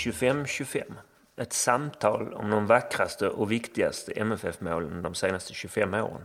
[0.00, 0.82] 25-25.
[1.36, 6.24] Ett samtal om de vackraste och viktigaste MFF-målen de senaste 25 åren.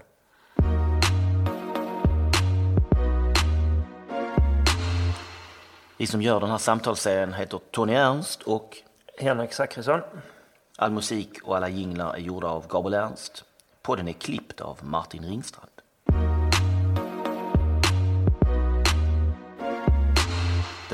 [5.98, 8.78] Vi som gör den här samtalsserien heter Tony Ernst och
[9.18, 10.02] Henrik Zackrisson.
[10.78, 13.44] all musik och alla jinglar är gjorda av Gabriel Ernst.
[13.82, 15.75] Podden är klippt av Martin Ringstrand.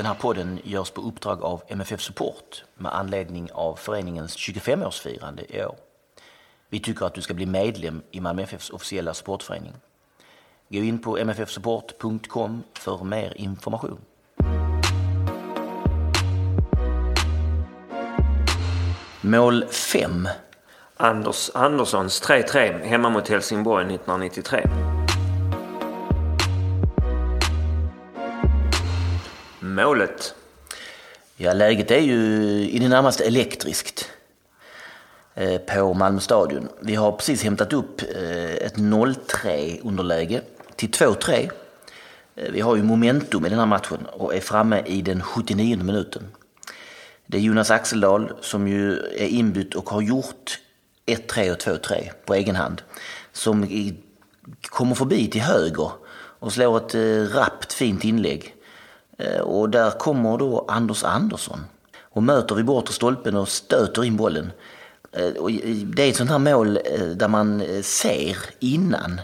[0.01, 5.65] Den här podden görs på uppdrag av MFF Support med anledning av föreningens 25-årsfirande i
[5.65, 5.75] år.
[6.69, 9.73] Vi tycker att du ska bli medlem i Malmö FFs officiella supportförening.
[10.70, 13.99] Gå in på mffsupport.com för mer information.
[19.21, 20.27] Mål 5.
[20.98, 24.90] Anders Anderssons 3-3 hemma mot Helsingborg 1993.
[29.84, 30.35] Målet.
[31.37, 32.20] Ja, läget är ju
[32.70, 34.10] i det närmaste elektriskt
[35.35, 36.70] eh, på Malmö stadion.
[36.79, 40.41] Vi har precis hämtat upp eh, ett 0-3 underläge
[40.76, 41.51] till 2-3.
[42.35, 45.77] Eh, vi har ju momentum i den här matchen och är framme i den 79
[45.84, 46.23] minuten.
[47.26, 50.60] Det är Jonas Axeldal som ju är inbytt och har gjort
[51.05, 52.82] 1-3 och 2-3 på egen hand.
[53.32, 53.68] Som
[54.62, 55.91] kommer förbi till höger
[56.40, 56.95] och slår ett
[57.35, 58.55] rappt fint inlägg.
[59.21, 61.59] Eh, och där kommer då Anders Andersson
[62.01, 64.51] och möter vid bortre stolpen och stöter in bollen.
[65.11, 65.51] Eh, och
[65.95, 69.22] det är ett sånt här mål eh, där man ser innan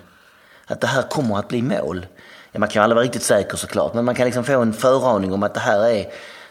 [0.67, 2.05] att det här kommer att bli mål.
[2.51, 4.73] Ja, man kan ju aldrig vara riktigt säker såklart, men man kan liksom få en
[4.73, 6.05] föraning om att det här, är,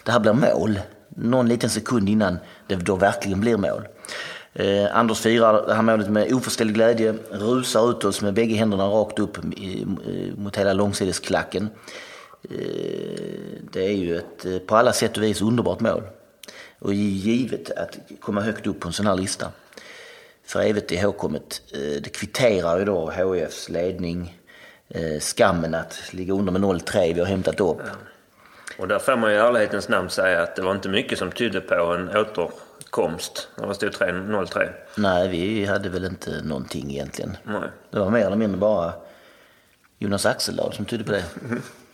[0.04, 0.80] det här blir mål.
[1.08, 3.88] Någon liten sekund innan det då verkligen blir mål.
[4.52, 8.84] Eh, Anders firar det här målet med oförställd glädje, rusar ut oss med bägge händerna
[8.84, 9.44] rakt upp eh,
[10.36, 11.70] mot hela långsidesklacken.
[12.50, 16.02] Eh, Det är ju ett eh, på alla sätt och vis underbart mål.
[16.78, 19.52] Och givet att komma högt upp på en sån här lista.
[20.44, 21.62] För evigt ihågkommet.
[21.72, 24.38] Eh, Det kvitterar ju då HIFs ledning.
[25.20, 27.78] Skammen att ligga under med 0-3 vi har hämtat upp.
[28.78, 31.60] Och där får man i ärlighetens namn säga att det var inte mycket som tydde
[31.60, 34.68] på en återkomst när det stod 3- 0-3.
[34.96, 37.36] Nej, vi hade väl inte någonting egentligen.
[37.44, 37.68] Nej.
[37.90, 38.92] Det var mer eller mindre bara
[39.98, 41.24] Jonas Axeldal som tydde på det.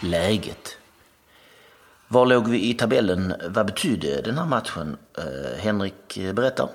[0.00, 0.76] Läget.
[2.08, 3.34] Var låg vi i tabellen?
[3.48, 4.96] Vad betydde den här matchen?
[5.18, 6.68] Eh, Henrik eh, berättar.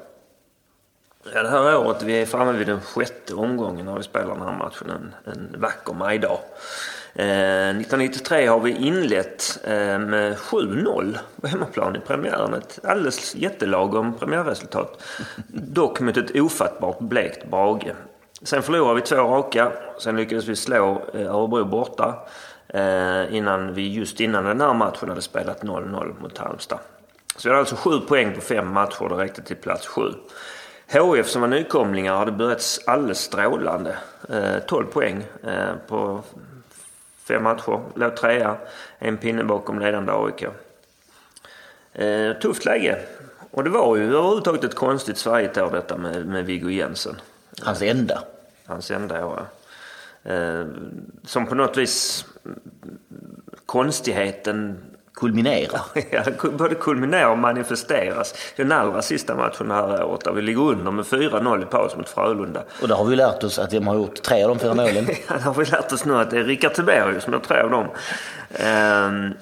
[1.34, 4.42] Ja, det här året, vi är framme vid den sjätte omgången när vi spelar den
[4.42, 6.40] här matchen en, en vacker majdag.
[7.14, 12.54] Eh, 1993 har vi inlett eh, med 7-0 på hemmaplan i premiären.
[12.54, 15.04] Ett alldeles jättelagom premiärresultat.
[15.48, 17.94] Dock mot ett ofattbart blekt Brage.
[18.42, 19.72] Sen förlorade vi två raka.
[20.00, 22.16] Sen lyckades vi slå eh, Örebro borta.
[22.68, 26.79] Eh, innan vi just innan den här matchen hade spelat 0-0 mot Halmstad.
[27.35, 29.09] Så vi hade alltså sju poäng på fem matcher.
[29.09, 30.13] Det räckte till plats sju.
[30.88, 33.97] HF som var nykomlingar hade börjat alldeles strålande.
[34.29, 36.24] Eh, 12 poäng eh, på
[37.24, 37.81] fem matcher.
[37.96, 38.57] Låg trea,
[39.00, 40.47] en pinne bakom ledande AIK.
[41.94, 43.00] Eh, tufft läge.
[43.51, 47.22] Och det var ju överhuvudtaget ett konstigt Sverigeår detta med, med Viggo Jensen.
[47.62, 48.24] Hans enda.
[48.66, 49.45] Hans enda år.
[50.26, 50.66] Eh,
[51.24, 52.26] som på något vis
[53.66, 54.78] konstigheten
[55.14, 55.82] Kulminerar.
[56.12, 58.34] Ja, både kulminerar och manifesteras.
[58.56, 61.96] Den allra sista matchen det här året där vi ligger under med 4-0 i paus
[61.98, 62.64] mot Frölunda.
[62.82, 65.08] Och där har vi lärt oss att de har gjort tre av de fyra målen.
[65.30, 67.62] Ja, det har vi lärt oss nu att det är Rickard Tiberius som gör tre
[67.62, 67.88] av dem.
[68.54, 69.34] Ehm,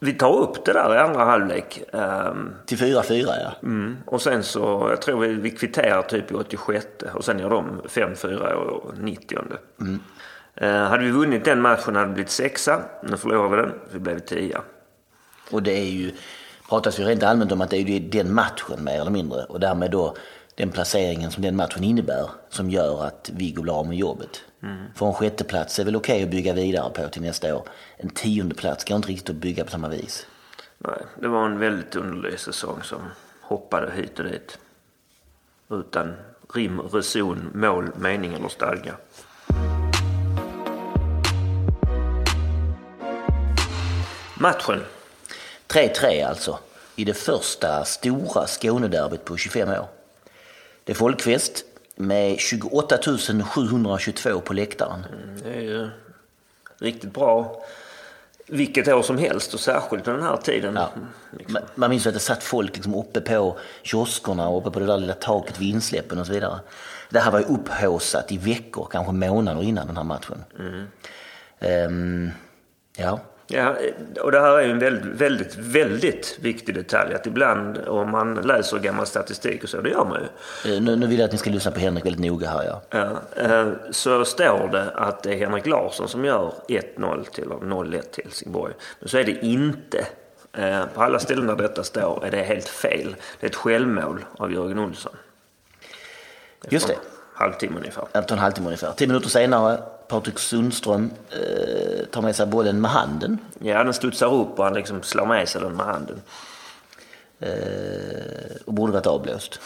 [0.00, 1.82] vi tar upp det där i andra halvlek.
[1.92, 3.52] Ehm, Till 4-4 ja.
[3.62, 7.50] mm, och sen så, jag tror vi, vi kvitterar typ i 86 och sen gör
[7.50, 9.38] de 5-4 och 90.
[9.80, 10.00] Mm.
[10.60, 12.82] Hade vi vunnit den matchen hade det blivit sexa.
[13.02, 14.62] Nu förlorade vi den, vi blev tia.
[15.50, 16.12] Och det är ju,
[16.68, 19.60] pratas ju rent allmänt om att det är ju den matchen mer eller mindre och
[19.60, 20.16] därmed då
[20.54, 24.42] den placeringen som den matchen innebär som gör att Viggo blir av med jobbet.
[24.94, 27.62] För en sjätteplats är väl okej att bygga vidare på till nästa år.
[27.96, 30.26] En tionde plats går inte riktigt att bygga på samma vis.
[30.78, 32.98] Nej, det var en väldigt underlig säsong som
[33.40, 34.58] hoppade hit och dit.
[35.70, 36.14] Utan
[36.54, 38.94] rim, reson, mål, mening eller stadga.
[44.38, 44.84] Matchen.
[45.68, 46.58] 3-3 alltså,
[46.96, 49.86] i det första stora Skånederbyt på 25 år.
[50.84, 51.64] Det är folkfest
[51.96, 52.98] med 28
[53.44, 55.06] 722 på läktaren.
[55.42, 55.88] Det är ju
[56.78, 57.62] riktigt bra.
[58.48, 60.74] Vilket år som helst och särskilt den här tiden.
[60.76, 60.90] Ja.
[61.30, 61.52] Liksom.
[61.52, 64.86] Man- Man minns att det satt folk liksom uppe på kioskerna och uppe på det
[64.86, 66.58] där lilla taket vid insläppen och så vidare.
[67.10, 70.44] Det här var ju upphaussat i veckor, kanske månader innan den här matchen.
[71.60, 72.30] Ehm,
[72.96, 73.20] Ja.
[73.48, 73.74] Ja,
[74.22, 77.14] och det här är ju en väldigt, väldigt, väldigt viktig detalj.
[77.14, 80.20] Att ibland om man läser gammal statistik och så, det gör man
[80.64, 80.74] ju.
[80.76, 82.64] Eh, Nu, nu vill jag att ni ska lyssna på Henrik väldigt noga här.
[82.64, 82.82] Ja.
[82.90, 87.54] Ja, eh, så står det att det är Henrik Larsson som gör 1-0 till, eller
[87.54, 88.72] 0-1 till Helsingborg.
[89.00, 90.06] Men så är det inte.
[90.52, 93.16] Eh, På alla ställen där detta står är det helt fel.
[93.40, 95.12] Det är ett självmål av Jörgen Olsson.
[96.68, 96.96] Just det.
[97.34, 98.04] Halvtimme ungefär.
[98.12, 98.92] Efter en halvtimme ungefär.
[98.92, 99.78] Tio minuter senare,
[100.08, 103.38] Patrik Sundström eh, tar med sig bollen med handen.
[103.58, 106.22] Ja, den studsar upp och han liksom slår med sig den med handen.
[107.40, 109.60] Eh, och borde varit avblåst.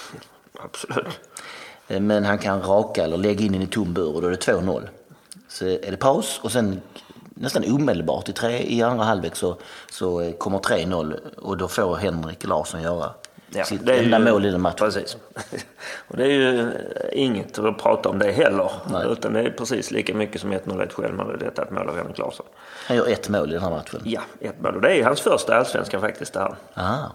[0.64, 1.06] Absolut.
[1.88, 4.30] Eh, Men han kan raka eller lägga in den i tom bur och då är
[4.30, 4.88] det 2-0.
[5.48, 6.80] Så är det paus och sen
[7.34, 9.56] nästan omedelbart i, tre, i andra halvlek så,
[9.90, 13.10] så kommer 3-0 och då får Henrik Larsson göra
[13.52, 14.76] Ja, sitt det är enda ju- mål i den matchen.
[14.78, 15.16] Precis.
[16.08, 16.72] Och det är ju
[17.12, 18.70] inget att prata om det heller.
[18.92, 19.06] Nej.
[19.10, 21.36] Utan det är precis lika mycket som 1-0 ett självmål.
[21.40, 22.46] Detta är ett mål av Henrik Larsson.
[22.86, 24.00] Han gör ett mål i den här matchen.
[24.04, 24.74] Ja, ett mål.
[24.74, 26.54] Och det är hans första allsvenskan faktiskt det här.
[26.74, 27.12] Aha.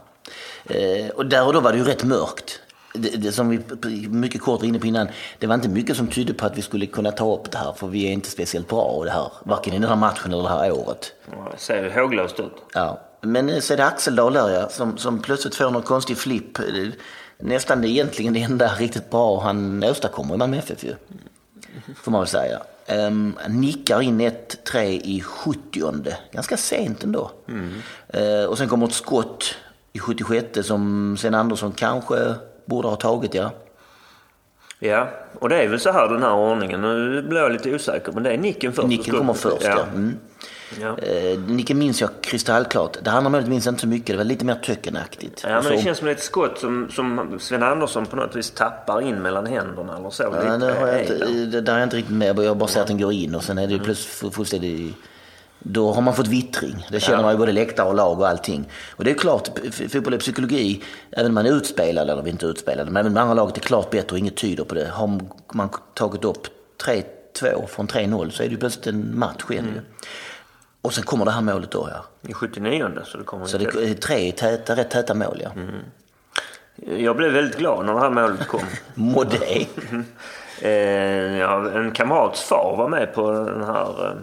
[0.65, 2.61] Eh, och där och då var det ju rätt mörkt.
[2.93, 3.59] Det, det som vi
[4.09, 5.07] mycket kort var inne på innan,
[5.39, 7.71] det var inte mycket som tydde på att vi skulle kunna ta upp det här
[7.73, 10.43] för vi är inte speciellt bra i det här, varken i den här matchen eller
[10.43, 11.13] det här året.
[11.51, 12.51] Det ser ju håglöst ut.
[12.73, 12.99] Ja.
[13.25, 16.57] Men så är det Axeldal där ja, som, som plötsligt får någon konstig flipp.
[17.37, 20.95] Nästan egentligen det enda riktigt bra han åstadkommer i Malmö FF ju.
[21.95, 22.61] Får man väl säga.
[23.07, 27.31] Um, nickar in 1-3 i 70 Ganska sent ändå.
[28.07, 29.55] Eh, och sen kommer ett skott
[29.93, 32.33] i 76 som Sven Andersson kanske
[32.65, 33.51] borde ha tagit ja.
[34.79, 36.81] Ja, och det är väl så här den här ordningen.
[36.81, 38.87] Nu blir jag lite osäker, men det är nicken först.
[38.87, 39.83] Nicken kommer först ja.
[39.83, 40.17] Mm.
[40.81, 40.97] Ja.
[40.97, 42.97] Eh, nicken minns jag kristallklart.
[43.03, 44.07] Det andra målet minns jag inte så mycket.
[44.07, 45.41] Det var lite mer töckenaktigt.
[45.43, 48.35] Ja, men Och det så- känns som ett skott som, som Sven Andersson på något
[48.35, 50.23] vis tappar in mellan händerna eller så.
[50.23, 52.39] Ja, Lite det har jag inte, det där är jag inte riktigt med.
[52.39, 54.95] Jag bara sett att den går in och sen är det ju plötsligt fullständigt...
[55.67, 56.87] Då har man fått vittring.
[56.91, 58.69] Det känner man ju både läktare och lag och allting.
[58.91, 59.49] Och det är klart,
[59.91, 60.83] fotboll är psykologi.
[61.11, 63.89] Även om man är utspelad, eller inte utspelade, men även med andra laget är klart
[63.89, 64.87] bättre och inget tyder på det.
[64.93, 65.19] Har
[65.53, 66.47] man tagit upp
[66.85, 69.81] 3-2 från 3-0 så är det ju plötsligt en match igen ju.
[70.85, 72.29] Och sen kommer det här målet då ja.
[72.29, 75.51] I 79 så det kommer Så det är tre täta, rätt täta mål ja.
[76.97, 78.61] Jag blev väldigt glad när det här målet kom.
[78.93, 79.67] Må det.
[80.61, 84.15] Eh, ja, en kamrats far var med på den här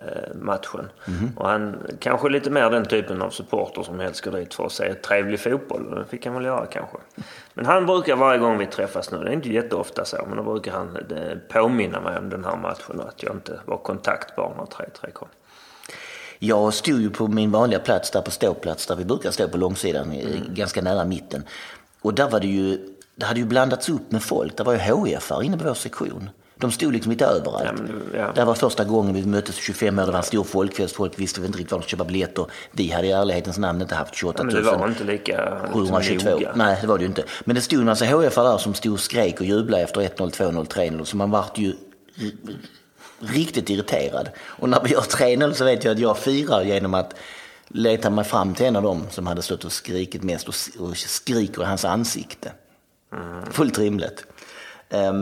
[0.00, 0.88] eh, matchen.
[1.36, 4.72] Och han kanske lite mer den typen av supporter som helst går dit för att
[4.72, 5.90] se trevlig fotboll.
[5.90, 6.96] Det fick han väl göra kanske.
[7.54, 10.42] Men han brukar varje gång vi träffas nu, det är inte jätteofta så, men då
[10.42, 14.54] brukar han eh, påminna mig om den här matchen och att jag inte var kontaktbar
[14.58, 15.28] när 3-3 kom.
[16.38, 19.56] Jag stod ju på min vanliga plats där på ståplats där vi brukar stå på
[19.58, 21.42] långsidan, eh, ganska nära mitten.
[22.02, 22.78] Och där var det ju,
[23.16, 24.56] det hade ju blandats upp med folk.
[24.56, 26.30] Det var ju HIF inne på vår sektion.
[26.58, 27.64] De stod liksom lite överallt.
[28.12, 28.32] Ja, ja.
[28.34, 30.94] Det var första gången vi möttes 25 år, det var en stor folkfest.
[30.96, 32.46] Folk visste inte riktigt var de skulle köpa biljetter.
[32.72, 34.54] Vi hade i ärlighetens namn inte haft 28 Ja, 000.
[34.64, 36.30] men det var inte lika 722.
[36.30, 36.52] noga.
[36.54, 37.24] Nej, det var det ju inte.
[37.44, 40.30] Men det stod en massa HF där som stod och skrek och jublade efter 1-0,
[40.30, 41.04] 2-0, 3-0.
[41.04, 41.72] Så man vart ju
[43.20, 44.28] riktigt irriterad.
[44.38, 47.14] Och när vi gör 3-0 så vet jag att jag firar genom att
[47.68, 51.62] leta mig fram till en av dem som hade stått och skrikit mest och, skriker
[51.62, 52.52] i hans ansikte.
[53.50, 54.24] Fullt rimligt.
[54.88, 55.12] Eh,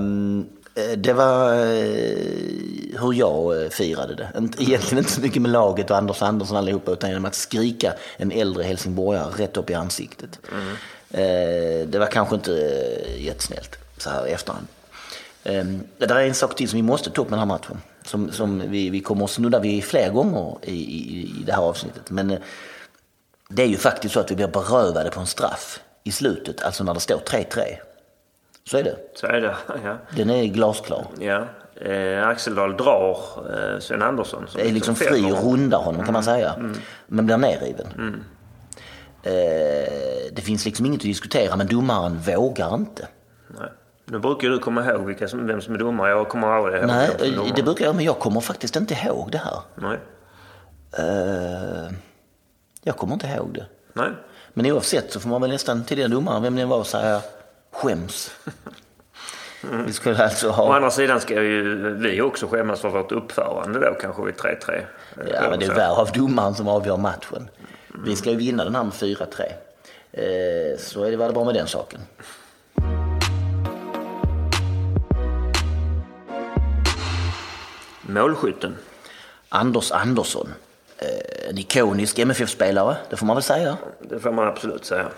[0.97, 4.29] det var eh, hur jag eh, firade det.
[4.59, 8.33] Egentligen inte så mycket med laget och Anders Andersson allihopa utan genom att skrika en
[8.33, 10.41] äldre helsingborgare rätt upp i ansiktet.
[11.11, 12.53] Eh, Det var kanske inte
[13.19, 14.67] jättesnällt så här i efterhand.
[15.45, 17.81] Ehm, Det är en sak till som vi måste ta upp med den här matchen.
[18.05, 21.63] Som, som vi, vi kommer att snudda vid fler gånger i, i, i det här
[21.63, 22.11] avsnittet.
[22.11, 22.39] Men eh,
[23.49, 26.85] det är ju faktiskt så att vi blir berövade på en straff i slutet, alltså
[26.85, 27.61] när det står 3-3.
[28.71, 28.97] Så är det.
[29.15, 29.97] Så är det, ja.
[30.17, 31.07] Den är glasklar.
[31.21, 31.45] ja.
[31.81, 33.19] Eh, Axeldal drar
[33.51, 34.45] eh, Sven Andersson.
[34.49, 36.55] som Det är liksom fri och rundar honom kan man säga.
[37.07, 38.25] Men blir nerriven.
[39.23, 39.33] Eh,
[40.33, 43.09] det finns liksom inget att diskutera men domaren vågar inte.
[44.04, 46.11] Nu brukar du komma ihåg vilka som, vem som är domare.
[46.11, 47.52] Jag kommer aldrig ihåg Nej, eh, domare.
[47.56, 49.58] det brukar jag men jag kommer faktiskt inte ihåg det här.
[49.75, 49.99] Nej.
[50.99, 51.92] Eh,
[52.82, 53.66] jag kommer inte ihåg det.
[53.92, 54.11] Nej.
[54.54, 57.20] Men oavsett så får man väl nästan till den domaren, vem det var, säga
[57.73, 58.30] skäms.
[59.87, 60.76] Vi skulle alltså Å ha...
[60.76, 64.82] andra sidan ska ju vi också skämmas för vårt uppförande då kanske vid 3-3.
[65.32, 67.49] Ja, men det är värre av domaren som avgör matchen.
[68.06, 69.42] Vi ska ju vinna den här med 4-3.
[70.12, 72.00] Eh, så är det väl bra med den saken.
[78.06, 78.76] Målskytten.
[79.49, 80.49] Anders Andersson.
[80.99, 83.76] Eh, en ikonisk MFF-spelare, det får man väl säga.
[84.00, 85.08] Det får man absolut säga.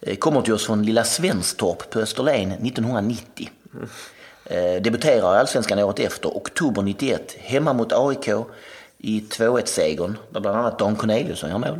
[0.00, 3.50] Eh, Kommer till oss från lilla Svenstorp på Österlen 1990.
[4.44, 8.28] Eh, Debuterar i Allsvenskan året efter, oktober 91, hemma mot AIK.
[8.98, 11.78] i 2-1-segern där bland annat Dan Corneliusson gör mål.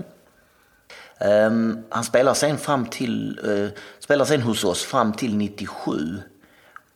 [1.20, 6.22] Um, han spelar sen, fram till, uh, spelar sen hos oss fram till 97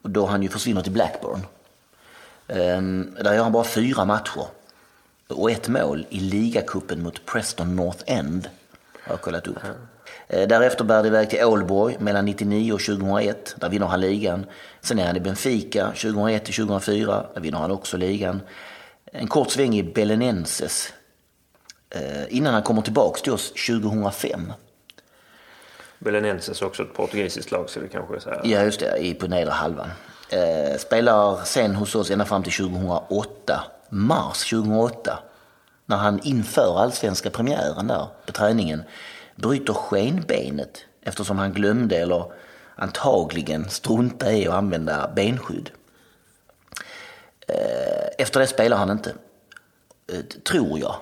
[0.03, 1.41] då han ju försvinner till Blackburn.
[2.53, 4.47] Um, där gör han bara fyra matcher
[5.29, 8.49] och ett mål i ligacupen mot Preston North End.
[9.03, 9.59] Har jag kollat upp.
[9.65, 10.49] Mm.
[10.49, 13.55] Därefter bär det iväg till Ålborg mellan 99 och 2001.
[13.57, 14.47] Där vinner han ligan.
[14.81, 17.27] Sen är han i Benfica 2001 till 2004.
[17.35, 18.41] Där vinner han också ligan.
[19.13, 20.93] En kort sväng i Belenenses
[21.91, 24.53] eh, innan han kommer tillbaka till oss 2005.
[25.99, 28.41] Belenenses är också ett portugisiskt lag så det kanske säga.
[28.45, 29.89] Ja just det, på nedre halvan.
[30.33, 33.65] Eh, spelar sen hos oss ända fram till 2008.
[33.89, 35.19] Mars 2008.
[35.87, 38.83] När han inför allsvenska premiären där på träningen
[39.37, 42.25] bryter skenbenet eftersom han glömde eller
[42.77, 45.71] antagligen struntade i att använda benskydd.
[47.49, 49.15] Eh, efter det spelar han inte,
[50.13, 50.97] eh, tror jag.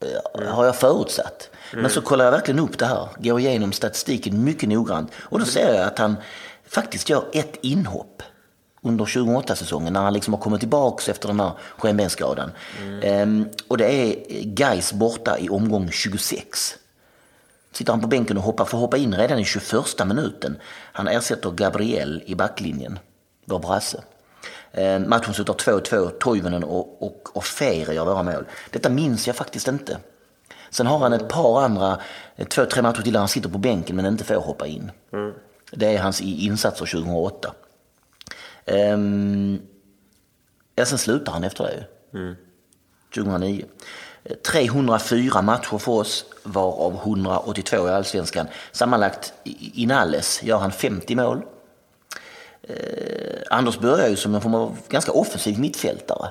[0.00, 1.50] Eh, har jag förutsatt.
[1.72, 5.44] Men så kollar jag verkligen upp det här, går igenom statistiken mycket noggrant och då
[5.44, 6.16] ser jag att han
[6.64, 8.22] faktiskt gör ett inhopp
[8.82, 12.50] under 2008-säsongen när han liksom har kommit tillbaka efter den här skenbensskadan.
[12.80, 13.00] Mm.
[13.02, 14.16] Ehm, och det är
[14.60, 16.74] Geis borta i omgång 26.
[17.72, 20.56] Sitter han på bänken och hoppar, får hoppa in redan i 21 minuten.
[20.92, 22.98] Han ersätter Gabriel i backlinjen,
[23.44, 24.02] vår brasse.
[24.72, 28.44] Eh, matchen slutar 2-2, Toivonen och, och, och Feere gör våra mål.
[28.70, 29.98] Detta minns jag faktiskt inte.
[30.70, 31.98] Sen har han ett par andra,
[32.36, 34.90] eh, två, tre matcher till där han sitter på bänken men inte får hoppa in.
[35.12, 35.32] Mm.
[35.70, 37.52] Det är hans insatser 2008.
[38.66, 39.62] Um,
[40.74, 41.84] ja, sen slutar han efter det.
[42.18, 42.34] Mm.
[43.14, 43.64] 2009.
[44.42, 48.46] 304 matcher för oss, varav 182 i allsvenskan.
[48.72, 49.32] Sammanlagt
[49.74, 51.42] inalles gör han 50 mål.
[52.62, 56.28] Eh, Anders började ju som en form av ganska offensiv mittfältare.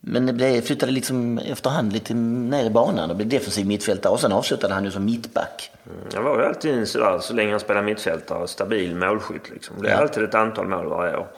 [0.00, 4.32] Men det flyttade liksom efterhand lite ner i banan och blev defensiv mittfältare och sen
[4.32, 5.70] avslutade han ju som mittback.
[5.86, 9.82] Mm, han var ju alltid sådär, så länge han spelade mittfältare, stabil målskytt liksom.
[9.82, 9.98] Det är ja.
[9.98, 11.28] alltid ett antal mål varje år.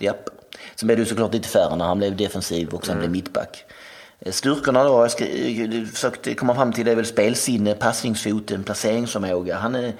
[0.00, 0.28] Japp.
[0.74, 3.00] Sen blev det såklart lite färre när han blev defensiv och sen mm.
[3.00, 3.64] blev mittback.
[4.20, 8.64] Eh, styrkorna då, jag, ska, jag försökte komma fram till det är väl spelsinne, passningsfoten,
[8.64, 9.56] placeringsförmåga.
[9.56, 9.92] Han är,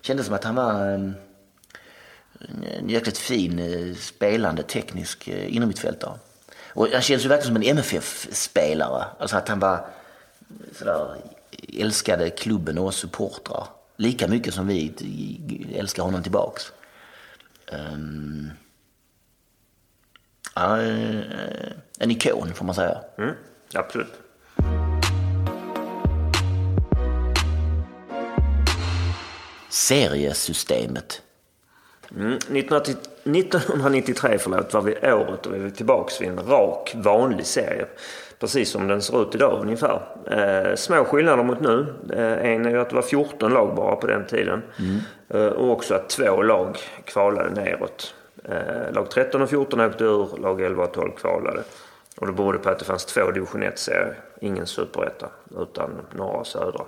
[0.00, 1.14] kändes som att han var en,
[2.78, 6.18] en jäkligt fin eh, spelande teknisk eh, innermittfältare.
[6.74, 9.04] Och han känns ju verkligen som en MFF-spelare.
[9.18, 9.86] Alltså att han var
[10.78, 11.16] sådär,
[11.78, 13.66] älskade klubben och oss supportrar.
[13.96, 14.92] Lika mycket som vi
[15.76, 16.72] älskar honom tillbaks.
[17.72, 18.50] Um,
[20.54, 20.76] ja,
[21.98, 23.00] en ikon får man säga.
[23.18, 23.34] Mm.
[23.74, 24.12] Absolut.
[29.70, 31.23] Seriesystemet.
[32.16, 37.86] Mm, 1993 förlåt, var vi året då vi var tillbaka vid en rak vanlig serie.
[38.38, 40.00] Precis som den ser ut idag ungefär.
[40.30, 41.94] Eh, små skillnader mot nu.
[42.12, 44.62] Eh, en är ju att det var 14 lag bara på den tiden.
[44.78, 44.98] Mm.
[45.28, 48.14] Eh, och också att två lag kvalade neråt.
[48.44, 51.62] Eh, lag 13 och 14 åkte ur, lag 11 och 12 kvalade.
[52.16, 55.26] Och det berodde på att det fanns två division 1-serier, ingen superetta,
[55.60, 56.84] utan norra och södra.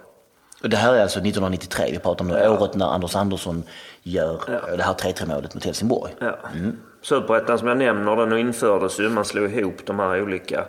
[0.62, 2.50] Och det här är alltså 1993 vi pratar om, ja.
[2.50, 3.62] året när Anders Andersson
[4.02, 4.76] gör ja.
[4.76, 6.14] det här 3-3 målet mot Helsingborg.
[6.18, 6.36] Ja.
[6.54, 6.78] Mm.
[7.02, 10.64] Superettan som jag nämner, den infördes ju, man slog ihop de här olika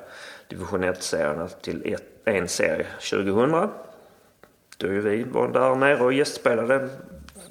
[0.47, 3.69] division 1-serierna till ett, en serie 2000.
[4.77, 6.89] Då ju vi var där nere och gästspelade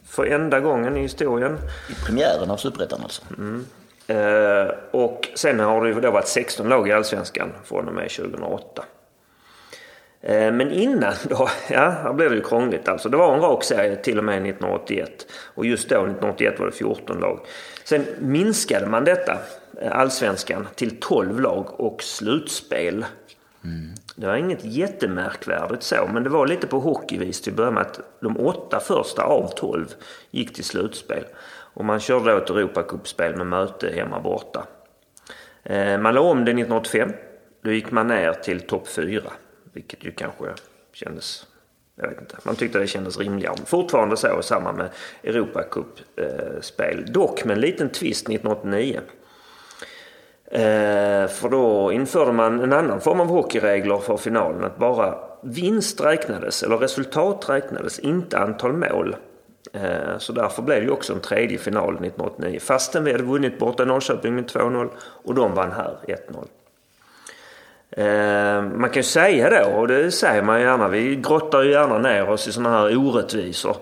[0.05, 1.59] för enda gången i historien.
[1.91, 3.23] I premiären av Superettan alltså?
[3.39, 3.67] Mm.
[4.07, 8.11] Eh, och sen har det ju då varit 16 lag i Allsvenskan från och med
[8.11, 8.85] 2008.
[10.29, 13.09] Eh, men innan då, ja, här blev det ju krångligt alltså.
[13.09, 15.27] Det var en rak serie till och med 1981.
[15.55, 17.41] Och just då, 1981, var det 14 lag.
[17.85, 19.39] Sen minskade man detta,
[19.81, 23.05] eh, allsvenskan, till 12 lag och slutspel.
[23.65, 23.95] Mm.
[24.17, 27.83] Det var inget jättemärkvärdigt så, men det var lite på hockeyvis till att börja med
[27.83, 29.87] att de åtta första av 12
[30.31, 31.25] gick till slutspel.
[31.75, 34.67] Och man körde då ett Europacupspel med möte hemma borta.
[35.63, 37.13] Eh, man la om det 1985.
[37.63, 39.23] Då gick man ner till topp 4.
[39.77, 40.45] Vilket ju kanske
[40.93, 41.47] kändes...
[41.97, 42.37] Jag vet inte.
[42.43, 43.57] Man tyckte det kändes rimligare.
[43.65, 44.91] Fortfarande så, samma med
[45.23, 47.05] Europacup-spel.
[47.09, 49.01] Dock med en liten twist 1989.
[50.45, 54.65] Eh, för då införde man en annan form av hockeyregler för finalen.
[54.65, 59.17] Att bara vinst räknades, eller resultat räknades, inte antal mål.
[59.73, 62.61] Eh, så därför blev det också en tredje final 1989.
[62.61, 66.47] Fastän vi hade vunnit borta i Norrköping med 2-0 och de vann här 1-0.
[67.99, 71.99] Eh, man kan ju säga då, och det säger man gärna, vi grottar ju gärna
[71.99, 73.77] ner oss i sådana här orättvisor.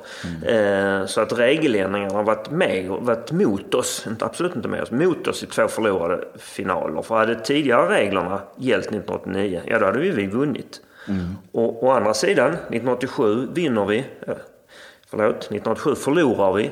[0.47, 4.91] Eh, så att regeländringarna har varit med, varit mot oss, inte, absolut inte med oss,
[4.91, 7.03] mot oss i två förlorade finaler.
[7.03, 10.81] För hade tidigare reglerna gällt 1989, ja då hade vi, vi vunnit.
[11.53, 14.35] Och å andra sidan, 1987 vinner vi, eh,
[15.11, 16.71] förlåt, 1987 förlorar vi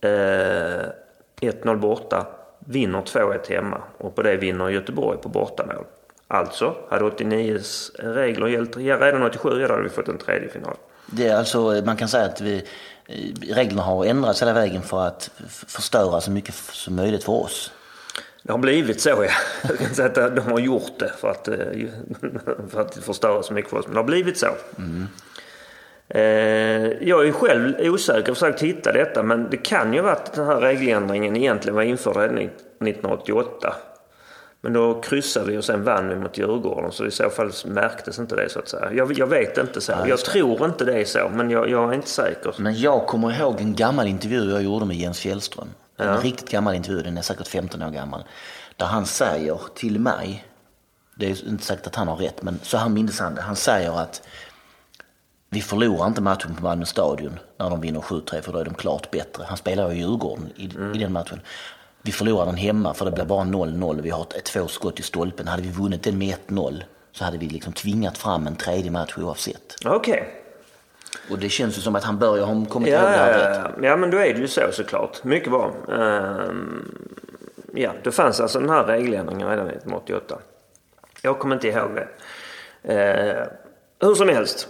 [0.00, 2.26] eh, 1-0 borta,
[2.58, 5.84] vinner 2-1 hemma och på det vinner Göteborg på bortamål.
[6.28, 10.76] Alltså, hade 89s regler gällt redan 87, ja, då hade vi fått en tredje final.
[11.06, 12.64] Det är alltså, man kan säga att vi,
[13.06, 15.30] eh, reglerna har ändrats hela vägen för att
[15.68, 17.72] förstöra så mycket som möjligt för oss.
[18.42, 19.30] Det har blivit så, ja.
[19.68, 21.56] Jag kan säga att de har gjort det för att, eh,
[22.70, 23.86] för att förstöra så mycket för oss.
[23.86, 24.46] Men det har blivit så.
[26.08, 26.20] Eh,
[27.08, 30.46] Jag är själv osäker och försökt hitta detta men det kan ju vara att den
[30.46, 33.74] här regeländringen egentligen var införd redan 1988.
[34.66, 38.18] Men då kryssade vi och sen vann vi mot Djurgården så i så fall märktes
[38.18, 38.92] inte det så att säga.
[38.92, 39.92] Jag, jag vet inte så.
[40.06, 42.54] Jag tror inte det är så men jag, jag är inte säker.
[42.58, 45.68] Men jag kommer ihåg en gammal intervju jag gjorde med Jens Fjällström.
[45.96, 48.24] En riktigt gammal intervju, den är säkert 15 år gammal.
[48.76, 50.44] Där han säger till mig,
[51.14, 53.42] det är inte säkert att han har rätt, men så här minns han det.
[53.42, 54.22] Han säger att
[55.50, 58.74] vi förlorar inte matchen på Malmö stadion när de vinner 7-3 för då är de
[58.74, 59.44] klart bättre.
[59.48, 61.40] Han spelar ju i Djurgården i, i den matchen.
[62.06, 65.02] Vi förlorar den hemma för det blir bara 0-0 vi har ett, två skott i
[65.02, 65.46] stolpen.
[65.48, 66.82] Hade vi vunnit den med 1-0
[67.12, 69.74] så hade vi liksom tvingat fram en tredje match oavsett.
[69.84, 70.28] Okej.
[71.30, 73.70] Och det känns ju som att han börjar ha kommit Ja, ihåg det här rätt.
[73.82, 73.96] ja.
[73.96, 75.24] men då är det ju så såklart.
[75.24, 75.72] Mycket bra.
[75.92, 76.98] Ehm,
[77.74, 80.38] ja, det fanns alltså den här regeländringen redan 1988.
[81.22, 82.08] Jag kommer inte ihåg det.
[82.94, 83.46] Eh,
[84.08, 84.68] hur som helst.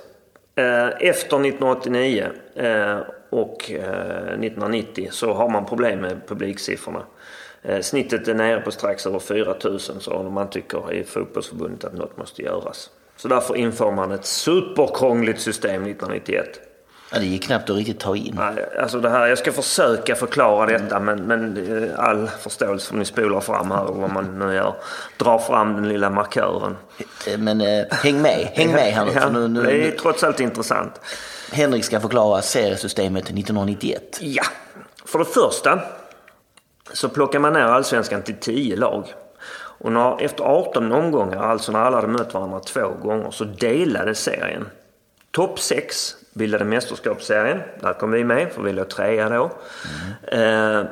[0.54, 2.98] Eh, efter 1989 eh,
[3.30, 7.02] och eh, 1990 så har man problem med publiksiffrorna.
[7.68, 11.94] Eh, snittet är nere på strax över 4 000 så man tycker i fotbollsförbundet att
[11.94, 12.90] något måste göras.
[13.16, 16.60] Så därför inför man ett superkrångligt system 1991.
[17.12, 18.34] Ja, det gick knappt att riktigt ta in.
[18.38, 22.96] Nej, Alltså det här, jag ska försöka förklara detta men, men eh, all förståelse får
[22.96, 24.74] ni spola fram här och vad man nu gör.
[25.16, 26.76] Dra fram den lilla markören.
[27.26, 29.08] Eh, Men eh, häng med, häng med här.
[29.14, 31.00] Ja, nu, nu, det är trots allt intressant.
[31.52, 34.18] Henrik ska förklara seriesystemet 1991.
[34.20, 34.44] Ja,
[35.04, 35.80] för det första
[36.92, 39.14] så plockar man ner allsvenskan till 10 lag.
[39.78, 44.18] Och när, efter 18 omgångar, alltså när alla hade mött varandra två gånger, så delades
[44.18, 44.68] serien.
[45.30, 47.60] Topp 6 bildade mästerskapsserien.
[47.80, 49.50] Där kom vi med, för vi låg trea då.
[50.22, 50.82] Eh,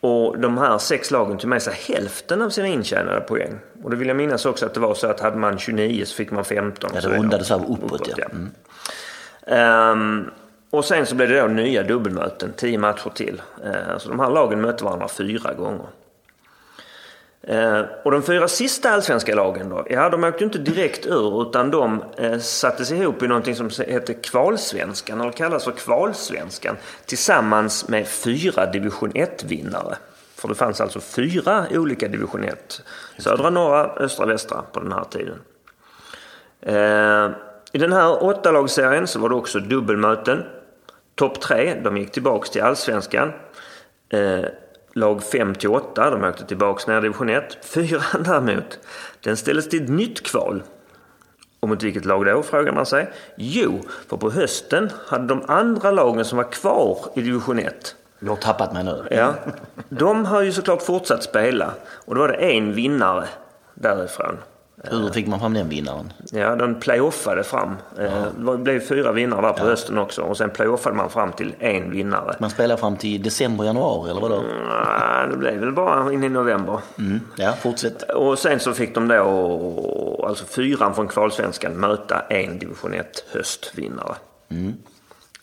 [0.00, 3.58] och de här sex lagen tog med sig hälften av sina intjänade poäng.
[3.82, 6.14] Och det vill jag minnas också att det var så att hade man 29 så
[6.14, 6.90] fick man 15.
[6.94, 8.24] Ja, det rundades av uppåt, ja.
[8.24, 8.50] Mm.
[9.46, 10.30] Ehm,
[10.70, 13.42] och sen så blev det då nya dubbelmöten, 10 matcher till.
[13.64, 15.86] Ehm, så de här lagen mötte varandra fyra gånger.
[17.42, 21.42] Ehm, och de fyra sista allsvenska lagen då, ja de åkte ju inte direkt ur
[21.42, 26.76] utan de eh, sattes ihop i någonting som heter kvalsvenskan, eller kallas för kvalsvenskan,
[27.06, 29.96] tillsammans med fyra division 1-vinnare.
[30.34, 32.82] För det fanns alltså fyra olika division 1.
[33.18, 35.38] Södra, norra, östra, västra på den här tiden.
[37.72, 40.44] I den här åttalagsserien så var det också dubbelmöten.
[41.14, 43.32] Topp tre, de gick tillbaks till allsvenskan.
[44.08, 44.44] Eh,
[44.92, 47.58] lag 5 till 8, de åkte tillbaks ner i division 1.
[47.64, 48.78] Fyran däremot,
[49.20, 50.62] den ställdes till ett nytt kval.
[51.60, 53.12] Och mot vilket lag då, frågar man sig?
[53.36, 58.28] Jo, för på hösten hade de andra lagen som var kvar i division 1 Du
[58.28, 59.06] har tappat mig nu.
[59.10, 59.34] Ja,
[59.88, 61.72] de har ju såklart fortsatt spela.
[62.04, 63.28] Och då var det en vinnare
[63.74, 64.38] därifrån.
[64.84, 66.12] Hur fick man fram den vinnaren?
[66.32, 67.76] Ja, de playoffade fram.
[67.98, 70.22] Eh, Det blev fyra vinnare där på hösten också.
[70.22, 72.36] Och sen playoffade man fram till en vinnare.
[72.38, 74.42] Man spelar fram till december, januari eller vadå?
[74.68, 76.78] Nej, det blev väl bara in i november.
[76.98, 77.20] Mm.
[77.36, 78.02] Ja, fortsätt.
[78.02, 84.14] Och sen så fick de då, alltså fyran från kvalsvenskan, möta en division 1 höstvinnare.
[84.50, 84.56] Eh,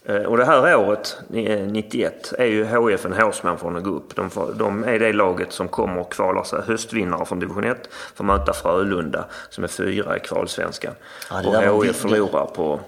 [0.06, 4.16] Och det här året, eh, 91, är ju HIF en hårsmån från att gå upp.
[4.16, 7.78] De, får, de är det laget som kommer och kvalar sig höstvinnare från division 1
[8.16, 10.94] för att möta Frölunda som är fyra i kvalsvenskan.
[11.30, 12.80] Ja, och HIF förlorar på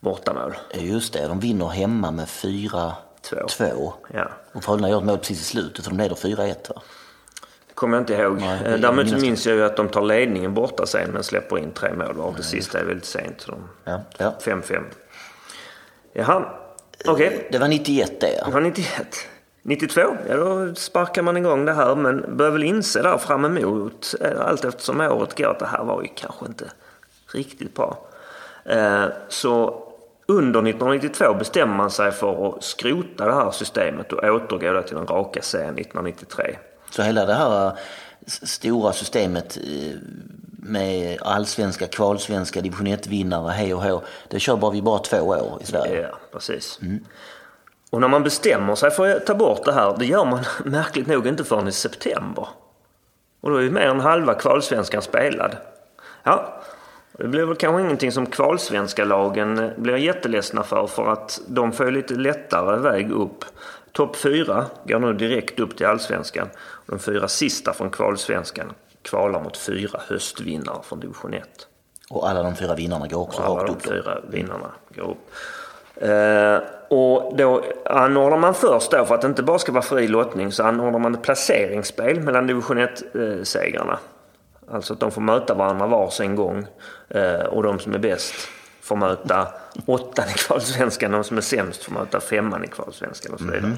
[0.00, 0.54] bortamål.
[0.74, 2.92] Just det, de vinner hemma med 4-2.
[3.48, 3.92] Två.
[4.14, 4.28] Ja.
[4.52, 6.82] Och Frölunda gör ett mål precis i slutet så de leder 4-1 va?
[7.78, 8.40] kommer jag inte ihåg.
[8.40, 11.24] Nej, Eh, är Däremot så minns jag ju att de tar ledningen borta sen men
[11.24, 12.34] släpper in tre mål var.
[12.36, 13.40] Det sista är väldigt sent.
[13.40, 13.68] Så de...
[13.84, 14.00] Ja.
[14.18, 14.34] ja.
[16.22, 16.44] 5-5.
[17.04, 17.48] Jaha, okej.
[17.52, 18.50] Det var 91 det Det ja.
[18.50, 19.06] var 91.
[19.62, 24.14] 92, ja då sparkar man igång det här men börjar väl inse där fram emot
[24.20, 26.64] eh, allt eftersom året går att det här var ju kanske inte
[27.32, 27.98] riktigt bra.
[28.64, 29.82] Eh, Så
[30.26, 35.06] under 1992 bestämmer man sig för att skrota det här systemet och återgå till den
[35.06, 36.56] raka serien 1993.
[36.90, 37.72] Så hela det här eh,
[38.26, 39.96] stora systemet eh,
[40.68, 44.02] med allsvenska, kvalsvenska, division 1-vinnare, hej och hå.
[44.28, 46.02] Det kör bara vi bara två år i Sverige.
[46.02, 46.80] Ja, precis.
[47.90, 51.06] Och när man bestämmer sig för att ta bort det här, det gör man märkligt
[51.06, 52.48] nog inte förrän i september.
[53.40, 55.56] Och då är ju mer än halva kvalsvenskan spelad.
[56.22, 56.62] Ja,
[57.12, 61.90] det blir väl kanske ingenting som kvalsvenska lagen blir jätteledsna för, för att de får
[61.90, 63.44] lite lättare väg upp.
[63.92, 66.48] Topp fyra går nu direkt upp till allsvenskan.
[66.56, 71.42] Och de fyra sista från kvalsvenskan kvalar mot fyra höstvinnare från division 1.
[72.10, 73.82] Och alla de fyra vinnarna går också Alla rakt de upp.
[73.84, 73.90] då.
[73.90, 75.30] fyra vinnarna går upp.
[75.96, 76.58] Eh,
[76.88, 80.52] och då anordnar man först då, för att det inte bara ska vara fri lottning,
[80.52, 83.98] så anordnar man ett placeringsspel mellan division 1-segrarna.
[84.70, 86.66] Alltså att de får möta varandra varsin gång.
[87.08, 88.34] Eh, och de som är bäst
[88.80, 89.48] får möta
[89.86, 93.72] åttan i kvalsvenskan, de som är sämst får möta femman i kvalsvenskan och så vidare.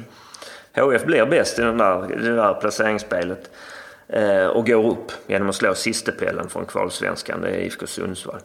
[0.76, 3.50] HF blir bäst i den där, det där placeringsspelet eh,
[4.46, 8.40] och går upp genom att slå sistepellen från kvalsvenskan, det är IFK Sundsvall.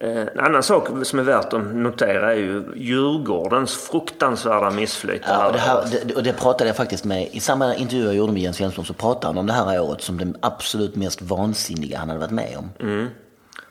[0.00, 5.22] Eh, En annan sak som är värt att notera är ju Djurgårdens fruktansvärda missflyt.
[5.26, 8.14] Ja, och det, här, det, och det pratade jag faktiskt med, i samma intervju jag
[8.14, 11.22] gjorde med Jens Svensson så pratade han om det här året som det absolut mest
[11.22, 12.70] vansinniga han hade varit med om.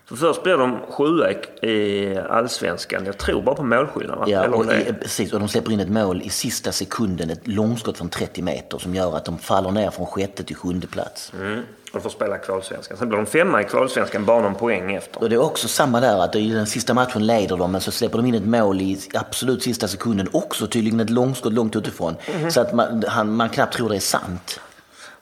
[0.09, 3.05] För först blir de sjua i- allsvenskan.
[3.05, 4.29] Jag tror bara på målskillnaden.
[4.29, 7.97] Ja, och, i, precis, och de släpper in ett mål i sista sekunden, ett långskott
[7.97, 11.31] från 30 meter som gör att de faller ner från sjätte till sjunde plats.
[11.39, 12.97] mm, och de får spela kvalsvenskan.
[12.97, 15.21] Sen blir de femma i kvalsvenskan, bara någon poäng efter.
[15.23, 17.91] Och det är också samma där, att i den sista matchen leder de, men så
[17.91, 20.29] släpper de in ett mål i absolut sista sekunden.
[20.31, 22.15] Också tydligen ett långskott långt utifrån.
[22.39, 22.51] Mhm.
[22.51, 24.59] Så att man, han, man knappt tror det är sant.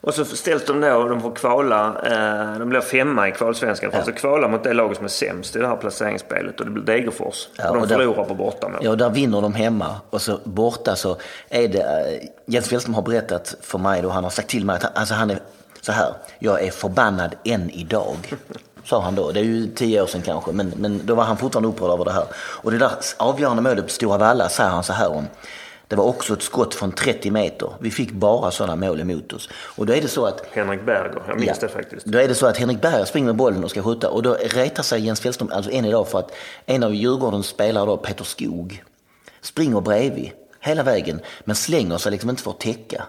[0.00, 3.90] Och så ställs de då, och de får kvala, eh, de blir femma i kvalsvenskan.
[3.90, 6.72] För att kvala mot det laget som är sämst i det här placeringsspelet och det
[6.72, 7.48] blir Degerfors.
[7.56, 8.80] Ja, och de och där- förlorar på bortamål.
[8.82, 11.16] Ja, och där vinner de hemma och så borta så
[11.48, 11.80] är det...
[11.80, 14.92] eh, Jens Wellström har berättat för mig då, han har sagt till mig att han,
[14.94, 15.38] alltså han är
[15.80, 18.16] så här, jag är förbannad än idag.
[18.84, 19.30] Sa han då.
[19.32, 22.04] Det är ju tio år sedan kanske, men, men då var han fortfarande upprörd över
[22.04, 22.24] det här.
[22.34, 25.26] Och det där avgörande målet på Stora Valla säger han så här om.
[25.88, 27.72] Det var också ett skott från 30 meter.
[27.80, 29.48] Vi fick bara sådana mål emot oss.
[29.52, 31.54] Och då är det så att Henrik Berger, jag minns Ja.
[31.60, 32.06] det faktiskt.
[32.06, 34.34] Då är det så att Henrik Berger springer med bollen och ska skjuta och då
[34.34, 36.32] retar sig Jens Fjällström alltså än idag för att
[36.66, 38.84] en av Djurgårdens spelare då, Peter Skog,
[39.40, 43.04] springer bredvid hela vägen men slänger sig liksom inte för att täcka.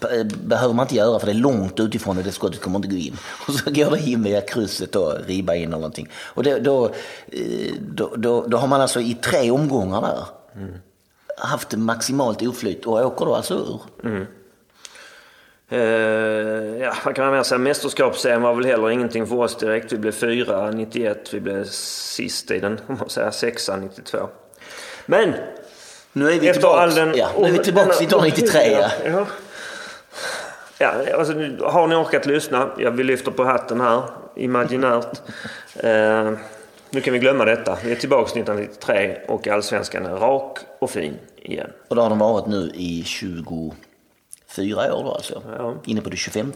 [0.00, 2.88] B- behöver man inte göra för det är långt utifrån och det skottet kommer inte
[2.88, 3.16] gå in.
[3.48, 6.08] Och så går det in via krysset och ribba in eller någonting.
[6.14, 6.50] Och då,
[6.86, 10.24] eh, då, då, då har man alltså i tre omgångar där
[11.38, 13.80] haft maximalt oflyt och åker då alltså ur.
[15.68, 17.58] Eh, ja, vad kan man mer säga?
[17.58, 19.92] Mästerskapsserien var väl heller ingenting för oss direkt.
[19.92, 24.18] Vi blev fyra 91, vi blev sist i den, om man säger sexa 92.
[25.06, 25.34] Men
[26.12, 27.12] Nu är vi all den...
[27.16, 28.78] ja, nu är vi tillbaka till 1993.
[28.80, 28.90] Ja.
[29.04, 29.26] Ja.
[30.78, 31.32] Ja, alltså,
[31.66, 32.70] har ni orkat lyssna?
[32.78, 34.02] Ja, vi lyfter på hatten här,
[34.36, 35.22] imaginärt.
[35.74, 36.32] Eh,
[36.94, 37.78] nu kan vi glömma detta.
[37.84, 41.70] Vi är tillbaka 1993 och allsvenskan är rak och fin igen.
[41.88, 43.74] Och det har de varit nu i 24
[44.94, 45.42] år då alltså.
[45.58, 45.74] Ja.
[45.84, 46.52] Inne på det 25.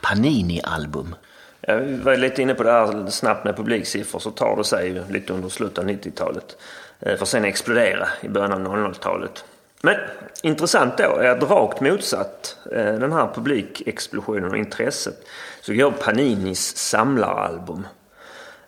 [0.00, 1.14] Panini-album.
[1.60, 5.04] Jag var lite inne på det här snabbt med publiksiffror så tar det sig ju
[5.10, 6.56] lite under slutet av 90-talet.
[7.00, 9.44] eh, För sen explodera i början av 00-talet.
[9.82, 9.96] Men
[10.42, 15.26] intressant då är att rakt motsatt eh, den här publikexplosionen och intresset
[15.60, 17.86] så går Paninis samlaralbum.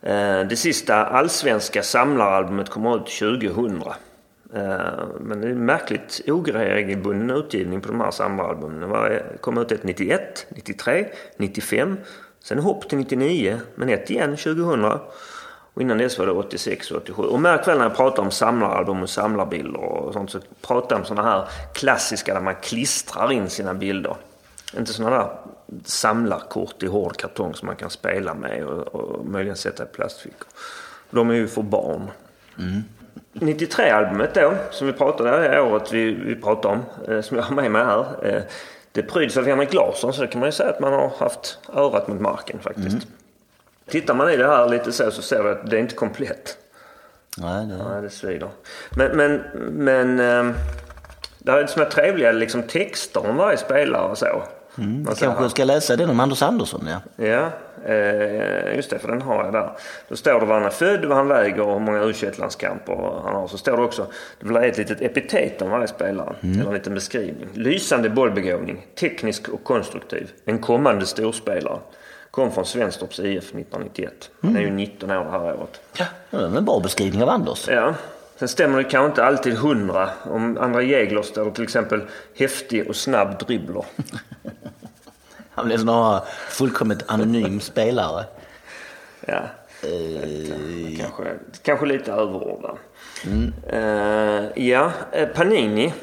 [0.01, 3.83] Eh, det sista allsvenska samlaralbumet kommer ut 2000.
[4.55, 4.71] Eh,
[5.21, 8.91] men det är en märkligt oregelbunden utgivning på de här samlaralbumen.
[8.91, 11.97] Det kom ut ett 91, 93, 95.
[12.41, 14.85] Sen hopp till 99, men ett igen 2000.
[15.75, 17.23] Och innan dess var det 86 och 87.
[17.23, 21.01] Och märk väl när jag pratar om samlaralbum och samlarbilder och sånt så pratar jag
[21.01, 24.17] om sådana här klassiska där man klistrar in sina bilder.
[24.77, 25.31] Inte sådana där
[25.85, 30.49] samlarkort i hård kartong som man kan spela med och, och möjligen sätta i plastfickor.
[31.11, 32.11] De är ju för barn.
[33.33, 37.45] 93-albumet då, som vi pratade det här året vi, vi pratade om, eh, som jag
[37.45, 38.07] har med mig här.
[38.23, 38.43] Eh,
[38.93, 41.59] det pryds av Henrik Larsson så det kan man ju säga att man har haft
[41.75, 43.07] örat mot marken faktiskt.
[43.91, 46.57] Tittar man i det här lite så, så ser vi att det är inte komplett.
[47.37, 47.77] Nej, det...
[47.77, 48.49] Nej, det svider.
[48.97, 49.43] Men, men,
[49.73, 50.55] men eh,
[51.39, 54.43] det är som är trevliga liksom, texter om varje spelare och så.
[54.75, 55.49] Ser kanske här.
[55.49, 57.25] ska läsa den om Anders Andersson, ja.
[57.27, 57.51] Ja,
[57.93, 59.71] eh, just det, för den har jag där.
[60.09, 63.21] Då står det var han är född, vad han väger och hur många u landskamper
[63.25, 63.49] han har.
[63.49, 64.07] Så står det också,
[64.41, 66.35] det blir ett litet epitet om varje spelare.
[66.43, 67.49] Eller en liten beskrivning.
[67.55, 70.31] Lysande bollbegåvning, teknisk och konstruktiv.
[70.45, 71.79] En kommande storspelare.
[72.33, 74.31] Kom från Svenstorps IF 1991.
[74.41, 75.81] Han är ju 19 år det här året.
[75.99, 77.69] Ja, det var en bra beskrivning av Anders.
[77.69, 77.95] Ja,
[78.37, 80.11] Sen stämmer det kanske inte alltid hundra.
[80.25, 82.03] Om Andra Jägler står till exempel
[82.37, 83.85] häftig och snabb dribbler.
[85.51, 88.25] Han blev snarare fullkomligt anonym spelare.
[89.27, 89.43] Ja.
[89.85, 91.25] Uh, kanske,
[91.63, 92.77] kanske lite överordnad.
[93.27, 93.53] Mm.
[93.73, 95.95] Uh, ja, eh, Panini.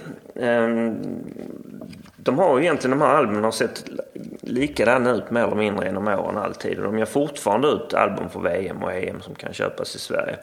[0.42, 0.94] Uh,
[2.24, 3.86] de har ju egentligen, de här albumen har sett
[4.42, 6.78] likadana ut mer eller mindre genom åren alltid.
[6.78, 10.38] Och de gör fortfarande ut album för VM och EM som kan köpas i Sverige.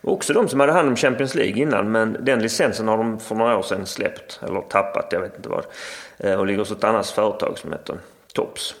[0.00, 3.20] Och också de som hade hand om Champions League innan men den licensen har de
[3.20, 4.40] för några år sedan släppt.
[4.42, 5.64] Eller tappat, jag vet inte vad.
[6.18, 7.98] Eh, och ligger hos ett annat företag som heter
[8.34, 8.74] Tops.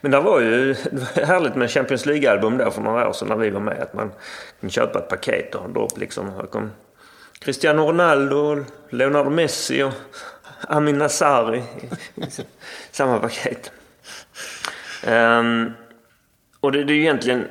[0.00, 0.74] Men det var ju
[1.14, 3.82] härligt med Champions League-album då för några år sedan när vi var med.
[3.82, 4.12] Att man
[4.60, 6.30] kunde köpa ett paket och dra upp liksom.
[6.30, 6.70] Här kom
[7.38, 9.92] Cristiano Ronaldo, Leonardo Messi och
[10.60, 11.62] Amin Nazari.
[12.14, 12.26] i
[12.90, 13.72] samma paket.
[15.08, 15.72] Um,
[16.60, 17.44] och det, det är ju egentligen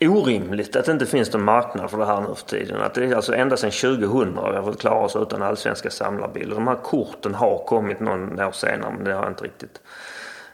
[0.00, 2.80] orimligt att det inte finns någon marknad för det här nu för tiden.
[2.80, 6.54] Att det är alltså ända sedan 2000 har vi fått klara oss utan allsvenska samlarbilder.
[6.54, 9.80] De här korten har kommit någon år senare men det har jag inte riktigt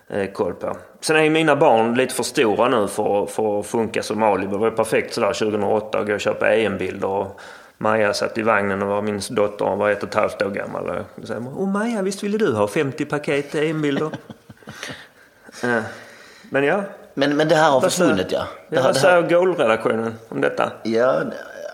[0.09, 0.77] eh, koll på.
[1.01, 4.53] Sen är ju mina barn lite för stora nu för, för att funka som alibi.
[4.53, 7.09] Det var perfekt sådär 2008 att gå och köpa EM-bilder.
[7.09, 7.41] Och
[7.79, 10.51] Maja satt i vagnen och var min dotter hon var ett och ett halvt år
[10.51, 10.89] gammal.
[10.89, 14.11] Och sa Åh Maja, visst ville du ha 50 paket EM-bilder?
[15.63, 15.83] eh,
[16.51, 16.83] men ja.
[17.15, 18.47] Men, men det här har försvunnit ja.
[18.69, 20.73] Det ja vad säger Goal-redaktionen om detta?
[20.83, 21.23] Ja,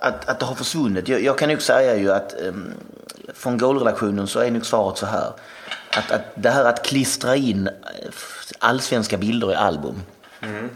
[0.01, 1.09] att, att det har försvunnit.
[1.09, 2.75] Jag, jag kan nog säga ju att um,
[3.35, 5.33] från Goal-redaktionen så är nog svaret så här.
[5.97, 7.73] Att, att det här att klistra in eh,
[8.59, 10.03] allsvenska bilder i album.
[10.45, 10.71] Mm.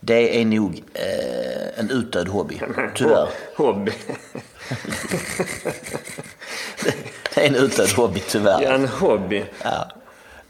[0.00, 2.60] Det är nog eh, en utdöd hobby,
[2.94, 3.28] tyvärr.
[3.56, 3.92] hobby?
[7.34, 8.62] det är en utdöd hobby, tyvärr.
[8.62, 9.44] Ja, en hobby.
[9.62, 9.90] Ja.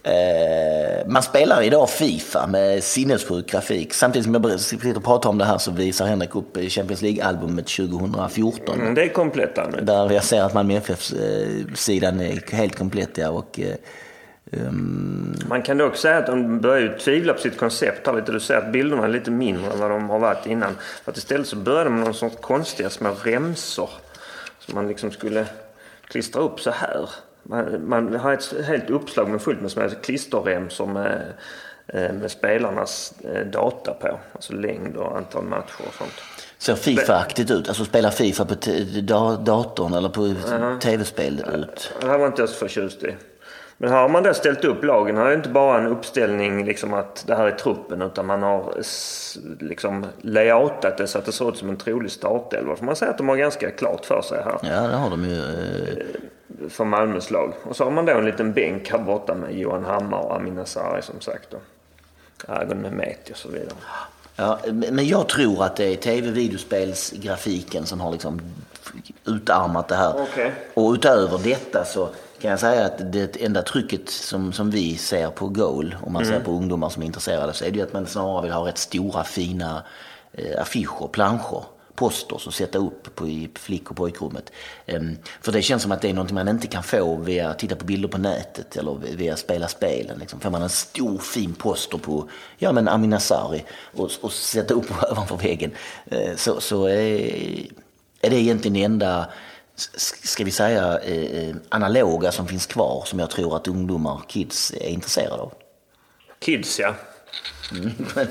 [0.02, 3.94] Eh, man spelar idag Fifa med sinnessjuk grafik.
[3.94, 7.66] Samtidigt som jag sitter och pratar om det här så visar Henrik upp Champions League-albumet
[7.66, 8.80] 2014.
[8.80, 9.54] Mm, det är komplett.
[9.82, 13.18] Där jag ser att Malmö FF-sidan eh, är helt komplett.
[13.18, 13.60] Ja, och,
[14.52, 15.34] Um...
[15.48, 18.32] Man kan dock säga att de börjar tvivla på sitt koncept här lite.
[18.32, 20.76] Du säger att bilderna är lite mindre än vad de har varit innan.
[21.04, 23.90] För att istället så började de med någon sorts konstiga små remsor.
[24.58, 25.46] Som man liksom skulle
[26.04, 27.10] klistra upp så här.
[27.42, 31.32] Man, man har ett helt uppslag med fullt med små klisterremsor med,
[31.86, 34.20] eh, med spelarnas eh, data på.
[34.32, 36.14] Alltså längd och antal matcher och sånt.
[36.58, 37.68] Ser Fifa-aktigt ut?
[37.68, 38.54] Alltså spela Fifa på
[39.40, 40.80] datorn eller på uh -huh.
[40.80, 41.92] tv-spel ut?
[42.00, 43.14] Det här var inte jag så förtjust i.
[43.82, 45.16] Men här har man då ställt upp lagen.
[45.16, 48.74] Här är inte bara en uppställning liksom att det här är truppen utan man har
[49.60, 52.76] liksom layoutat det så att det ser ut som en trolig startelva.
[52.76, 54.58] Så man säger att de har ganska klart för sig här.
[54.62, 55.38] Ja, det har de ju.
[55.38, 56.68] Eh.
[56.70, 57.52] För Malmös lag.
[57.62, 60.58] Och så har man då en liten bänk här borta med Johan Hammar och Amin
[60.58, 61.54] Asari som sagt.
[61.54, 61.62] Och
[62.46, 63.76] Agon Mehmeti och så vidare.
[64.36, 68.40] Ja, men jag tror att det är tv-videospelsgrafiken som har liksom
[69.26, 70.22] utarmat det här.
[70.22, 70.50] Okay.
[70.74, 72.08] Och utöver detta så
[72.40, 76.22] kan jag säga att det enda trycket som, som vi ser på Goal, om man
[76.22, 76.34] mm.
[76.34, 78.66] ser på ungdomar som är intresserade, så är det ju att man snarare vill ha
[78.66, 79.82] rätt stora fina
[80.32, 81.64] eh, affischer, planscher
[82.00, 84.52] posters att sätta upp på, i flick och pojkrummet.
[84.86, 87.58] Um, för det känns som att det är något man inte kan få via att
[87.58, 90.18] titta på bilder på nätet eller via spela spelen.
[90.18, 90.40] Liksom.
[90.40, 93.64] Får man en stor fin poster på ja, men Amin Asari
[93.96, 95.70] och, och sätta upp ovanför väggen
[96.12, 97.66] uh, så, så är,
[98.20, 99.26] är det egentligen det enda
[100.24, 104.72] ska vi säga, eh, eh, analoga som finns kvar som jag tror att ungdomar, kids,
[104.72, 105.52] är intresserade av.
[106.38, 106.94] Kids, ja.
[107.72, 107.90] Mm.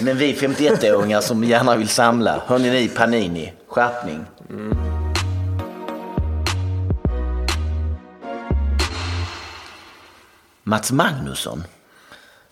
[0.00, 4.24] Men vi 51-åringar som gärna vill samla, hörni ni Panini, skärpning.
[4.50, 4.76] Mm.
[10.62, 11.64] Mats Magnusson.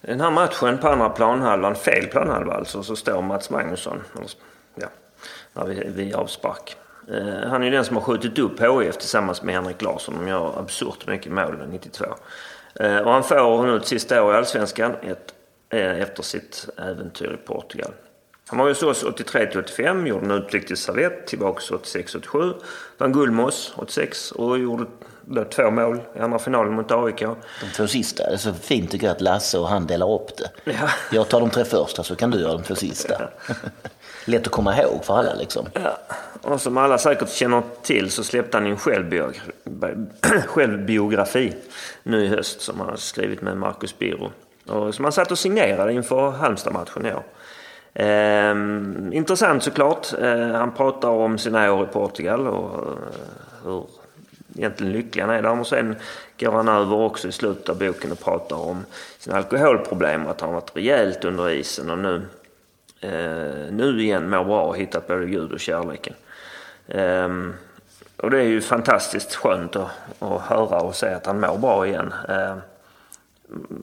[0.00, 4.02] Den här matchen på andra planhalvan, fel planhalva alltså, så står Mats Magnusson.
[4.74, 4.88] Ja,
[5.52, 6.76] när vi, vi avspark.
[7.10, 10.14] Eh, han är den som har skjutit upp HIF tillsammans med Henrik Larsson.
[10.14, 12.04] De gör absurt mycket mål 92.
[12.80, 15.34] Eh, och han får nu ett sista år i Allsvenskan ett,
[15.72, 17.92] eh, efter sitt äventyr i Portugal.
[18.48, 22.52] Han var hos oss 83 till 85, gjorde en utflykt till Servett, tillbaka 86 87.
[22.98, 24.86] Vann oss 86 och gjorde
[25.50, 27.20] två mål i andra finalen mot AIK.
[27.20, 27.36] De
[27.76, 30.50] två sista, det är så fint tycker jag att Lasse och han delar upp det.
[30.64, 30.88] Ja.
[31.12, 33.28] Jag tar de tre första så kan du göra de två sista.
[34.28, 35.66] Lätt att komma ihåg för alla liksom.
[35.72, 35.98] Ja.
[36.42, 39.52] Och som alla säkert känner till så släppte han en självbiografi,
[40.46, 41.54] självbiografi
[42.02, 44.30] nu i höst som han har skrivit med Marcus Biro.
[44.66, 47.22] Och som han satt och signerade inför Halmstad-matchen i år.
[47.94, 50.12] Ehm, intressant såklart.
[50.22, 52.98] Ehm, han pratar om sina år i Portugal och eh,
[53.64, 53.86] hur
[54.56, 55.60] egentligen lycklig han är där.
[55.60, 55.96] Och sen
[56.40, 58.84] går han över också i slutet av boken och pratar om
[59.18, 62.22] sina alkoholproblem och att han varit rejält under isen och nu,
[63.00, 63.10] eh,
[63.70, 66.14] nu igen mår bra och hittat både Gud och kärleken.
[66.86, 67.54] Um,
[68.16, 71.86] Och det är ju fantastiskt skönt att, att höra och se att han mår bra
[71.86, 72.14] igen.
[72.28, 72.56] Eh,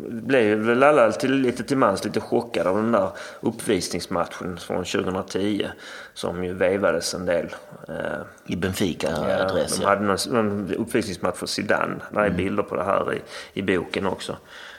[0.10, 3.10] blev väl alla till, lite till mans lite chockade av den där
[3.42, 5.68] uppvisningsmatchen från 2010
[6.14, 7.56] som ju vevades en del.
[7.88, 9.78] Eh, I Benfica ja, adress.
[9.80, 11.96] de hade någon uppvisningsmatch för Zidane.
[12.12, 13.22] Det är bilder på det här i,
[13.54, 14.38] i boken också.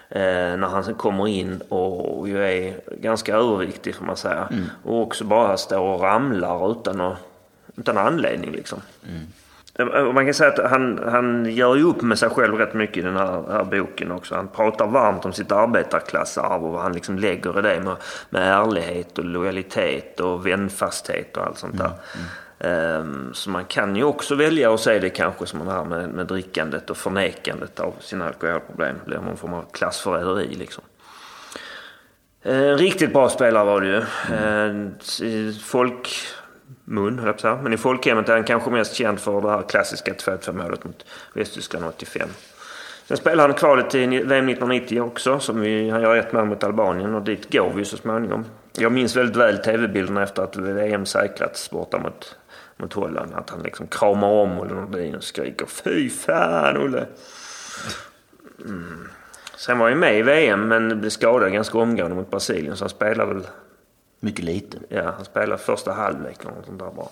[0.08, 4.48] Eh, när han kommer in och ju är ganska överviktig får man säga.
[4.84, 7.16] Och också bara står och ramlar utan, att,
[7.76, 8.78] utan anledning liksom.
[9.78, 12.96] Eh, Man kan säga att han, han gör ju upp med sig själv rätt mycket
[12.96, 14.34] i den här, här boken också.
[14.34, 17.96] Han pratar varmt om sitt arbetarklassarv och vad han liksom lägger i det med,
[18.30, 21.86] med ärlighet och lojalitet och vänfasthet och allt sånt där.
[21.86, 22.20] Ehm,
[22.58, 26.08] Ehm, så man kan ju också välja att se det kanske som det här med,
[26.08, 28.96] med drickandet och förnekandet av sina alkoholproblem.
[29.04, 30.84] Det blir någon form av klassförräderi liksom.
[32.42, 34.02] En riktigt bra spelare var det ju.
[34.36, 34.90] Ehm,
[35.22, 37.58] I folkmun, höll jag på att säga.
[37.62, 41.06] Men i folkhemmet är han kanske mest känd för det här klassiska 2-2 målet mot
[41.32, 42.28] Västtyskland 85.
[43.08, 45.40] Sen spelade han kvalet till VM 1990 också.
[45.40, 48.44] Som vi, han gör ett mål mot Albanien och dit går vi så småningom.
[48.72, 52.36] Jag minns väldigt väl tv-bilderna efter att VM säkrats borta mot,
[52.76, 53.34] mot Holland.
[53.34, 57.06] Att han liksom kramar om Olle Nordin och skriker Fy fan Olle!
[59.56, 62.84] Sen var han ju med i VM men blev skadad ganska omgående mot Brasilien så
[62.84, 63.46] han spelade väl
[64.24, 64.78] Mycket lite.
[64.88, 67.08] Ja, han spelade första halvlek eller något sånt där bara.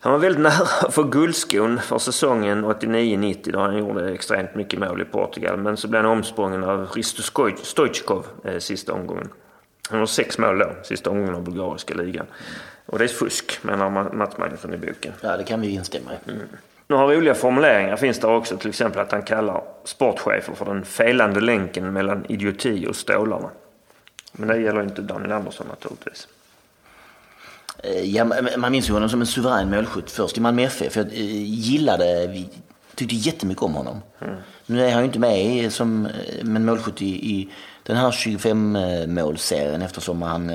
[0.00, 5.02] Han var väldigt nära för guldskon för säsongen 89-90 då han gjorde extremt mycket mål
[5.02, 5.56] i Portugal.
[5.56, 7.22] Men så blev han omsprungen av Risto
[7.62, 9.28] Stojkov eh, sista omgången.
[9.90, 12.26] Han har sex mål då, sista omgången av bulgariska ligan.
[12.86, 15.12] Och det är fusk menar Ma- Mats Magnusson i boken.
[15.20, 16.16] Ja, det kan vi instämma i.
[16.88, 18.56] Några roliga formuleringar finns där också.
[18.56, 23.50] Till exempel att han kallar sportchefer för den felande länken mellan idioti och stålarna.
[24.32, 26.28] Men det gäller inte Daniel Andersson naturligtvis.
[27.82, 28.24] Eh, Ja,
[28.56, 30.96] man- minns ju honom som en suverän målskytt först i Malmö FF.
[30.96, 31.12] Jag eh,
[31.44, 32.48] gillade, vi
[32.94, 34.00] tyckte jättemycket om honom.
[34.66, 36.12] Nu är han ju inte med som eh,
[36.44, 40.50] men målskytt i, i den här 25-målsserien eftersom han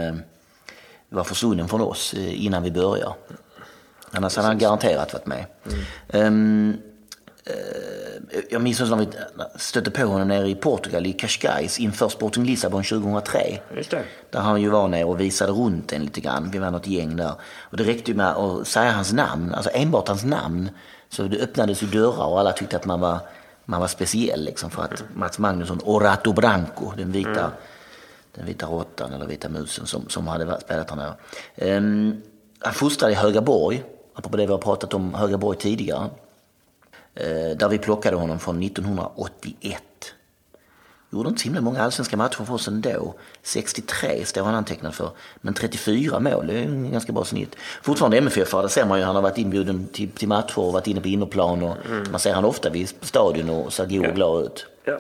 [1.12, 3.14] var försvunnen från oss eh, innan vi började.
[4.12, 5.46] Annars hade han garanterat varit med.
[6.10, 6.78] Ehm,
[7.46, 9.08] eh, jag minns när vi
[9.56, 13.60] stötte på honom nere i Portugal, i Cascais, inför Sporting Lissabon 2003.
[13.76, 14.04] Just det.
[14.30, 16.52] Där han ju var nere och visade runt en lite grann.
[16.52, 17.34] Vi var något gäng där.
[17.60, 20.70] Och det räckte ju med att säga hans namn, alltså enbart hans namn.
[21.10, 23.20] Så det öppnades ju dörrar och alla tyckte att man var,
[23.66, 27.52] man var speciell liksom för att Mats Magnusson, Orato Branco, den vita,
[28.36, 31.14] den vita råttan eller vita musen som, som hade spelat nere.
[31.56, 32.22] Ehm,
[32.60, 36.10] han fostrade i Högaborg, apropå det vi har pratat om Högaborg tidigare.
[37.16, 39.84] Eh, där vi plockade honom från 1981.
[41.14, 43.14] Gjorde inte så himla många allsvenska matcher för oss ändå.
[43.44, 45.10] 63 står han antecknad för.
[45.42, 47.56] Men 34 mål, det är en ganska bra snitt.
[47.82, 50.88] Fortfarande MFF, där ser man ju han har varit inbjuden till, till matcher och varit
[50.88, 51.64] inne på innerplan.
[51.64, 51.78] Och
[52.12, 54.66] Man ser han ofta vid stadion och ser god och glad ut.
[54.84, 55.00] Ja,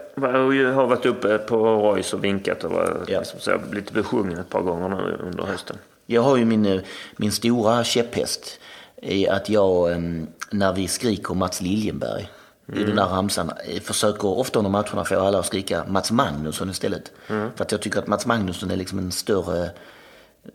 [0.54, 3.20] jag har varit uppe på Royce och vinkat och var, Ja.
[3.20, 5.78] liksom, så blivit besjungen ett par gånger nu under hösten.
[6.06, 6.82] Jag har ju min, eh,
[7.18, 8.60] min stora käpphäst
[9.02, 12.30] i att jag, em, när vi skriker Mats Liljenberg
[12.74, 16.70] i den där ramsan, eh, försöker ofta under matcherna få alla att skrika Mats Magnusson
[16.70, 17.12] istället.
[17.28, 19.60] För att jag tycker att Mats Magnusson är liksom en större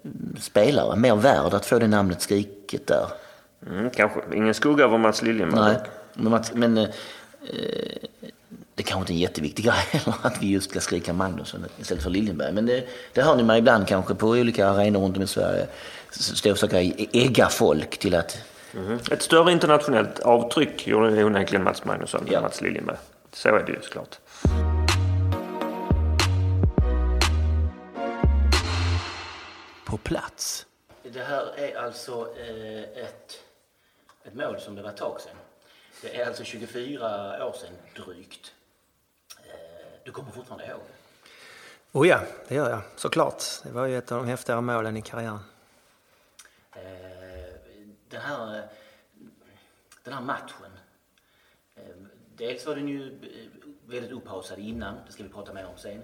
[0.04, 3.06] mm, spelare, mer värd att få det namnet skriket där.
[3.66, 4.20] Mm, kanske.
[4.34, 5.60] Ingen skugga över Mats Liljenberg.
[5.72, 5.80] Nej,
[6.14, 6.88] men, Mats, men eh,
[8.76, 12.02] det kanske inte är en jätteviktig grej heller att vi just ska skrika Magnusson istället
[12.02, 12.52] för Liljenberg.
[12.52, 15.66] Men det, det hör ni mig ibland kanske på olika arenor runt om i Sverige.
[16.10, 16.80] Stå och försöka
[17.12, 18.38] ägga folk till att
[18.72, 18.98] Mhm.
[19.10, 22.36] Ett större internationellt avtryck gjorde onekligen Mats Magnusson Ja.
[22.36, 22.96] än Mats Liljenberg.
[23.32, 24.18] Så är det ju såklart.
[29.84, 30.66] på plats.
[31.02, 33.40] Det här är alltså eh, ett,
[34.24, 35.36] ett mål som det var ett tag sedan.
[36.02, 38.52] Det är alltså 24 år sedan drygt.
[40.06, 41.98] Du kommer fortfarande ihåg det?
[41.98, 42.80] Oh ja, det gör jag.
[42.96, 43.42] Såklart.
[43.62, 45.38] Det var ju ett av de häftigare målen i karriären.
[46.72, 46.80] Eh,
[48.08, 48.64] den här, eh,
[50.02, 50.78] den här matchen.
[51.76, 51.82] eh,
[52.36, 53.18] Dels var den ju
[53.86, 56.02] väldigt upphausad innan, det ska vi prata mer om sen.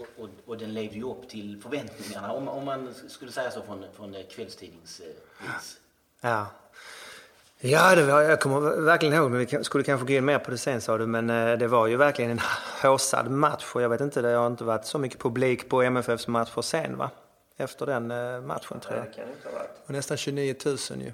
[0.00, 3.62] Och, och, och den levde ju upp till förväntningarna, om, om man skulle säga så
[3.62, 5.80] från, från kvällstidningsvis.
[6.20, 6.46] Ja.
[7.64, 10.50] Ja, det var, jag kommer verkligen ihåg, men vi skulle kanske gå in mer på
[10.50, 12.40] det sen sa du, men eh, det var ju verkligen en
[12.82, 16.28] håsad match och jag vet inte, det har inte varit så mycket publik på MFFs
[16.28, 17.10] matcher sen va?
[17.56, 19.04] Efter den eh, matchen tror jag.
[19.06, 19.70] Det kan det inte ha varit.
[19.86, 21.12] Och nästan 29 000 ju.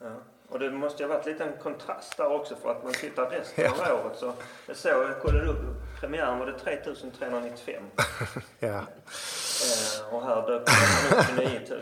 [0.00, 0.06] Ja.
[0.48, 3.30] Och det måste ju ha varit lite en kontrast där också för att man tittar
[3.30, 4.32] resten av året så
[4.66, 5.58] jag såg, jag kollade upp,
[6.00, 7.82] premiären var det 3395
[8.58, 8.68] Ja.
[8.68, 10.68] eh, och här dök
[11.10, 11.80] man upp 29 000.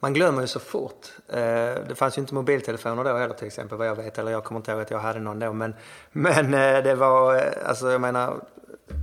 [0.00, 1.12] Man glömmer ju så fort.
[1.28, 4.18] Eh, det fanns ju inte mobiltelefoner då heller till exempel vad jag vet.
[4.18, 5.52] Eller jag kommer inte ihåg att jag hade någon då.
[5.52, 5.74] Men,
[6.12, 8.44] men eh, det var, eh, alltså jag menar,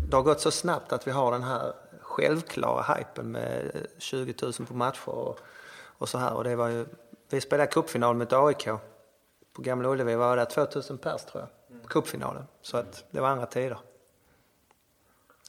[0.10, 4.54] det har gått så snabbt att vi har den här självklara hypen med 20 000
[4.54, 5.40] på matcher och,
[5.98, 6.34] och så här.
[6.34, 6.86] Och det var ju,
[7.30, 8.66] vi spelade cupfinal mot AIK
[9.54, 10.16] på Gamla Ullevi.
[10.16, 11.76] var det 2000 pers tror jag.
[11.76, 11.88] Mm.
[11.88, 12.44] Cupfinalen.
[12.62, 13.80] Så att det var andra tider.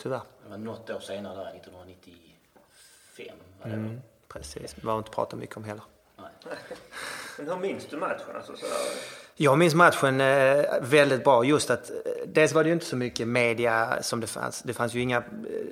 [0.03, 0.23] Tyvärr.
[0.45, 3.37] Det var något år senare där, 1995.
[3.61, 4.01] Var det mm,
[4.39, 5.83] precis, det var inte prata mycket om heller.
[7.39, 8.37] Men hur minns du matchen?
[8.37, 8.67] Alltså, så
[9.37, 11.45] Jag minns matchen eh, väldigt bra.
[11.45, 14.63] Just att eh, dels var det ju inte så mycket media som det fanns.
[14.63, 15.23] Det fanns ju inga eh,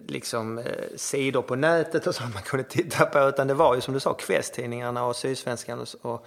[0.07, 0.63] liksom,
[0.97, 3.19] sidor på nätet och så man kunde titta på.
[3.19, 6.27] Utan det var ju som du sa kvällstidningarna och Sydsvenskan och, och,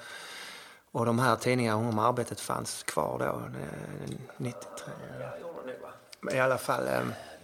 [0.91, 3.41] och de här tidningarna om arbetet fanns kvar då.
[4.37, 4.93] 93.
[6.21, 6.83] Ja, I alla fall.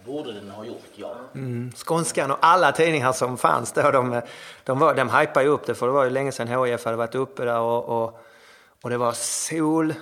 [0.06, 1.16] Eh, borde den ha gjort, ja.
[1.34, 1.72] Mm.
[1.72, 4.22] Skånskan och alla tidningar som fanns då, de,
[4.64, 6.96] de, var, de hypade ju upp det för det var ju länge sedan HIF hade
[6.96, 8.20] varit uppe där och, och,
[8.82, 9.94] och det var sol.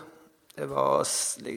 [0.55, 1.07] Det var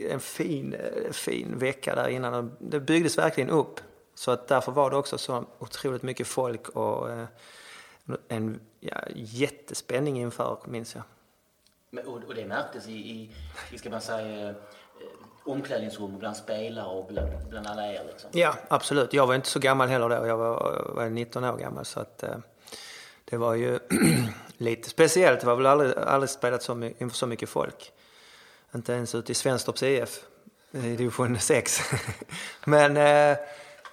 [0.09, 0.75] en fin,
[1.11, 2.55] fin vecka där innan.
[2.59, 3.79] Det byggdes verkligen upp.
[4.15, 7.25] Så att därför var det också så otroligt mycket folk och eh,
[8.27, 11.03] en ja, jättespänning inför, minns jag.
[12.07, 13.31] och, och det märktes i, i,
[13.71, 14.55] i ska man säga,
[15.47, 18.03] omklädningsrum bland spelare och bland, bland alla er?
[18.07, 18.29] Liksom.
[18.33, 19.13] Ja, absolut.
[19.13, 20.27] Jag var inte så gammal heller då.
[20.27, 21.85] Jag var, var 19 år gammal.
[21.85, 22.37] Så att, eh,
[23.25, 23.79] det var ju
[24.57, 25.39] lite speciellt.
[25.39, 27.91] Det var väl aldrig, aldrig spelat så mycket, inför så mycket folk.
[28.75, 30.19] Inte ens ute i Svenstorps IF
[30.71, 31.81] eh, i division 6.
[32.65, 33.37] Men eh,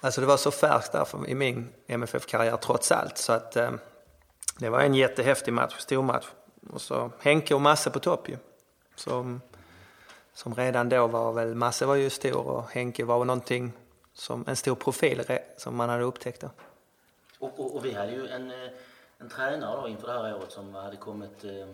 [0.01, 3.17] alltså det var så färskt där för, i min MFF-karriär trots allt.
[3.17, 3.71] Så att eh,
[4.57, 6.25] det var en jättehäftig match, stor match.
[6.69, 8.37] Och så Henke och Masse på topp ju.
[8.95, 9.41] Som
[10.35, 13.73] som redan då var väl, Masse var ju stor och Henke var någonting
[14.13, 15.23] som en stor profil
[15.57, 16.49] som man hade upptäckt då.
[17.39, 18.69] Och, och, och vi hade ju en, eh,
[19.17, 21.67] en tränare då inför det här året som hade kommit eh, eh,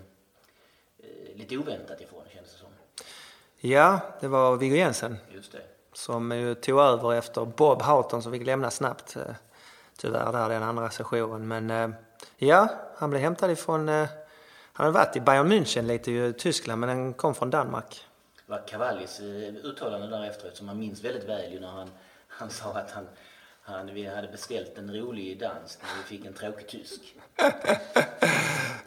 [1.36, 2.68] lite oväntat ifrån kändes det som.
[3.58, 5.18] Ja, det var Viggo Jensen.
[5.34, 5.62] Just det.
[5.94, 9.36] Som ju tog över efter Bob Houghton som fick lämna snabbt eh,
[9.98, 11.48] tyvärr där den andra sessionen.
[11.48, 11.90] Men eh,
[12.38, 14.08] ja, han blev hämtad ifrån, han
[14.74, 18.08] hade varit i Bayern München lite i Tyskland men han kom från Danmark
[18.52, 21.92] var Cavallis eh, uttalande där efteråt som man minns väldigt väl ju när han,
[22.28, 23.08] han sa att han,
[23.62, 27.16] han, vi hade beställt en rolig dans när vi fick en tråkig tysk.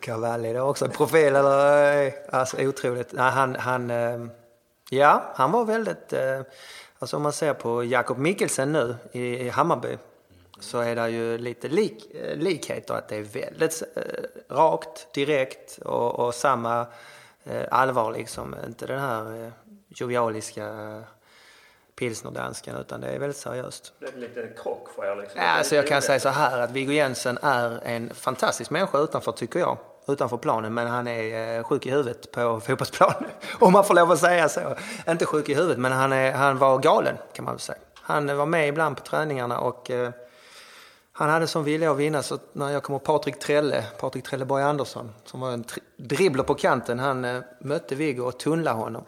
[0.00, 2.06] Cavalli, det var också en profil eller?
[2.06, 3.12] Eh, alltså otroligt.
[3.12, 4.26] Nej, han, han, eh,
[4.90, 6.12] ja, han var väldigt,
[6.98, 9.98] alltså om man ser på Jakob Mikkelsen nu i, Hammarby
[10.60, 13.82] så är det ju lite lik, likheter att det är väldigt
[14.48, 16.86] rakt, direkt och, och samma Eh,
[17.70, 18.56] allvar liksom.
[18.66, 19.52] Inte den här eh,
[19.88, 21.02] jovialiska
[21.96, 23.92] pilsnerdansken utan det är väldigt seriöst.
[23.98, 25.40] Det är lite krock för er liksom?
[25.40, 29.32] Ja, alltså jag kan säga så här att Viggo Jensen är en fantastisk människa utanför
[29.32, 29.78] tycker jag.
[30.08, 33.30] Utanför planen men han är eh, sjuk i huvudet på fotbollsplanen.
[33.60, 34.76] Om man får lov att säga så.
[35.08, 37.78] Inte sjuk i huvudet men han, är, han var galen kan man väl säga.
[37.94, 39.90] Han var med ibland på träningarna och
[41.16, 45.12] han hade som vilja att vinna så när jag kom Patrik Trelle, Patrik Trelleborg Andersson,
[45.24, 45.64] som var en
[45.96, 49.04] dribbler på kanten, han eh, mötte Viggo och tunnlade honom.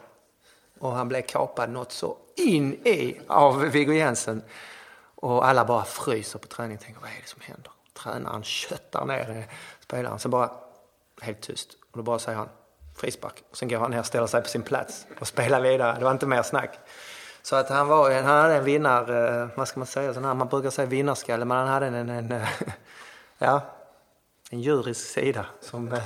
[0.79, 4.41] Och han blev kapad något så in i av Viggo Jensen.
[5.15, 7.71] Och alla bara fryser på träningen och tänker vad är det som händer?
[7.93, 10.19] Tränaren köttar ner eh, spelaren.
[10.19, 10.51] Sen bara
[11.21, 11.69] helt tyst.
[11.91, 12.49] Och då bara säger han
[12.95, 13.43] frispark.
[13.49, 15.95] Och sen går han ner och ställer sig på sin plats och spelar vidare.
[15.99, 16.79] Det var inte mer snack.
[17.47, 20.33] Så att han, var, han hade en vinnar, eh, vad ska man säga, sån här,
[20.33, 22.45] man brukar säga vinnarskalle, men han hade en, en, en
[23.37, 23.61] ja,
[24.49, 26.03] en djurisk sida som eh,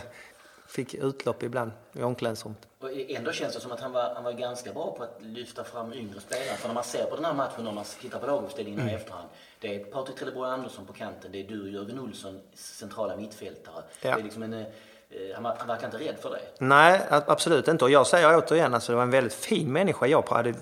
[0.68, 2.68] fick utlopp ibland i omklädningsrummet.
[2.80, 5.64] Och ändå känns det som att han var, han var ganska bra på att lyfta
[5.64, 6.58] fram yngre spelare.
[6.58, 8.94] För när man ser på den här matchen, när man tittar på laguppställningen mm.
[8.94, 9.30] i efterhand.
[9.60, 13.84] Det är Patrik Trelleborg Andersson på kanten, det är du Jörgen Olsson, centrala mittfältare.
[14.02, 14.16] Ja.
[14.16, 14.66] Det är liksom en
[15.12, 16.40] Eh, han, han verkar inte rädd för det.
[16.58, 17.86] Nej, absolut inte.
[17.86, 20.06] Och jag säger återigen, alltså, det var en väldigt fin människa.
[20.08, 20.54] Jag hade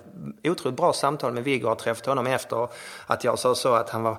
[0.44, 2.68] otroligt bra samtal med Viggo och träffat honom efter
[3.08, 4.18] att jag sa så att han var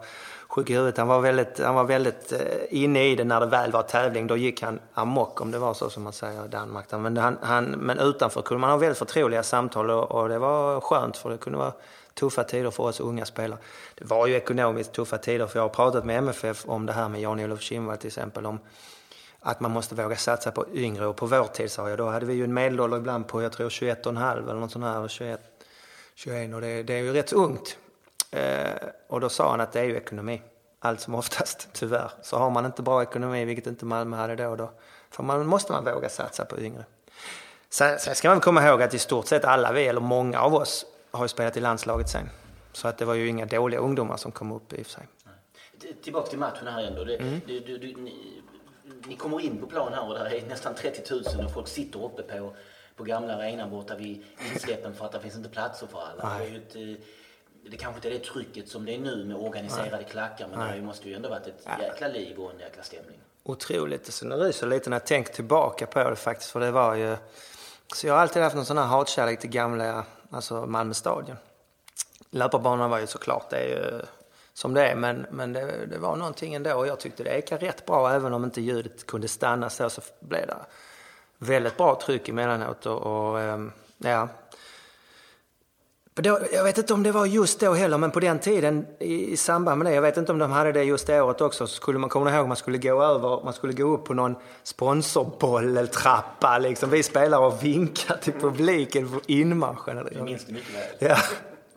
[0.48, 0.98] sjuk i huvudet.
[0.98, 2.38] Han var väldigt, han var väldigt eh,
[2.70, 4.26] inne i det när det väl var tävling.
[4.26, 6.86] Då gick han amok om det var så som man säger i Danmark.
[6.90, 10.80] Men, han, han, men utanför kunde man ha väldigt förtroliga samtal och, och det var
[10.80, 11.72] skönt för det kunde vara
[12.14, 13.58] tuffa tider för oss unga spelare.
[13.94, 17.08] Det var ju ekonomiskt tuffa tider för jag har pratat med MFF om det här
[17.08, 18.46] med Jan-Olof Kindvall till exempel.
[18.46, 18.58] Om,
[19.40, 21.06] att man måste våga satsa på yngre.
[21.06, 23.52] Och på vår tid sa jag, då hade vi ju en medelålder ibland på, jag
[23.52, 25.40] tror 21,5 eller något sånt här, 21,
[26.14, 27.78] 21 och det, det är ju rätt ungt.
[28.30, 28.70] Eh,
[29.08, 30.42] och då sa han att det är ju ekonomi.
[30.78, 32.10] Allt som oftast, tyvärr.
[32.22, 34.70] Så har man inte bra ekonomi, vilket inte Malmö hade då, då
[35.10, 36.84] för man, måste man våga satsa på yngre.
[37.68, 40.54] Sen, sen ska man komma ihåg att i stort sett alla vi, eller många av
[40.54, 42.30] oss, har ju spelat i landslaget sen.
[42.72, 45.08] Så att det var ju inga dåliga ungdomar som kom upp i och för sig.
[46.02, 47.04] Tillbaka till matchen här ändå.
[47.04, 47.40] Det, mm.
[47.46, 48.42] du, du, du, ni
[49.18, 52.22] kommer in på plan här och där är nästan 30 000 och folk sitter uppe
[52.22, 52.54] på,
[52.96, 56.38] på gamla arenan borta vid insläppen för att det finns inte platser för alla.
[56.38, 57.04] Det, är ju ett, eh,
[57.70, 60.82] det kanske inte är det trycket som det är nu med organiserade klackar men det
[60.82, 63.20] måste ju ändå varit ett jäkla liv och en jäkla stämning.
[63.42, 64.12] Otroligt.
[64.12, 66.50] Så nu ryser lite när jag tänker tillbaka på det faktiskt.
[66.50, 67.16] För det var ju...
[67.94, 71.36] Så jag har alltid haft någon sån här hatkärlek till gamla alltså Malmö stadion.
[72.30, 74.02] Löparbanan var ju såklart, det är ju
[74.60, 74.94] som det är.
[74.94, 78.10] Men, men det, det var någonting ändå och jag tyckte det ekade rätt bra.
[78.10, 80.56] Även om inte ljudet kunde stanna så, så blev det
[81.38, 82.86] väldigt bra tryck emellanåt.
[82.86, 84.28] Och, och ehm, ja,
[86.14, 89.32] då, jag vet inte om det var just då heller, men på den tiden i,
[89.32, 91.66] i samband med det, jag vet inte om de hade det just det året också,
[91.66, 94.34] så skulle man komma ihåg man skulle gå över, man skulle gå upp på någon
[94.62, 96.90] sponsorboll eller trappa liksom.
[96.90, 100.08] Vi spelare och vinka till publiken på inmarschen.
[100.12, 101.10] Jag minns det mycket väl.
[101.10, 101.16] Ja.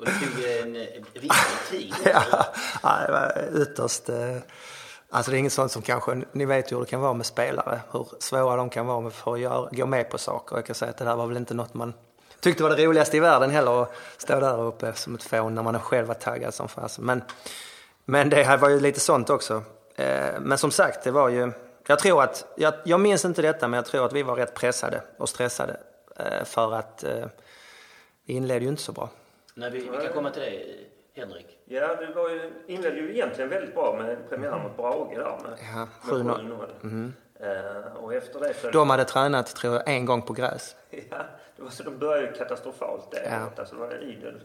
[0.03, 1.93] Och det tog en, en viss tid.
[2.83, 4.09] ja, det var ytterst...
[4.09, 4.37] Eh,
[5.09, 7.25] alltså det är inget sånt som kanske, ni vet ju hur det kan vara med
[7.25, 10.55] spelare, hur svåra de kan vara för att göra, gå med på saker.
[10.55, 11.93] Jag kan säga att det där var väl inte något man
[12.43, 15.63] tyckte var det roligaste i världen heller att stå där uppe som ett fån när
[15.63, 17.05] man själv var taggad som fasen.
[17.05, 17.23] Men,
[18.05, 19.63] men det var ju lite sånt också.
[19.95, 21.51] Eh, men som sagt, det var ju...
[21.87, 24.53] Jag tror att, jag, jag minns inte detta, men jag tror att vi var rätt
[24.53, 25.77] pressade och stressade.
[26.15, 27.03] Eh, för att
[28.25, 29.09] vi inledde ju inte så bra.
[29.53, 31.59] Nej, vi, vi kan komma till det, Henrik.
[31.65, 35.57] Ja, vi var ju, inledde ju egentligen väldigt bra med premiären mot Brage där med,
[35.75, 36.69] Ja, med 7-0.
[36.81, 37.11] 7-0.
[37.39, 38.69] Eh, och efter det så...
[38.71, 40.75] De hade tränat, tror jag, en gång på gräs.
[40.89, 41.17] Ja,
[41.55, 43.49] det var så de började ju katastrofalt det Ja.
[43.57, 44.41] Alltså det var idel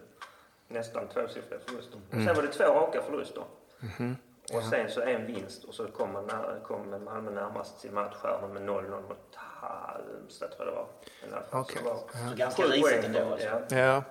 [0.68, 1.98] nästan tvåsiffriga förluster.
[2.12, 2.26] Mm.
[2.26, 3.42] Sen var det två raka förluster.
[3.80, 4.16] Mhm.
[4.52, 8.48] Och sen så en vinst och så kom, man när, kom Malmö närmast sin matchstjärna
[8.48, 10.86] med 0-0 mot Halmstad tror jag
[11.22, 11.42] det var.
[11.42, 13.46] Fall så var Så ganska risigt ändå alltså.
[13.70, 13.76] Ja.
[13.78, 14.02] Ja.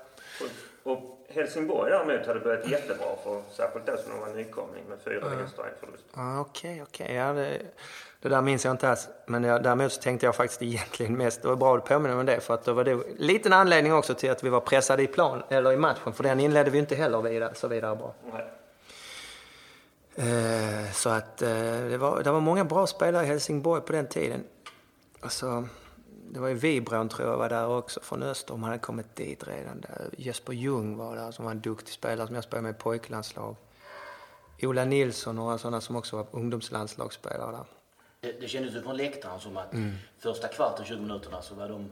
[0.88, 5.30] Och, Helsingborg däremot hade börjat jättebra för särskilt då som de var nykomling med fyra
[5.30, 6.04] vinster och en förlust.
[6.40, 7.14] Okej, okej.
[8.22, 9.10] Det, där minns jag inte alls.
[9.26, 12.20] Men jag, däremot så tänkte jag faktiskt egentligen mest, det var bra att du påminner
[12.20, 15.04] om det, för att det var det, liten anledning också till att vi var pressade
[15.04, 18.14] i plan, eller i matchen, för den inledde vi inte heller vidare, så vidare bra.
[18.32, 18.46] Nej.
[20.16, 21.50] Eh, så att eh,
[21.90, 24.44] det, var, det var många bra spelare i Helsingborg på den tiden.
[25.22, 25.68] Alltså,
[26.30, 29.16] det var ju Vibron tror jag var där också från Öster, om han hade kommit
[29.16, 29.82] dit redan.
[29.82, 30.10] Där.
[30.18, 33.56] Jesper Ljung var där som var en duktig spelare som jag spelade med i pojklandslag.
[34.62, 37.66] Ola Nilsson och några sådana som också var ungdomslandslagsspelare där.
[38.20, 39.74] Det, det kändes ju från läktaren som att
[40.20, 41.92] första kvarten, 20 minuterna, så var de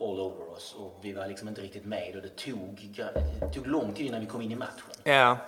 [0.00, 2.90] all over oss och vi var liksom inte riktigt med och det tog,
[3.40, 4.90] det tog lång tid innan vi kom in i matchen.
[5.04, 5.38] Ja.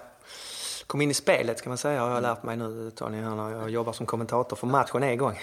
[0.87, 3.51] Kom in i spelet kan man säga har jag lärt mig nu Tony här när
[3.51, 5.39] jag jobbar som kommentator för matchen är igång.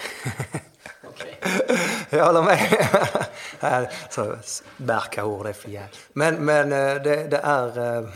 [2.10, 3.88] Jag håller med.
[4.10, 4.36] Så
[4.78, 6.10] Berka ord är för jävligt.
[6.14, 8.10] Men, men eh, det, det, är, eh,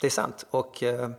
[0.00, 0.46] det är sant.
[0.50, 1.10] Och, eh,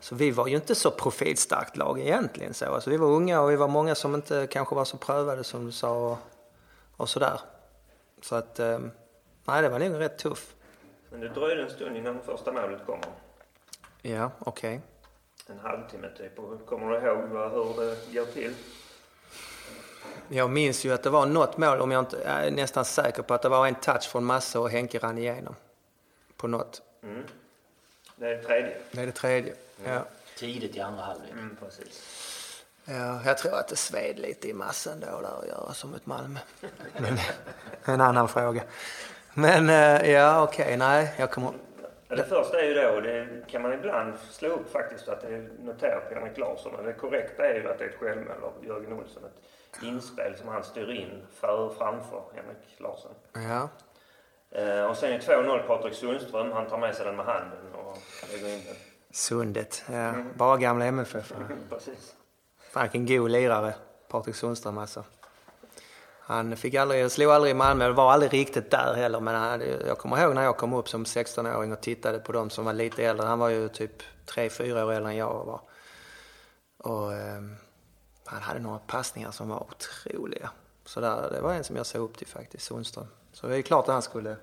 [0.00, 2.54] så vi var ju inte så profilstarkt lag egentligen.
[2.54, 2.74] Så.
[2.74, 5.66] Alltså, vi var unga och vi var många som inte kanske var så prövade som
[5.66, 6.18] du sa och,
[6.96, 7.40] och sådär.
[8.22, 8.58] Så att,
[9.44, 10.54] nej det var nog rätt tuff.
[11.10, 13.06] Men det dröjde en stund innan första målet kommer.
[14.02, 14.80] Ja, okej.
[15.46, 16.38] En halvtimme typ.
[16.38, 18.54] Och kommer du ihåg hur det går till?
[20.28, 23.22] Jag minns ju att det var något mål, om jag inte jag är nästan säker
[23.22, 25.54] på att det var en touch från Masse och Henke rann igenom.
[26.36, 26.82] På något.
[27.02, 27.24] Mm.
[28.16, 28.76] Det är tredje.
[28.90, 29.54] Det är det tredje.
[29.84, 30.04] Ja.
[30.36, 31.32] Tidigt i andra halvlek.
[31.32, 32.64] Mm, precis.
[32.84, 36.06] ja, jag tror att det sved lite i massen då där att göra som ett
[36.06, 36.40] Malmö.
[36.98, 37.18] Men
[37.84, 38.62] en annan fråga.
[39.34, 41.52] Men eh, ja, okej, nej, jag kommer...
[42.08, 45.48] Det första är ju då, det kan man ibland slå upp faktiskt, att det är
[45.62, 46.72] noterat på Henrik Larsson.
[46.76, 49.24] Men det korrekta är ju att det är ett självmål av Jörgen Olsson.
[49.24, 49.42] Ett
[49.82, 53.14] inspel som han styr in för, framför Henrik Larsson.
[53.32, 53.68] Ja,
[54.54, 56.52] Eh, och sen är 2-0 Patrik Sundström.
[56.52, 57.98] Han tar med sig den med handen och
[58.32, 58.74] lägger in den.
[59.10, 59.84] Sundet.
[59.92, 61.32] Ja, bara gamla MFF.
[61.70, 62.14] Precis.
[62.70, 63.74] Fan vilken god lirare,
[64.08, 65.04] Patrik Sundström alltså.
[66.20, 69.20] Han fick aldrig, slog aldrig i Malmö, var aldrig riktigt där heller.
[69.20, 72.50] Men han, jag kommer ihåg när jag kom upp som 16-åring och tittade på dem
[72.50, 73.26] som var lite äldre.
[73.26, 75.60] Han var ju typ 3-4 år äldre än jag var.
[76.78, 77.56] Och ehm,
[78.24, 80.50] han hade några passningar som var otroliga.
[80.84, 83.06] Så där, det var en som jag såg upp till faktiskt, Sundström.
[83.32, 84.36] Så det är klart att han skulle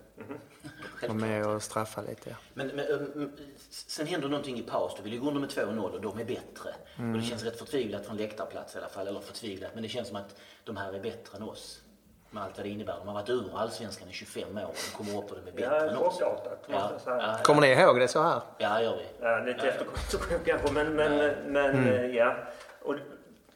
[1.02, 2.30] vara med och straffa lite.
[2.30, 2.36] Ja.
[2.54, 3.32] Men, men um,
[3.70, 4.94] sen händer någonting i paus.
[4.98, 6.70] Du vill ju gå under med 2-0 och de är bättre.
[6.98, 9.08] Och det känns rätt förtvivlat från läktarplats i alla fall.
[9.08, 11.82] Eller förtvivlat, men det känns som att de här är bättre än oss.
[12.30, 12.96] Med allt vad det innebär.
[12.98, 15.64] De har varit ur allsvenskan i 25 år och de kommer upp och de är
[15.64, 16.14] Ja, bättre än oss.
[16.20, 18.42] chockartat Ja, ja, Kommer ni ihåg det så här?
[18.58, 19.06] ja, gör vi.
[19.26, 22.38] Ja, lite efterkonstruktion kanske, men, men, men eh, ja.
[22.82, 22.96] Och,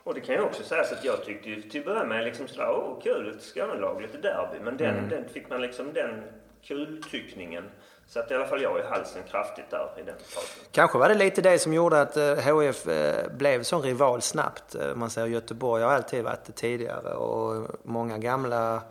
[0.05, 2.47] och det kan ju också sägas att jag tyckte ju till att börja med liksom
[2.47, 4.59] sådär, åh kul, ett Skånelag, lite derby.
[4.63, 6.23] Men den, den fick man liksom den
[6.63, 7.63] kultyckningen
[8.07, 10.65] Satt i alla fall jag i halsen kraftigt där i den fasen.
[10.71, 12.87] Kanske var det lite det som gjorde att HF
[13.31, 14.75] blev sån rival snabbt.
[14.95, 18.81] Man säger Göteborg har alltid varit det tidigare och många gamla...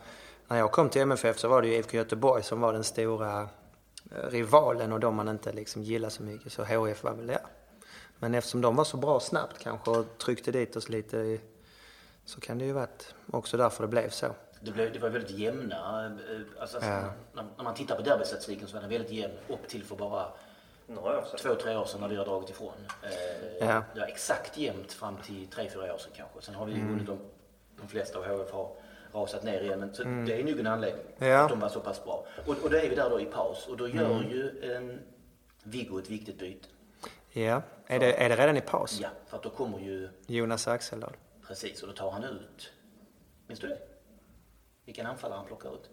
[0.49, 3.49] När jag kom till MFF så var det ju IFK Göteborg som var den stora
[4.31, 6.53] rivalen och de man inte liksom gillade så mycket.
[6.53, 7.39] Så HF var väl, ja.
[8.25, 11.39] Men eftersom de var så bra snabbt kanske och tryckte dit oss lite
[12.25, 14.27] så kan det ju varit också därför det blev så.
[14.61, 17.03] Det, blev, det var väldigt jämna, eh, alltså, ja.
[17.33, 20.27] när, när, man tittar på derbystatistiken så var den väldigt jämn upp till för bara
[20.87, 21.39] några år sedan.
[21.39, 22.73] två, tre år sedan när vi har dragit ifrån.
[23.03, 23.83] Eh, ja.
[23.95, 26.41] Det var exakt jämnt fram till tre, fyra år sedan kanske.
[26.41, 26.89] Sen har vi mm.
[26.89, 27.19] vunnit de,
[27.81, 28.77] de flesta av HF har
[29.13, 29.81] rasat ner igen.
[29.81, 30.27] Men så mm.
[30.27, 31.39] det är nog en anledning ja.
[31.39, 32.27] att de var så pass bra.
[32.47, 34.31] Och, och då är vi där då i paus och då gör mm.
[34.31, 35.01] ju en
[35.63, 36.69] Viggo ett viktigt byte.
[37.37, 38.99] Ja, är det, är det redan i paus?
[39.03, 40.09] Ja, för att då kommer ju...
[40.27, 41.17] Jonas Axeldahl.
[41.47, 42.73] Precis, och då tar han ut...
[43.47, 43.79] Minns du det?
[44.85, 45.91] Vilken anfallare han plockar ut?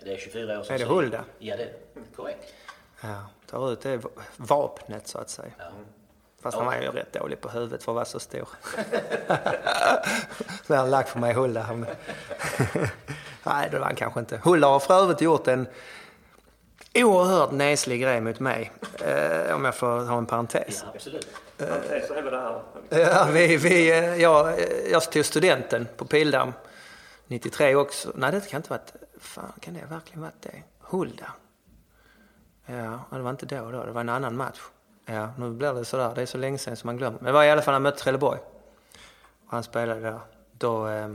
[0.00, 0.74] Det är 24 år sedan.
[0.74, 1.24] Är det Hulda?
[1.38, 1.74] Ja, det är
[2.16, 2.54] korrekt.
[3.02, 4.00] Ja, tar ut det
[4.36, 5.52] vapnet så att säga.
[5.58, 5.64] Ja.
[6.40, 8.48] Fast han var ju rätt dålig på huvudet för att vara så stor.
[10.68, 11.66] har han lagt för mig, Hulda.
[13.44, 14.40] Nej, det var han kanske inte.
[14.44, 15.66] Hulda har för övrigt gjort en
[16.94, 18.72] oerhört neslig grej mot mig.
[19.00, 20.84] Eh, om jag får ha en parentes.
[20.84, 21.28] Ja, absolut.
[21.58, 22.62] Är det här?
[22.88, 23.88] Ja, vi, vi,
[24.22, 24.54] jag,
[24.90, 26.52] jag tog studenten på Pildamm
[27.26, 28.12] 93 också.
[28.14, 28.92] Nej, det kan inte varit...
[29.20, 30.62] Fan, kan det verkligen varit det?
[30.80, 31.32] Hulda?
[32.66, 33.84] Ja, det var inte då då.
[33.84, 34.60] Det var en annan match.
[35.06, 36.12] Ja, nu blir det sådär.
[36.14, 37.18] Det är så länge sedan som man glömmer.
[37.18, 38.40] Men det var i alla fall när han mötte Trelleborg.
[39.46, 40.20] Och han spelade där.
[40.52, 40.88] Då...
[40.88, 41.08] Eh,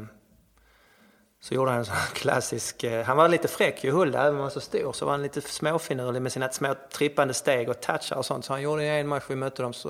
[1.40, 2.84] så gjorde han en sån klassisk...
[2.84, 4.20] Eh, han var lite fräck ju, Hulda.
[4.20, 7.34] Även om han var så stor så var han lite småfinurlig med sina små trippande
[7.34, 8.46] steg och touchar och sånt.
[8.46, 9.90] Så han gjorde en match vi mötte dem så,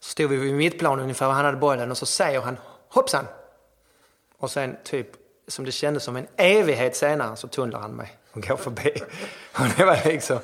[0.00, 2.56] så stod vi vid mittplan ungefär och han hade bollen och så säger han
[2.88, 3.24] hoppsan!
[4.38, 5.06] Och sen typ,
[5.48, 8.92] som det kändes som en evighet senare, så tunnlar han mig och går förbi.
[9.52, 10.38] Och det var liksom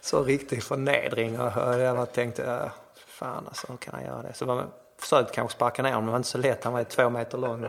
[0.00, 2.70] så riktig förnedring och jag bara tänkte,
[3.06, 4.34] fan alltså, hur kan han göra det?
[4.34, 4.66] Så jag
[4.98, 6.64] försökte kanske sparka ner honom, men det var inte så lätt.
[6.64, 7.66] Han var ju två meter lång.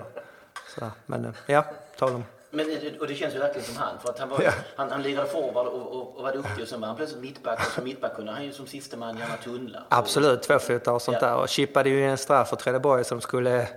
[0.76, 1.66] Så, men eh, ja,
[1.99, 2.65] tal om men,
[2.99, 3.99] och det känns ju verkligen som han.
[3.99, 4.51] För att han, var, ja.
[4.75, 7.67] han, han lirade forward och, och, och var duktig och sen var han plötsligt mittback
[7.67, 9.83] och som mittback kunde han ju som sista man gärna tunnla.
[9.89, 11.27] Absolut, tvåfotare och sånt ja.
[11.27, 11.35] där.
[11.35, 13.67] Och chippade ju en straff för Trelleborg som skulle,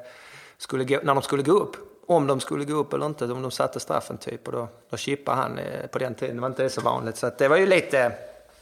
[0.58, 1.76] skulle gå, när de skulle gå upp.
[2.06, 4.46] Om de skulle gå upp eller inte, om de satte straffen typ.
[4.46, 6.36] Och då, då chippade han eh, på den tiden.
[6.36, 7.16] Det var inte så vanligt.
[7.16, 8.12] Så det var ju lite,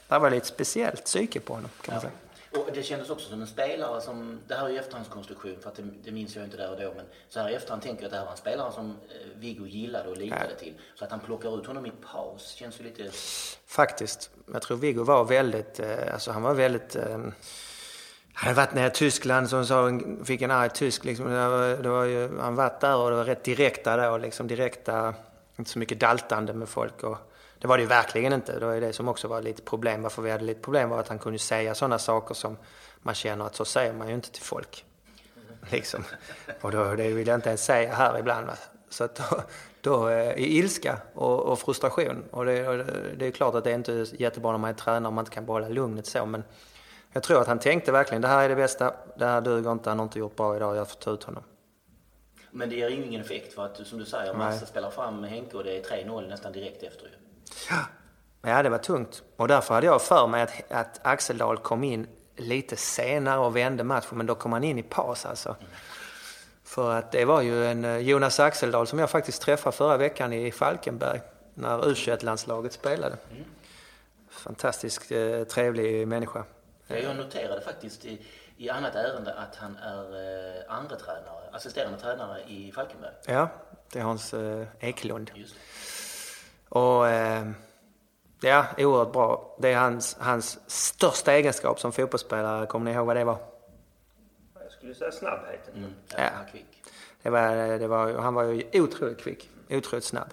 [0.07, 2.13] det var lite speciellt psyke på honom kan man säga.
[2.53, 5.75] Och det kändes också som en spelare som, det här är ju efterhandskonstruktion för att
[5.75, 8.05] det, det minns jag inte där och då, men så här i efterhand tänker jag
[8.05, 10.59] att det här var en spelare som eh, Viggo gillade och litade ja.
[10.59, 10.73] till.
[10.95, 13.09] Så att han plockar ut honom i paus känns ju lite...
[13.65, 14.29] Faktiskt.
[14.53, 17.17] Jag tror Viggo var väldigt, eh, alltså han var väldigt eh,
[18.33, 21.05] han hade varit nere i Tyskland, som sa, fick en arg tysk.
[21.05, 21.25] Liksom.
[21.25, 24.47] Det var, det var ju, han varit där och det var rätt direkta då, liksom
[24.47, 25.13] direkta,
[25.59, 27.03] inte så mycket daltande med folk.
[27.03, 27.17] Och,
[27.61, 28.59] det var det ju verkligen inte.
[28.59, 30.03] Det var ju det som också var lite problem.
[30.03, 32.57] Varför vi hade lite problem var att han kunde säga sådana saker som
[32.99, 34.85] man känner att så säger man ju inte till folk.
[35.71, 36.03] Liksom.
[36.61, 38.47] Och då, det vill jag inte ens säga här ibland.
[38.47, 38.53] Va?
[38.89, 39.41] Så att då,
[39.81, 42.23] då eh, i ilska och, och frustration.
[42.31, 42.77] Och det, och
[43.17, 45.35] det, är klart att det är inte jättebra när man är tränare och man inte
[45.35, 46.25] kan behålla lugnet så.
[46.25, 46.43] Men
[47.13, 48.93] jag tror att han tänkte verkligen det här är det bästa.
[49.17, 49.89] Det här duger inte.
[49.89, 50.75] Han har inte gjort bra idag.
[50.75, 51.43] Jag får ta ut honom.
[52.51, 55.63] Men det ger ingen effekt för att som du säger, Massa spelar fram Henke och
[55.63, 57.20] det är 3-0 nästan direkt efter ju.
[57.69, 57.85] Ja.
[58.41, 59.23] ja, det var tungt.
[59.35, 63.55] Och därför hade jag för mig att, att Axel Dahl kom in lite senare och
[63.55, 65.55] vände matchen, men då kom han in i paus alltså.
[66.63, 70.33] För att det var ju en eh, Jonas Axeldal som jag faktiskt träffade förra veckan
[70.33, 71.21] i Falkenberg
[71.53, 73.17] när U21-landslaget spelade.
[73.31, 73.43] Mm.
[74.29, 76.43] Fantastiskt eh, trevlig människa.
[76.87, 78.21] Jag noterade faktiskt i,
[78.57, 80.03] i annat ärende att han är
[80.57, 83.13] eh, andra tränare, assisterande tränare i Falkenberg.
[83.25, 83.49] Ja,
[83.91, 85.31] det är Hans eh, Eklund.
[85.35, 85.55] Just.
[86.71, 87.51] Och eh,
[88.41, 89.55] ja, oerhört bra.
[89.59, 92.65] Det är hans, hans största egenskap som fotbollsspelare.
[92.65, 93.37] Kommer ni ihåg vad det var?
[94.63, 95.75] Jag skulle säga snabbheten.
[95.75, 96.65] Mm, ja, kvick.
[97.21, 100.29] Det var, det var, han var ju otroligt kvick, otroligt snabb.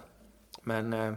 [0.62, 1.12] Men eh,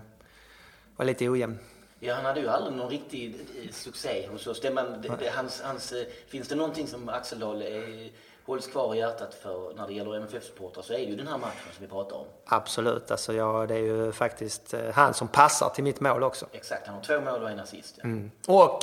[0.96, 1.60] var lite ojämn.
[2.00, 4.62] Ja, han hade ju aldrig någon riktig eh, succé hos oss.
[4.62, 8.10] Det man, det, det, hans, hans, eh, finns det någonting som Axel Dahl är
[8.46, 11.38] hålls kvar i hjärtat för när det gäller MFF-supportrar så är det ju den här
[11.38, 12.26] matchen som vi pratar om.
[12.46, 16.46] Absolut, alltså ja, det är ju faktiskt eh, han som passar till mitt mål också.
[16.52, 17.96] Exakt, han har två mål och en assist.
[17.98, 18.04] Ja.
[18.04, 18.32] Mm.
[18.48, 18.80] Och,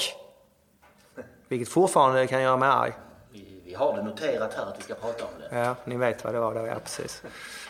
[1.49, 2.93] vilket fortfarande kan göra mig arg.
[3.31, 5.59] Vi, vi har det noterat här att vi ska prata om det.
[5.59, 7.23] Ja, ni vet vad det var då, ja precis.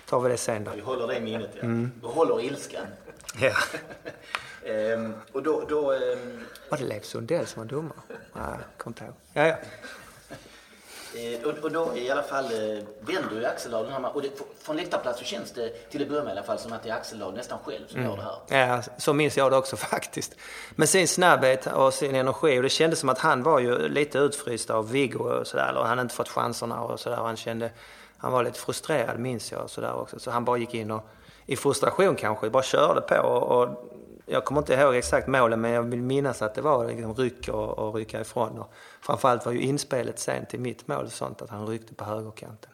[0.09, 0.71] tar vi det sen då.
[0.71, 1.63] Vi håller det i minnet, ja.
[1.63, 1.93] Mm.
[2.01, 2.87] Behåller ilskan.
[3.41, 3.53] Ja.
[4.73, 5.65] ehm, och då...
[5.69, 6.47] då ehm...
[6.69, 7.99] Var det Leif Sundell som var domare?
[8.35, 9.15] Ja, kom inte ihåg.
[9.33, 9.57] Ja, ja.
[11.15, 14.23] Eh, och, och då i alla fall eh, vänder ju Axel Dahl den här Och
[14.23, 14.31] det,
[14.63, 16.91] från läktarplats så känns det till att börja med i alla fall som att det
[16.91, 18.39] är Axel Dahl nästan själv som gör det här.
[18.49, 18.71] Mm.
[18.71, 20.35] Ja, så minns jag det också faktiskt.
[20.77, 22.59] Med sin snabbhet och sin energi.
[22.59, 25.75] Och det kändes som att han var ju lite utfryst av Viggo och sådär.
[25.75, 27.17] Och han hade inte fått chanserna och sådär.
[27.17, 27.71] Han kände,
[28.19, 30.19] han var lite frustrerad minns jag och sådär också.
[30.19, 31.09] Så han bara gick in och
[31.47, 33.17] i frustration kanske bara körde på.
[33.17, 33.69] Och, och
[34.31, 37.49] jag kommer inte ihåg exakt målen men jag vill minnas att det var liksom ryck
[37.49, 38.59] och, och rycka ifrån.
[38.59, 42.71] Och framförallt var ju inspelet sen till mitt mål sånt att han ryckte på högerkanten.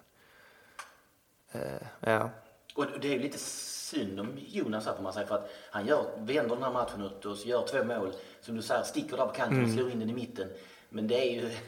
[1.52, 1.60] Eh,
[2.00, 2.30] ja.
[2.74, 5.86] Och det är ju lite synd om Jonas här får man säga för att han
[5.86, 8.12] gör, vänder den här matchen ut och gör två mål.
[8.40, 10.48] Som du säger, sticker där på kanten och slår in den i mitten.
[10.88, 11.50] Men det är ju...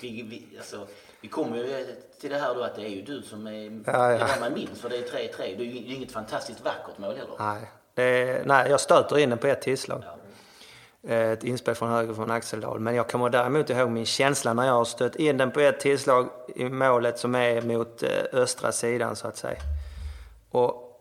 [0.00, 0.86] Vi, vi, alltså,
[1.20, 1.86] vi kommer ju
[2.20, 4.10] till det här då att det är ju du som är, Ja, ja.
[4.12, 5.36] är det man minns för det är 3-3.
[5.36, 7.34] Det är ju inget fantastiskt vackert mål heller.
[7.38, 10.04] Nej, det, nej, jag stöter in den på ett tillslag.
[11.08, 12.80] Ett inspel från höger från Axel Dahl.
[12.80, 15.80] Men jag kommer däremot ihåg min känsla när jag har stött in den på ett
[15.80, 19.58] tillslag i målet som är mot eh, östra sidan så att säga.
[20.50, 21.00] Och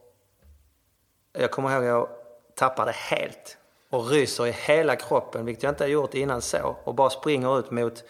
[1.34, 2.08] jag kommer ihåg att jag
[2.56, 3.58] tappade helt
[3.90, 6.76] och ryser i hela kroppen, vilket jag inte har gjort innan så.
[6.84, 8.04] Och bara springer ut mot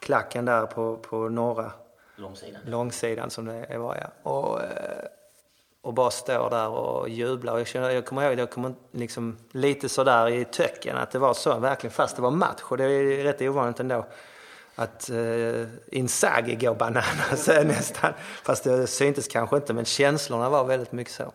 [0.00, 1.72] klacken där på, på norra
[2.16, 2.60] Långsidan.
[2.66, 4.30] långsidan som det var ja.
[4.30, 5.04] Och, eh,
[5.86, 7.58] och bara står där och jublar.
[7.58, 11.34] Jag, känner, jag kommer ihåg jag kom liksom lite sådär i töcken att det var
[11.34, 12.62] så verkligen fast det var match.
[12.62, 14.06] Och det är rätt ovanligt ändå
[14.74, 18.12] att uh, Inzaghi går bananas eh, nästan.
[18.42, 21.32] Fast det syntes kanske inte men känslorna var väldigt mycket så.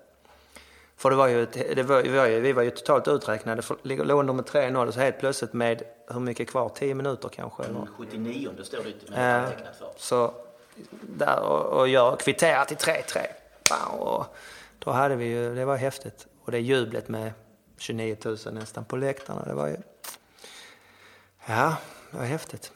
[0.98, 1.46] För det var ju,
[1.76, 3.62] det var, vi, var ju, vi var ju totalt uträknade.
[3.62, 6.70] För- Låg under med 3-0 och så helt plötsligt med hur mycket kvar?
[6.70, 7.64] 10 minuter kanske?
[7.64, 7.88] Eller?
[7.98, 9.88] 79 det står det Ja, antecknat för.
[9.98, 10.34] så
[11.02, 13.20] där och, och gör kvitterar till 3-3.
[13.90, 14.36] Wow, och
[14.80, 16.28] då hade vi ju, det var häftigt.
[16.46, 17.34] Och det jublet med
[17.78, 19.78] 29 000 nästan på läktarna, det var ju...
[21.46, 21.76] Ja,
[22.12, 22.72] det var häftigt.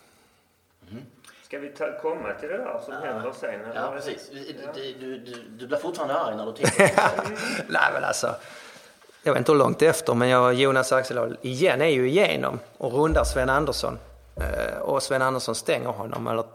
[1.45, 3.61] Ska vi ta, komma till det där som händer sen?
[3.61, 3.75] eller?
[3.81, 4.29] Ja, precis.
[4.31, 7.37] Du, du, du, du blir fortfarande arg när du tänker på det.
[7.69, 8.35] Nej men alltså,
[9.23, 12.93] jag vet inte hur långt efter, men jag Jonas Axelhag igen är ju igenom och
[12.93, 13.99] rundar Sven Andersson.
[14.35, 16.45] Eh, Och Sven Andersson stänger honom, eller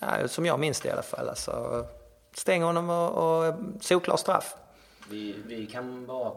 [0.00, 1.28] ja, som jag minns det i alla fall.
[1.28, 1.84] Alltså,
[2.34, 4.56] stänger honom och, och solklar straff.
[5.10, 6.32] Vi, vi kan bara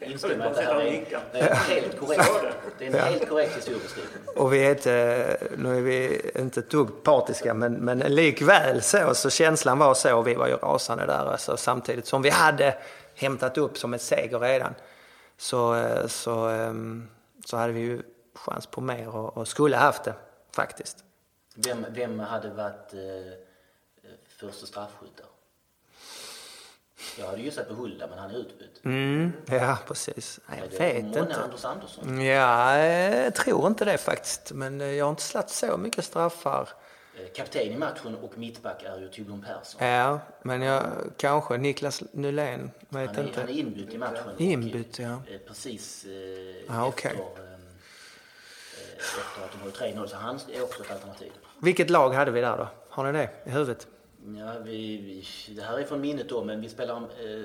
[0.00, 2.30] instämma att det här är, är helt korrekt.
[2.78, 2.86] Det.
[2.86, 4.12] Är en helt korrekt historiebeskrivning.
[4.36, 9.14] Och vi är inte, nu är vi inte ett dugg partiska, men, men likväl så,
[9.14, 11.26] så känslan var så och vi var ju rasande där.
[11.26, 12.74] Alltså, samtidigt som vi hade
[13.14, 14.74] hämtat upp som en seger redan
[15.36, 17.08] så, eh, så, ehm,
[17.44, 18.02] så hade vi ju
[18.34, 20.14] chans på mer och, och skulle haft det
[20.52, 21.04] faktiskt.
[21.54, 23.47] Vem, vem hade varit eh,
[24.40, 25.26] första straffskytt där?
[27.18, 28.84] Jag hade gissat på Hulda, men han är utbytt.
[28.84, 30.40] Mm, ja, precis.
[30.46, 31.42] Nej, jag vet Mona inte.
[31.42, 32.20] Anders Andersson?
[32.24, 34.52] Ja, jag tror inte det faktiskt.
[34.52, 36.68] Men jag har inte slagit så mycket straffar.
[37.20, 39.86] Eh, Kapten i matchen och mittback är ju Torbjörn Persson.
[39.88, 40.82] Ja, men jag,
[41.16, 42.70] kanske Niklas Nylén.
[42.88, 43.40] Vet Han är, inte.
[43.40, 44.30] han är inbytt i matchen.
[44.38, 45.12] Inbytt, ja.
[45.12, 47.10] eh, Precis eh, Ah, okej.
[48.98, 49.58] efter, efter att de
[49.94, 51.32] har 3-0, så han är också ett alternativ.
[51.60, 52.68] Vilket lag hade vi där då?
[52.88, 53.86] Har ni det i huvudet?
[54.36, 57.42] Ja, vi, vi, det här är från minnet då, men vi spelar, eh,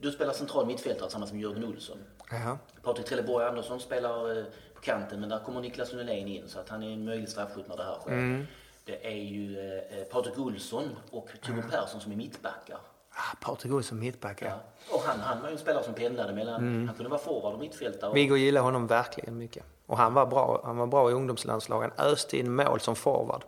[0.00, 1.98] du spelar central mittfältare tillsammans med Jörgen Olsson.
[2.30, 2.58] Jaha.
[2.82, 6.68] Patrik Trelleborg Andersson spelar eh, på kanten, men där kommer Niklas Nylén in, så att
[6.68, 8.12] han är en möjlig straffskytt när det här sker.
[8.12, 8.46] Mm.
[8.84, 12.78] Det är ju eh, Patrik Olsson och Torbjörn Persson som är mittbackar.
[13.10, 14.60] Ah, Patrik Olsson mittback, ja.
[14.90, 17.60] Och han, han var ju en spelare som pendlade mellan, han kunde vara forward och
[17.60, 18.10] mittfältare.
[18.10, 19.64] Och, Viggo gillar honom verkligen mycket.
[19.86, 21.90] Och han var bra, han var bra i ungdomslandslagen.
[21.98, 23.44] Öste in mål som forward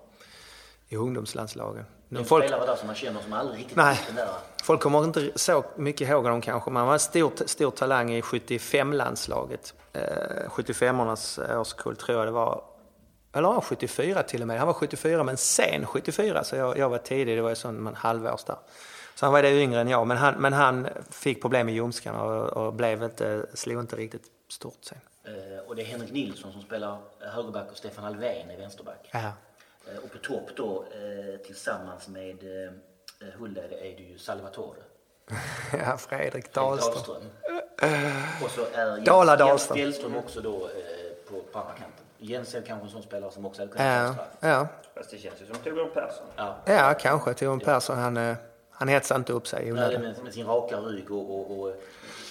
[0.88, 1.84] i ungdomslandslagen.
[2.08, 4.00] Nu en folk, spelare där som man känner som aldrig riktigt Nej.
[4.06, 4.28] den där.
[4.62, 8.12] folk kommer inte så mycket ihåg honom kanske, men han var en stor, stor talang
[8.12, 9.74] i 75-landslaget.
[9.92, 10.02] Eh,
[10.50, 12.64] 75ornas årskull tror jag det var.
[13.32, 14.58] Eller ja, 74 till och med.
[14.58, 17.82] Han var 74 men sen 74 så jag, jag var tidig, det var ju sån
[17.82, 18.56] man halvårs där.
[19.14, 22.14] Så han var det yngre än jag men han, men han fick problem med ljumsken
[22.14, 24.98] och, och blev inte, slog inte riktigt stort sen.
[25.24, 29.08] Eh, och det är Henrik Nilsson som spelar högerback och Stefan Alvén är vänsterback.
[29.12, 29.32] Ja.
[29.92, 32.70] Eh, och på topp då eh, tillsammans med eh,
[33.38, 34.78] Hulda är det, ju Salvatore.
[35.72, 36.94] ja, Fredrik Dahlström.
[36.94, 37.22] Dahlström.
[38.44, 39.76] Och så är Jens, Dala Jens Dahlström.
[39.76, 40.70] Fjällström också då
[41.30, 42.04] på, på andra kanten.
[42.18, 44.28] Jens är kanske en sån spelare som också hade kunnat ta Ja, straff.
[44.40, 44.68] ja.
[44.94, 46.26] Fast det känns ju som Torbjörn Persson.
[46.36, 46.56] Ja.
[46.66, 47.34] ja, kanske.
[47.34, 48.36] Torbjörn Persson, han,
[48.70, 50.02] han hetsar inte upp sig i Nej, onödan.
[50.02, 51.72] med, med sin raka rygg och, och, och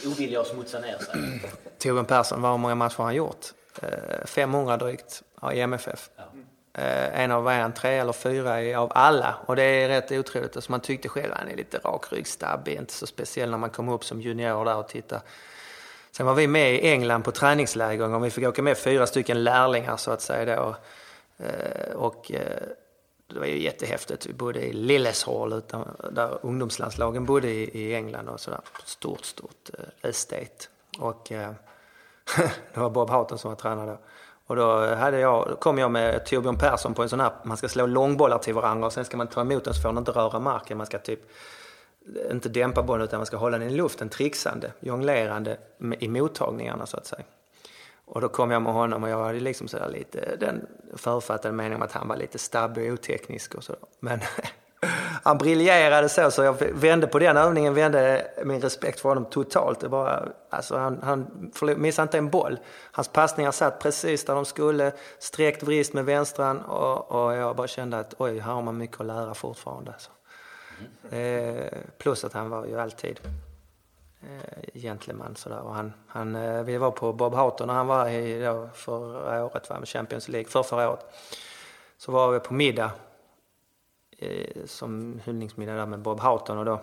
[0.05, 1.41] ovilja att smutsa ner sig.
[1.77, 3.45] Torbjörn Persson, vad många matcher har han gjort?
[3.81, 6.09] Eh, 500 drygt ja, i MFF.
[6.15, 6.23] Ja.
[6.77, 9.35] Eh, en av, vad är han, tre eller fyra av alla.
[9.45, 10.55] Och det är rätt otroligt.
[10.55, 13.89] Alltså man tyckte själv att han är lite rakryggstabbig, inte så speciell när man kom
[13.89, 15.21] upp som junior där och tittade.
[16.11, 19.43] Sen var vi med i England på träningsläger och vi fick åka med fyra stycken
[19.43, 20.75] lärlingar så att säga då.
[21.45, 22.61] Eh, och eh,
[23.27, 24.25] det var ju jättehäftigt.
[24.25, 25.61] Vi bodde i Lilleshall
[26.11, 28.61] där ungdomslandslagen bodde i, England och sådär.
[28.85, 29.69] Stort, stort
[30.01, 30.65] estate.
[30.99, 31.27] Och
[32.73, 33.97] det var Bob Houghton som var tränare då.
[34.47, 37.69] Och då hade jag, kom jag med Torbjörn Persson på en sån här, man ska
[37.69, 40.11] slå långbollar till varandra och sen ska man ta emot den så får den inte
[40.11, 40.77] röra marken.
[40.77, 41.19] Man ska typ
[42.31, 45.57] inte dämpa bollen utan man ska hålla den i luften, trixande, jonglerande
[45.99, 47.23] i mottagningarna så att säga.
[48.05, 51.75] Och då kom jag med honom och jag hade liksom sådär lite den författade meningen
[51.75, 53.81] om att han var lite stabbig och oteknisk och sådär.
[53.99, 54.19] Men
[55.23, 59.79] han briljerade så, så jag vände på den övningen, vände min respekt för honom totalt.
[59.79, 62.59] Det bara, alltså han, han missade inte en boll.
[62.91, 67.67] Hans passningar satt precis där de skulle, sträckt vrist med vänstran och, och jag bara
[67.67, 69.91] kände att oj, här har man mycket att lära fortfarande.
[69.91, 70.11] Alltså.
[71.11, 71.57] Mm.
[71.57, 71.65] Eh,
[71.97, 73.19] plus att han var ju alltid
[74.21, 75.59] eh, gentleman sådär.
[75.59, 79.45] Och han, han, eh, vi var på Bob Houghton när han var i, då, förra
[79.45, 81.05] året, va, med Champions League, för förra året.
[81.97, 82.91] Så var vi på middag,
[84.17, 86.81] eh, som hyllningsmiddag där med Bob Houghton och då,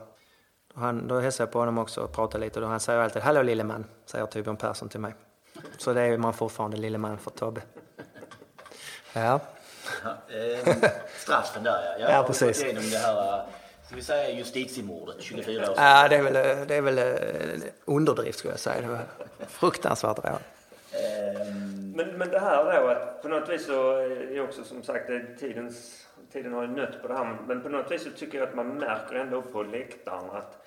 [0.75, 3.01] då, han, då hälsade jag på honom också och pratade lite och då han säger
[3.01, 5.15] alltid Hallå lille man, säger Torbjörn Persson till mig.
[5.79, 7.63] Så det är man fortfarande lille man för Tobbe.
[9.13, 9.41] Ja.
[10.05, 10.75] ja eh,
[11.19, 11.99] straffen där ja.
[11.99, 12.61] Jag ja, precis.
[12.93, 13.47] det här
[13.87, 15.85] Ska vi säga justitiemordet, 24 år sedan?
[15.85, 18.81] Ja, det är väl, det är väl eh, underdrift skulle jag säga.
[18.81, 19.01] Det var
[19.49, 20.33] fruktansvärt rån.
[20.33, 21.93] Um...
[21.97, 25.11] Men, men det här då att på något vis så är också som sagt
[25.41, 26.04] tidens,
[26.35, 28.55] tiden har ju nött på det här men på något vis så tycker jag att
[28.55, 30.65] man märker ändå på läktaren att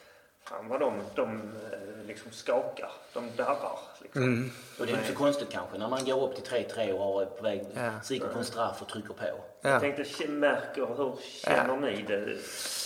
[0.50, 1.42] Fan vad de, de
[1.72, 2.92] eh, liksom skakar.
[3.14, 3.80] De darrar.
[4.02, 4.24] Liksom.
[4.24, 4.52] Mm.
[4.80, 7.26] Och det är inte så konstigt kanske när man går upp till 3-3 och är
[7.26, 7.92] på väg, ja.
[8.04, 9.24] skriker på en straff och trycker på.
[9.62, 9.70] Ja.
[9.70, 11.76] Jag tänkte, märker, hur känner ja.
[11.76, 12.38] ni det?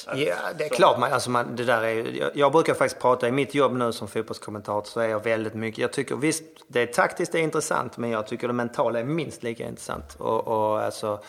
[0.08, 0.76] Att, ja, det är så...
[0.76, 1.00] klart.
[1.00, 3.92] Man, alltså man, det där är, jag, jag, brukar faktiskt prata, i mitt jobb nu
[3.92, 7.44] som fotbollskommentator så är jag väldigt mycket, jag tycker visst, det är taktiskt det är
[7.44, 10.16] intressant men jag tycker det mentala är minst lika intressant.
[10.18, 11.20] Och, och alltså,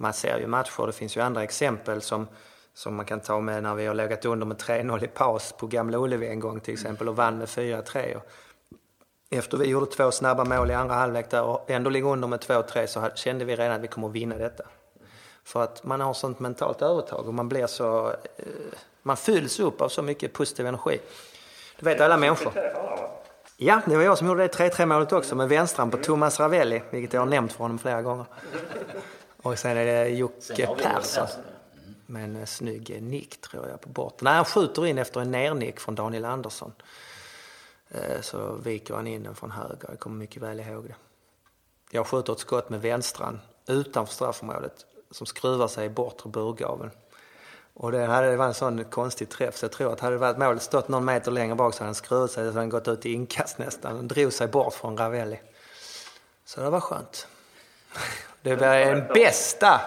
[0.00, 2.26] man ser ju matcher, det finns ju andra exempel som
[2.74, 5.66] som man kan ta med när vi har legat under med 3-0 i paus på
[5.66, 8.20] Gamla Ullevi en gång till exempel och vann med 4-3.
[9.30, 12.40] Efter vi gjorde två snabba mål i andra halvlek där och ändå ligger under med
[12.40, 14.64] 2-3 så kände vi redan att vi kommer att vinna detta.
[15.44, 18.08] För att man har sånt mentalt övertag och man blir så...
[18.08, 18.44] Eh,
[19.02, 21.00] man fylls upp av så mycket positiv energi.
[21.78, 22.52] Det vet alla människor.
[23.56, 26.82] Ja, det var jag som gjorde det 3-3 målet också med vänstran på Thomas Ravelli,
[26.90, 28.26] vilket jag har nämnt för honom flera gånger.
[29.42, 31.28] Och sen är det Jocke Persson
[32.06, 34.24] med en snygg nick tror jag på borten.
[34.24, 36.72] Nej, han skjuter in efter en nernick från Daniel Andersson.
[37.88, 39.88] Eh, så viker han in den från höger.
[39.88, 40.94] Jag kommer mycket väl ihåg det.
[41.90, 46.90] Jag skjuter ett skott med vänstran utanför straffområdet som skruvar sig i bortre burgaveln.
[47.74, 50.38] Och det, hade, det var en sån konstig träff så jag tror att hade varit
[50.38, 52.88] målet stått någon meter längre bak så hade han skruvat sig så hade han gått
[52.88, 53.96] ut i inkast nästan.
[53.96, 55.40] Han drog sig bort från Ravelli.
[56.44, 57.26] Så det var skönt.
[58.42, 59.80] Det var den bästa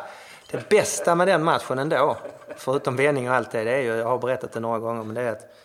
[0.54, 2.18] det bästa med den matchen ändå,
[2.56, 5.16] förutom vändning och allt det, det är ju, jag har berättat det några gånger, men
[5.16, 5.56] det är att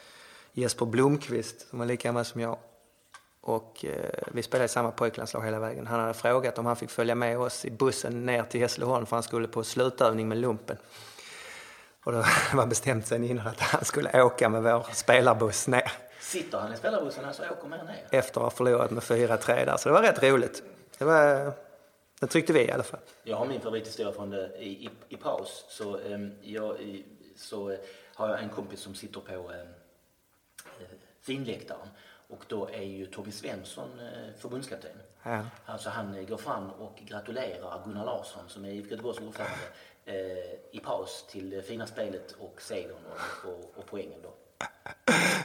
[0.52, 2.58] Jesper Blomqvist, som är lika gammal som jag,
[3.40, 3.92] och eh,
[4.32, 5.86] vi spelade i samma pojklandslag hela vägen.
[5.86, 9.16] Han hade frågat om han fick följa med oss i bussen ner till Hässleholm för
[9.16, 10.76] han skulle på slutövning med lumpen.
[12.04, 12.24] Och då
[12.54, 15.92] var bestämt sen innan att han skulle åka med vår spelarbuss ner.
[16.20, 18.18] Sitter han i spelarbussen alltså och åker med ner?
[18.18, 20.62] Efter att ha förlorat med 4-3 där, så det var rätt roligt.
[20.98, 21.52] Det var
[22.20, 23.00] det tyckte vi i alla fall.
[23.22, 25.64] Jag har min favorithistoria från det i, i, i paus.
[25.68, 27.04] Så, um, jag, i,
[27.36, 27.78] så uh,
[28.14, 29.68] har jag en kompis som sitter på um,
[31.20, 31.88] finläktaren.
[32.28, 34.90] Och då är ju Tommy Svensson uh, förbundskapten.
[35.22, 35.44] Ja.
[35.66, 39.56] Alltså han går fram och gratulerar Gunnar Larsson som är IFK Göteborgs ordförande
[40.08, 44.34] uh, i paus till det fina spelet och segern och, och, och poängen då.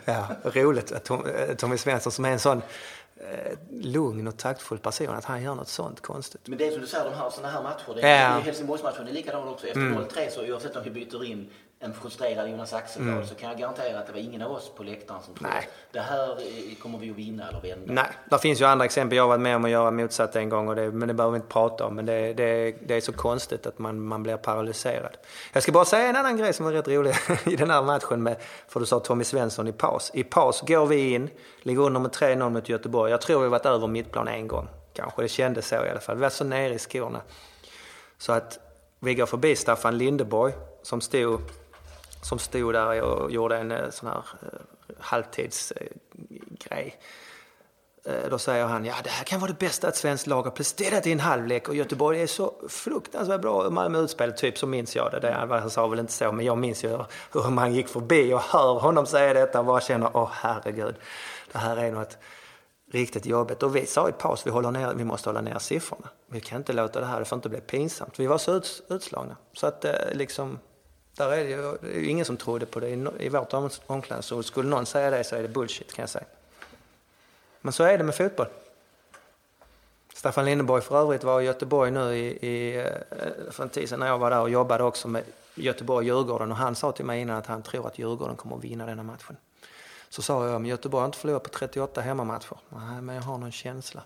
[0.05, 1.05] Ja, roligt att
[1.57, 3.02] Tommy Svensson som är en sån Eh,
[3.69, 6.47] lugn och taktfull person att han gör något sånt konstigt.
[6.47, 8.39] Men det är som du säger, de här, såna här matcher, det är, ja.
[8.39, 9.67] Helsingborgsmatchen är likadant också.
[9.67, 10.03] Efter mm.
[10.03, 11.49] 0-3 så oavsett om vi byter in
[11.83, 13.27] en frustrerad Jonas Axelblad mm.
[13.27, 15.67] så kan jag garantera att det var ingen av oss på läktaren som trodde att
[15.91, 16.37] det här
[16.81, 17.93] kommer vi att vinna eller vända.
[17.93, 19.15] Nej, det finns ju andra exempel.
[19.15, 21.31] Jag har varit med om att göra motsatt en gång, och det, men det behöver
[21.31, 21.95] vi inte prata om.
[21.95, 25.17] Men det, det, det är så konstigt att man, man blir paralyserad.
[25.53, 27.15] Jag ska bara säga en annan grej som var rätt rolig
[27.45, 30.11] i den här matchen med, för du sa Tommy Svensson i paus.
[30.13, 31.29] I paus går vi in,
[31.61, 33.11] ligger under med 3-0 mot Göteborg.
[33.11, 34.67] Jag tror vi varit över mittplan en gång.
[34.93, 36.15] Kanske det kändes så i alla fall.
[36.15, 37.21] Vi var så nere i skorna.
[38.17, 38.59] Så att
[38.99, 40.53] vi går förbi Staffan Lindeborg
[40.83, 41.41] som stod
[42.23, 44.47] som stod där och gjorde en eh, sån här eh,
[44.99, 46.99] halvtidsgrej.
[48.05, 50.51] Eh, då säger han, ja det här kan vara det bästa ett svenskt lag har
[50.51, 53.69] presterat i en halvlek och Göteborg är så fruktansvärt bra.
[53.69, 55.19] Malmö utspel, typ så minns jag det.
[55.19, 55.33] det.
[55.33, 56.89] Han sa väl inte så, men jag minns ju
[57.33, 60.95] hur man gick förbi och hör honom säga detta och bara känner, åh herregud,
[61.51, 62.17] det här är något
[62.91, 63.63] riktigt jobbigt.
[63.63, 66.09] Och vi sa i paus, vi, håller ner, vi måste hålla ner siffrorna.
[66.27, 68.19] Vi kan inte låta det här, det får inte bli pinsamt.
[68.19, 69.37] Vi var så ut, utslagna.
[69.53, 70.59] Så att liksom,
[71.15, 73.53] där är det ju det är ju ingen som trodde på det i, i vårt
[73.53, 74.43] om- omklädningsrum.
[74.43, 76.25] Skulle någon säga det så är det bullshit kan jag säga.
[77.61, 78.47] Men så är det med fotboll.
[80.13, 83.99] Staffan Lindeborg för övrigt var i Göteborg nu i, i, eh, för en tid sedan
[83.99, 85.23] när jag var där och jobbade också med
[85.55, 88.85] Göteborg-Djurgården och han sa till mig innan att han tror att Djurgården kommer att vinna
[88.85, 89.37] denna matchen.
[90.09, 92.57] Så sa jag, men Göteborg har inte förlorat på 38 hemmamatcher.
[92.69, 94.01] Nej, men jag har någon känsla.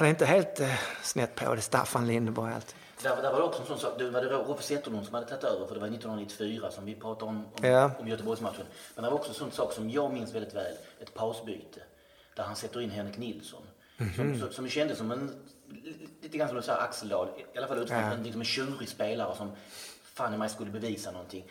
[0.00, 2.74] Han är inte helt eh, snett på det, Staffan Lindeborg alltid.
[3.02, 5.26] Där, där var det också en sån sak, det var det Roffe Zetterlund som hade
[5.26, 7.90] tagit över för det var 1994 som vi pratade om, om, Ja.
[7.98, 8.66] om Göteborgsmatchen.
[8.94, 11.80] Men det var också en sån sak som jag minns väldigt väl, ett pausbyte.
[12.36, 13.62] Där han sätter in Henrik Nilsson.
[13.96, 14.14] Mhm.
[14.16, 15.34] Som, som, som kändes som en,
[16.22, 19.36] lite grann som du säger, Axeldal, i alla fall utifrån en, liksom en tjurig spelare
[19.36, 19.52] som
[20.14, 21.44] fan i mig skulle bevisa någonting.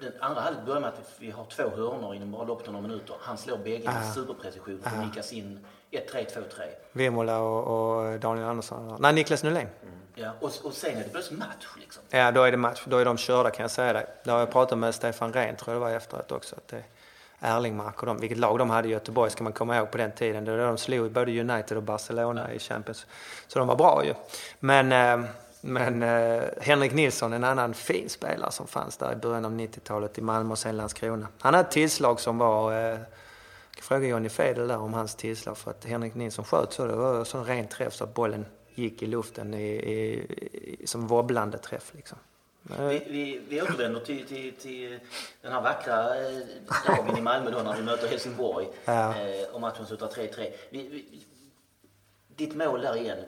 [0.00, 2.88] Den andra halvlek börjar med att vi har två hörnor inom bara loppet av några
[2.88, 3.14] minuter.
[3.20, 6.44] Han slår bägge med superprecision och nickas in 1-3, 2-3.
[6.92, 8.96] Vemola och, och Daniel Andersson.
[9.00, 9.68] Nej, Niklas Nylén.
[10.14, 12.02] Ja, och, och sen är det plötsligt match liksom.
[12.10, 12.82] Ja, då är det match.
[12.86, 14.06] Då är de körda kan jag säga dig.
[14.24, 16.56] Det har jag pratat med Stefan Rehn tror jag det var efteråt också.
[16.56, 16.82] Att det
[17.40, 20.12] Erlingmark och de, vilket lag de hade i Göteborg ska man komma ihåg på den
[20.12, 20.44] tiden.
[20.44, 23.06] Det var då de slog både United och Barcelona i Champions.
[23.48, 24.14] Så de var bra ju.
[24.60, 25.30] Men, eh,
[25.60, 30.18] men eh, Henrik Nilsson, en annan fin spelare som fanns där i början av 90-talet
[30.18, 31.28] i Malmö och sen Landskrona.
[31.38, 32.72] Han hade ett tillslag som var
[33.70, 36.72] eh, jag kan fråga Johnny Fedel där om hans tillslag för att Henrik Nilsson sköt
[36.72, 36.86] så.
[36.86, 40.20] Det var en sån ren träff så att bollen gick i luften i, i,
[40.80, 42.18] i, som wobblande träff liksom.
[42.62, 44.98] Vi, vi, vi återvänder till, till, till
[45.42, 46.38] den här vackra eh,
[46.86, 49.14] dagen i Malmö då när vi möter Helsingborg Ja.
[49.20, 50.52] eh, och matchen slutar 3-3.
[50.70, 51.22] Vi, vi,
[52.36, 53.18] ditt mål där igen.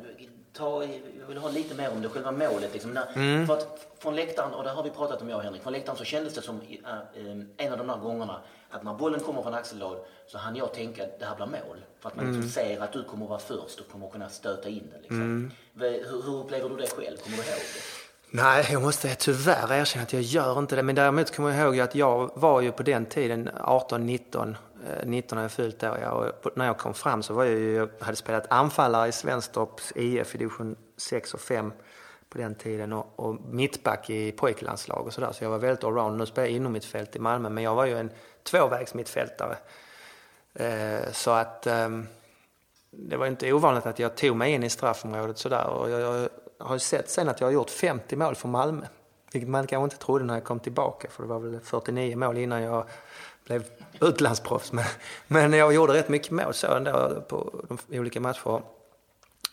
[0.53, 0.85] Ta,
[1.21, 2.73] jag vill ha lite mer om det, själva målet.
[2.73, 2.91] Liksom.
[2.91, 3.47] När, Mm.
[3.47, 5.99] för att från läktaren, och det har vi pratat om jag och Henrik, från läktaren
[5.99, 8.41] så kändes det som eh, en av de där gångerna
[8.73, 9.97] att när bollen kommer från Axeldal
[10.27, 11.79] så hann jag tänka att det här blir mål.
[12.01, 12.51] För att man liksom Mm.
[12.77, 15.01] ser att du kommer vara först och kommer kunna stöta in den.
[15.01, 15.51] Liksom.
[15.75, 17.17] Hur, hur upplever du det själv?
[17.17, 18.03] Kommer du ihåg det?
[18.35, 20.83] Nej, jag måste tyvärr erkänna att jag gör inte det.
[20.83, 24.57] Men däremot kommer jag ihåg att jag var ju på den tiden 18, 19,
[24.89, 25.83] eh, 19 har jag fyllt.
[25.83, 29.13] Ja, och när jag kom fram så var jag ju, jag hade spelat anfallare i
[29.13, 31.73] Svenstorps IF i division 6 och 5
[32.29, 35.33] på den tiden och, och mittback i pojklandslag och sådär.
[35.33, 36.19] Så jag var väldigt allround.
[36.19, 38.11] Nu spelar jag inom mitt fält i Malmö, men jag var ju en
[38.43, 39.57] Tvåvägsmittfältare.
[40.55, 42.07] Eh, så att ehm,
[42.91, 45.67] det var inte ovanligt att jag tog mig in i straffområdet sådär.
[45.67, 46.29] Och jag, jag
[46.59, 48.87] har ju sett sen att jag har gjort 50 mål för Malmö.
[49.33, 51.09] Vilket man kanske inte trodde när jag kom tillbaka.
[51.11, 52.85] För det var väl 49 mål innan jag
[53.45, 53.65] blev
[54.01, 54.73] utlandsproffs.
[54.73, 54.85] Men,
[55.27, 58.63] men jag gjorde rätt mycket mål så ändå på de olika matcher.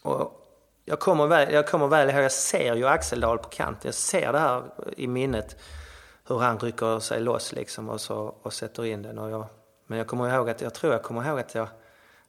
[0.02, 0.46] Och
[0.86, 3.82] jag kommer, väl, jag kommer väl ihåg, jag ser ju Axeldal på kanten.
[3.84, 4.64] Jag ser det här
[4.98, 5.56] i minnet.
[6.30, 9.17] Hur han rycker sig loss liksom och, så, och sätter in den.
[9.17, 9.45] Och jag,
[9.88, 11.67] men jag kommer ihåg att, jag tror jag kommer ihåg att jag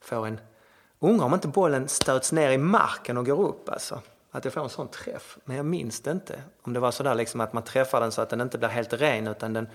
[0.00, 0.40] får en...
[0.98, 4.00] Undrar om inte bollen stöts ner i marken och går upp alltså.
[4.30, 5.38] Att jag får en sån träff.
[5.44, 6.42] Men jag minns det inte.
[6.62, 8.92] Om det var sådär liksom att man träffar den så att den inte blir helt
[8.92, 9.68] ren utan den...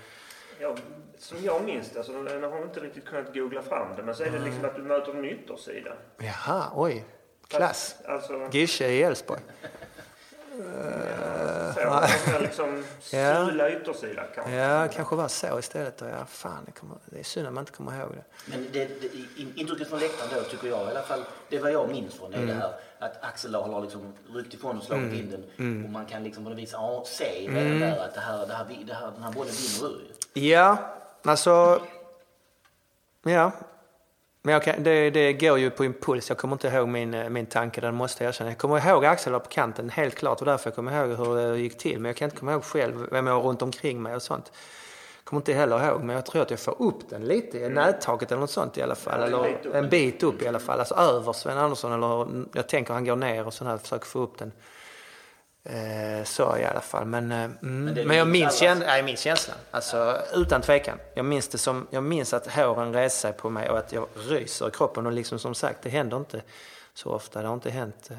[0.60, 0.74] Ja,
[1.18, 4.30] som jag minns det, alltså, har inte riktigt kunnat googla fram det, men så är
[4.30, 5.92] det liksom att du möter en yttersida.
[6.18, 7.04] Jaha, oj.
[7.48, 7.96] Klass.
[8.04, 9.40] Alltså, Gische i Elfsborg.
[11.74, 13.46] Så, en liksom Ja.
[13.46, 14.52] sula yttersida kanske.
[14.54, 16.00] Ja, kanske var så istället.
[16.00, 18.24] Ja, fan, det, kommer, det är synd att man inte kommer ihåg det.
[18.46, 19.06] Men det, det,
[19.40, 22.34] in- intrycket från läktaren då tycker jag i alla fall, det var jag minns från
[22.34, 22.48] är Mm.
[22.48, 25.84] det här att Axel har liksom ryckt ifrån och slagit in den Mm.
[25.84, 28.54] och man kan liksom på något vis ja, se redan där att det här, det
[28.54, 30.46] här, det här, den här bollen vinner du ju.
[30.48, 30.76] Ja,
[31.24, 31.80] alltså...
[33.22, 33.50] Ja.
[34.46, 36.28] Men kan, det, det går ju på impuls.
[36.28, 38.50] Jag kommer inte ihåg min, eh, min tanke, den måste jag erkänna.
[38.50, 40.40] Jag kommer ihåg Axel var på kanten, helt klart.
[40.40, 42.00] Och därför jag kommer ihåg hur det gick till.
[42.00, 44.52] Men jag kan inte komma ihåg själv vem jag har runt omkring mig och sånt.
[45.24, 48.32] Kommer inte heller ihåg, men jag tror att jag får upp den lite i nättaket
[48.32, 49.30] eller något sånt i alla fall.
[49.30, 50.78] Ja, eller en bit upp i alla fall.
[50.78, 54.38] Alltså över Sven Andersson eller jag tänker han går ner och sådär, försöker få upp
[54.38, 54.52] den.
[55.68, 57.04] Eh, så i alla fall.
[57.04, 57.98] Men, eh, mm.
[57.98, 59.56] är men jag minns, känd, nej, jag minns känslan.
[59.70, 60.98] Alltså, utan tvekan.
[61.14, 64.08] Jag minns, det som, jag minns att håren reser sig på mig och att jag
[64.14, 65.06] ryser i kroppen.
[65.06, 66.42] Och liksom som sagt, det händer inte
[66.94, 67.42] så ofta.
[67.42, 68.16] Det har inte hänt eh,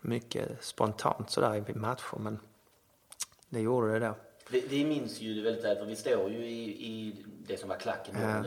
[0.00, 2.18] mycket spontant sådär i matcher.
[2.18, 2.38] Men
[3.48, 4.14] det gjorde det då.
[4.50, 7.14] Vi, vi minns ju det väldigt väl för vi står ju i, i
[7.48, 8.44] det som var klacken eh,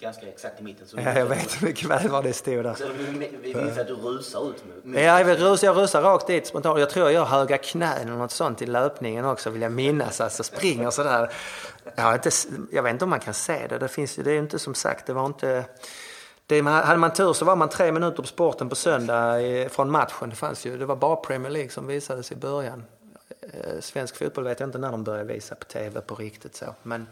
[0.00, 0.86] ganska exakt i mitten.
[0.86, 2.74] Så Ja, jag vet mycket väl var det stod där.
[2.74, 6.02] Så vi, vi minns att du rusar ut med Ja, jag, vet, rus, jag rusar
[6.02, 6.80] rakt dit spontant.
[6.80, 10.20] Jag tror jag gör höga knän eller något sånt i löpningen också vill jag minnas.
[10.20, 11.32] Alltså springer sådär.
[11.96, 12.30] Jag, inte,
[12.72, 13.78] jag vet inte om man kan se det.
[13.78, 15.64] Det, finns, det är ju inte som sagt, det var inte...
[16.46, 19.40] Det, hade man tur så var man tre minuter på sporten på söndag
[19.70, 20.30] från matchen.
[20.30, 22.84] Det, fanns ju, det var bara Premier League som visades i början.
[23.52, 26.74] Eh, Svensk fotboll vet jag inte när de började visa på tv på riktigt så.
[26.82, 27.06] Men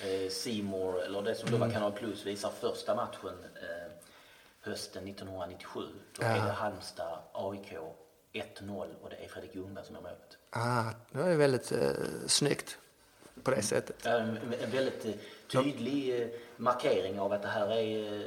[0.00, 0.30] eh,
[0.62, 1.68] More, eller det som då Mm.
[1.68, 3.44] var Kanal Plus, visar första matchen.
[3.54, 3.92] Eh,
[4.60, 5.80] hösten 1997.
[6.18, 7.72] Då är det Halmstad, AIK
[8.32, 10.38] 1-0 och det är Fredrik Ljungberg som är målet.
[10.50, 11.90] Ah, det ju väldigt eh,
[12.26, 12.78] snyggt
[13.42, 14.06] på det sättet.
[14.06, 15.06] En, en väldigt
[15.52, 18.24] tydlig markering av att det här är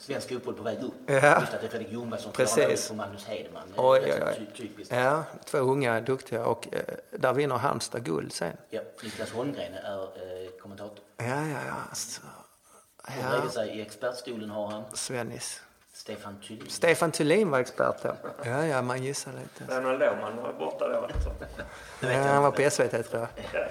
[0.00, 0.92] svensk fotboll på väg upp.
[1.06, 1.40] Ja.
[1.40, 2.88] Just att det är Fredrik Ljungberg som Precis.
[2.88, 3.62] på Magnus Hedman.
[3.76, 4.34] Oj, oj, oj.
[4.56, 4.94] ty- typiskt.
[4.94, 6.80] Ja, två unga duktiga och eh,
[7.18, 8.56] där vinner Halmstad guld sen.
[8.70, 11.04] Ja, Niklas Holmgren är eh, kommentator.
[11.16, 11.74] Ja, ja, ja.
[11.88, 12.20] Alltså,
[13.22, 13.50] ja.
[13.50, 15.60] sig i expertstolen har han Svennis.
[15.98, 16.68] Stefan Thulin.
[16.68, 18.16] Stefan Thulin var expert då.
[18.44, 19.74] Ja, ja, man gissar lite.
[19.74, 21.30] Vernon Lohman var borta då alltså.
[22.00, 23.66] Ja, han var på SVT tror jag.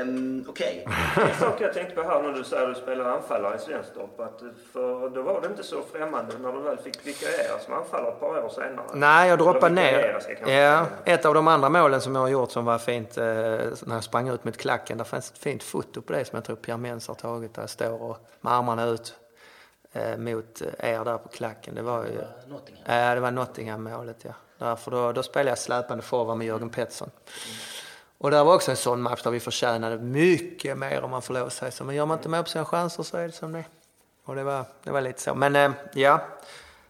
[0.00, 3.56] Ehm, Okej, En sak jag tänkte på här när du säger att du spelar anfallare
[3.56, 4.20] i Svenstorp.
[4.20, 4.42] Att
[4.72, 8.20] för då var det inte så främmande när du väl fick vikariera som anfallare ett
[8.20, 8.86] par år senare.
[8.94, 10.20] Nej, jag droppade ner.
[10.46, 13.94] Ja, ett av de andra målen som jag har gjort som var fint eh, när
[13.94, 14.98] jag sprang ut med klacken.
[14.98, 17.54] Där fanns ett fint foto på det som jag tror Pierre Mens har tagit.
[17.54, 19.14] Där jag står och med armarna ut
[19.92, 21.74] eh, mot er där på klacken.
[21.74, 22.20] Det var ju...
[22.48, 22.84] Nottingham.
[22.86, 24.32] Ja, det var Nottingham-målet ja.
[24.58, 27.10] Därför då, då spelade jag släpande forward med Jörgen Pettersson.
[28.18, 31.34] Och det var också en sån match där vi förtjänade mycket mer om man får
[31.34, 31.84] lov att säga så.
[31.84, 33.64] Men gör man inte mål på sina chanser så är det som det.
[34.24, 35.34] Och det var, det var lite så.
[35.34, 36.20] Men eh, ja,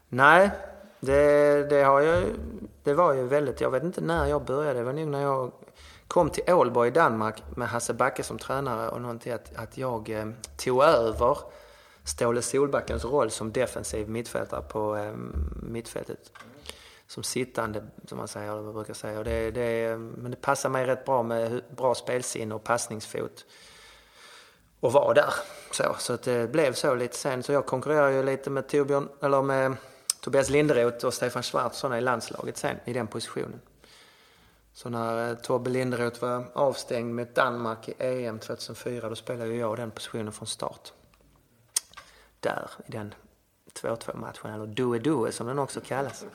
[0.09, 0.51] nej.
[0.99, 2.33] Det, det, har ju,
[2.83, 4.79] det var ju väldigt, jag vet inte när jag började.
[4.79, 5.51] Det var nog när jag
[6.07, 10.09] kom till Ålborg i Danmark med Hasse Backe som tränare och någonting att, att jag
[10.09, 10.25] eh,
[10.57, 11.37] tog över
[12.09, 15.13] Ståle Solbackens roll som defensiv mittfältare på eh,
[15.61, 16.31] mittfältet.
[17.07, 19.19] Som sittande, som man säger, eller vad man brukar säga.
[19.19, 23.45] Och det, det, men det passar mig rätt bra med bra spelsinne och passningsfot.
[24.79, 25.33] Och vara där.
[25.71, 27.43] Så, så att det blev så lite sen.
[27.43, 29.75] Så jag konkurrerar ju lite med, Torbjörn, eller med
[30.21, 33.61] Tobias Linderoth och Stefan Schwartzson i landslaget sen, i den positionen.
[34.73, 39.59] Så när eh, Tobbe Linderoth var avstängd mot Danmark i EM 2004, då spelade ju
[39.59, 40.93] jag den positionen från start.
[42.39, 43.13] Där, i den
[43.73, 46.25] 2-2 matchen, eller Due-Due som den också kallas.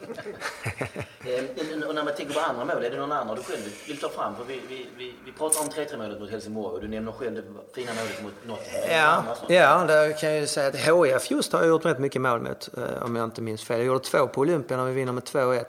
[1.26, 4.00] Ehm, och när man tänker på andra mål, är det någon annan du själv vill
[4.00, 4.36] ta fram?
[4.36, 7.34] För vi, vi, vi, vi pratar om 3-3 målet mot Helsingborg och du nämner själv
[7.34, 7.42] det
[7.74, 9.24] fina målet mot Nottingham.
[9.48, 12.22] Ja, ja, där kan jag ju säga att HIF just har jag gjort rätt mycket
[12.22, 13.78] mål mot, eh, om jag inte minns fel.
[13.78, 15.64] Jag gjorde två på Olympia när vi vinner med 2-1.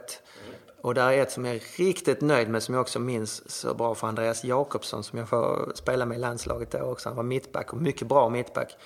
[0.82, 3.74] Och där är ett som jag är riktigt nöjd med, som jag också minns så
[3.74, 7.10] bra för Andreas Jakobsson som jag får spela med i landslaget då också.
[7.10, 8.78] Han var mittback och mycket bra mittback.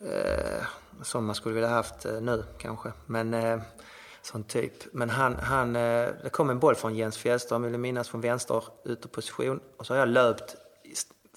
[0.00, 0.62] Eh,
[1.02, 2.92] som man skulle vilja haft eh, nu kanske.
[3.06, 3.58] Men eh,
[4.22, 4.72] sån typ.
[4.92, 8.20] Men han, han, eh, det kom en boll från Jens Fjällström, vill jag minnas, från
[8.20, 9.60] vänster ytterposition.
[9.76, 10.56] Och så har jag löpt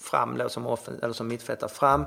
[0.00, 2.06] fram då som, offen, eller som mittfältare fram.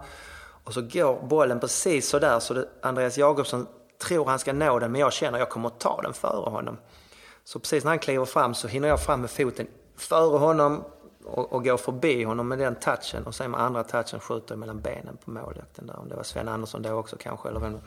[0.63, 3.67] Och så går bollen precis så där så det, Andreas Jakobsson
[4.01, 6.49] tror han ska nå den men jag känner att jag kommer att ta den före
[6.49, 6.77] honom.
[7.43, 10.83] Så precis när han kliver fram så hinner jag fram med foten före honom
[11.25, 14.59] och, och går förbi honom med den touchen och sen med andra touchen skjuter jag
[14.59, 15.99] mellan benen på målvakten där.
[15.99, 17.79] Om det var Sven Andersson då också kanske eller vem.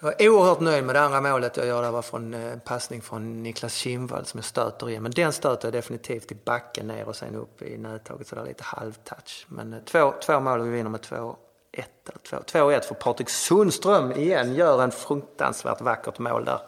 [0.00, 3.02] Jag var oerhört nöjd med det andra målet jag gör det var från en passning
[3.02, 5.00] från Niklas Kindvall som jag stöter i.
[5.00, 8.44] Men den stöter jag definitivt i backen ner och sen upp i nättaget så där
[8.44, 9.46] lite halvtouch.
[9.48, 11.34] Men eh, två, två mål och vi vinner med 2-1
[11.72, 16.60] eller 2 2-1 för Patrik Sundström igen gör en fruktansvärt vackert mål där.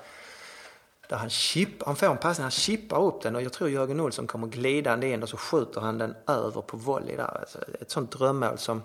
[1.11, 4.01] Där han, chip, han får en passning, han chippar upp den och jag tror Jörgen
[4.01, 7.39] Olsson kommer glidande in och så skjuter han den över på volley där.
[7.41, 8.83] Alltså, ett sånt drömmål som,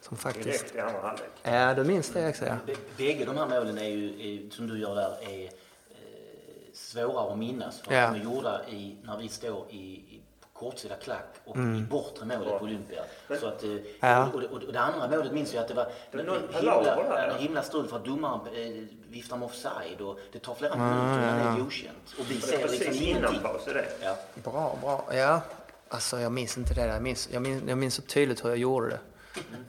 [0.00, 0.44] som faktiskt...
[0.46, 1.30] Direkt i andra halvlek.
[1.42, 2.56] Ja, du minns det också ja.
[2.66, 5.50] Bä- Bägge de här målen är ju, som du gör där, är eh,
[6.72, 7.80] svåra att minnas.
[7.80, 8.02] För Ja.
[8.06, 10.11] att de är gjorda i, när vi står i,
[10.62, 13.02] kortsida klack och i bortre målet på Olympia.
[13.40, 13.82] Så att, eh, Mm.
[14.00, 14.28] Ja.
[14.34, 17.28] och, och, och det andra målet minns jag att det var Det någon himla, där,
[17.28, 17.34] ja.
[17.38, 21.38] himla strul för att domaren eh, viftar med offside och det tar flera minuter innan
[21.38, 22.14] det är godkänt.
[22.18, 23.40] Och vi Det är ser liksom ingenting.
[23.42, 23.86] paus är det.
[24.02, 24.16] Ja.
[24.50, 25.04] Bra, bra.
[25.12, 25.40] Ja,
[25.88, 26.88] alltså jag minns inte det där.
[26.88, 28.98] Jag minns, jag minns, jag minns så tydligt hur jag gjorde det.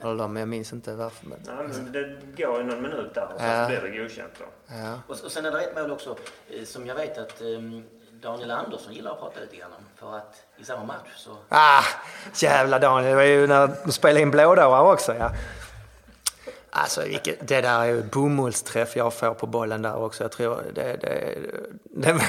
[0.08, 1.26] Eller, men jag minns inte varför.
[1.26, 3.66] Men, Nej, men det går ju någon minut där och sen Ja.
[3.68, 4.44] blir det godkänt då.
[4.74, 4.98] ja.
[5.08, 6.16] Och, och sen är det ett mål också
[6.50, 7.46] eh, som jag vet att eh,
[8.24, 9.84] Daniel Andersson gillar att prata lite grann om.
[9.96, 11.82] För att i samma match så Ah,
[12.34, 13.10] jävla Daniel.
[13.10, 15.14] Det var ju när de spelade in blådårar också.
[15.14, 15.30] Ja.
[16.70, 20.24] Alltså vilket, det där är ju bomullsträff jag får på bollen där också.
[20.24, 21.38] Jag tror det, det,
[21.82, 22.20] det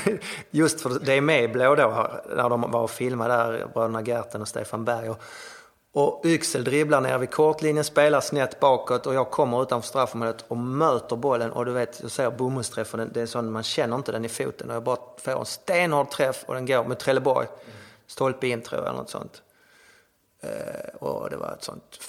[0.52, 4.42] just för det är med i blådårar när de var och filmade där, bröderna Gerten
[4.42, 5.10] och Stefan Berg.
[5.10, 5.22] Och,
[5.98, 10.58] och Yxel dribblar ner vid kortlinjen, spelar snett bakåt och jag kommer utanför straffområdet och
[10.58, 14.26] möter bollen och du vet, jag ser bomullsträffen, det- är sån man känner inte den
[14.26, 17.48] i foten och jag bara får en stenhård träff och den går med Trelleborg.
[18.08, 19.42] Stolpe in tror jag eller något sånt.
[20.42, 22.00] Eh, och det var ett sånt,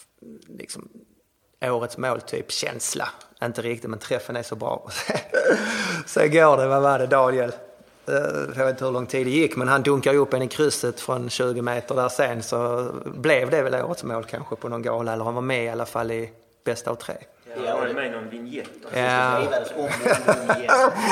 [0.49, 0.89] liksom,
[1.65, 3.09] årets mål typ känsla.
[3.43, 4.91] Inte riktigt, men träffen är så bra.
[6.07, 7.53] så går det, vad var det, Daniel?
[8.09, 8.15] Eh,
[8.57, 10.49] Jag vet inte hur lång tid det gick, men han dunkar ju upp en i
[10.49, 12.43] krysset från 20 meter där sen.
[12.43, 15.69] Så blev det väl årets mål kanske på någon gala, eller han var med i
[15.69, 16.31] alla fall i
[16.65, 17.15] bästa av tre.
[17.49, 18.27] Ja, det var ju med i någon
[18.85, 18.99] också.
[18.99, 19.41] Ja.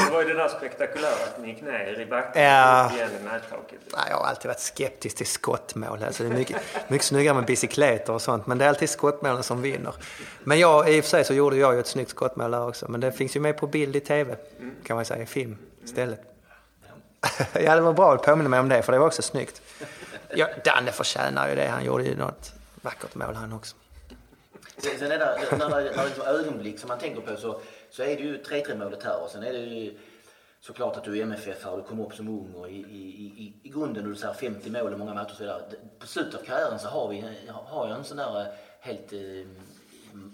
[0.07, 2.91] Det var ju det där spektakulära att ni gick ner i backen Ja.
[2.95, 3.79] igen i nättaket.
[3.93, 6.05] Nej, jag har alltid varit skeptisk till skottmål.
[6.07, 6.57] Alltså det är mycket,
[6.89, 9.95] mycket snyggare med bicykleter och sånt, men det är alltid skottmålen som vinner.
[10.45, 12.87] Men jag, i och för sig så gjorde jag ju ett snyggt skottmål där också,
[12.91, 14.37] men det finns ju med på bild i tv,
[14.87, 16.21] kan man säga, i film istället.
[17.53, 19.63] ja, det var bra att påminna mig om det, för det var också snyggt.
[20.35, 22.53] Ja, Danne förtjänar ju det, han gjorde ju något
[22.83, 23.77] vackert mål han också.
[24.79, 27.61] Sen sen är det, när det, när det liksom ögonblick som man tänker på så,
[27.91, 29.99] så är det ju 3-3 målet här och sen är det ju
[30.61, 33.03] såklart att du är MFF här och du kom upp som ung och i, i,
[33.45, 35.63] i, i grunden och du säger 50 mål i många matcher och så vidare.
[35.99, 38.47] På slutet av karriären så har vi har jag en sån där eh,
[38.81, 39.19] helt eh,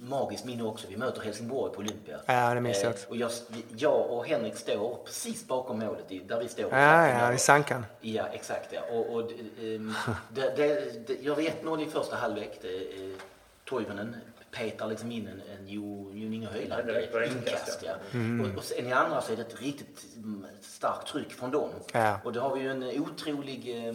[0.00, 0.86] magiskt minne också.
[0.88, 2.20] Vi möter Helsingborg på Olympia.
[2.26, 3.08] Ja, det minns jag Eh, också.
[3.08, 3.30] Och jag,
[3.76, 6.72] jag och Henrik står precis bakom målet där vi står.
[6.72, 7.86] Ja, ja, i Sankan.
[8.00, 8.72] Ja, exakt.
[8.72, 8.80] Ja.
[8.92, 9.30] Och, och,
[9.62, 9.94] ehm,
[10.34, 12.58] det, det, det, jag vet 1-0 i första halvlek.
[12.62, 13.16] Det, eh,
[13.64, 14.16] Toivonen
[14.50, 16.90] petar liksom in en, en Jo Jo Inge Höjland
[17.26, 17.82] inkast.
[17.82, 17.92] Ja.
[18.12, 18.40] Mm.
[18.40, 21.70] Och, och sen i andra så är det ett riktigt mm, starkt tryck från dem.
[21.92, 22.20] Ja.
[22.24, 23.94] Och då har vi ju en otrolig eh,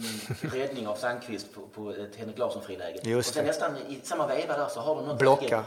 [0.52, 3.00] räddning av Sandqvist på, på ett Henrik Larsson-friläge.
[3.02, 3.50] Just Och sen det.
[3.50, 5.42] nästan i samma veva där så har du något Blockar.
[5.42, 5.62] läge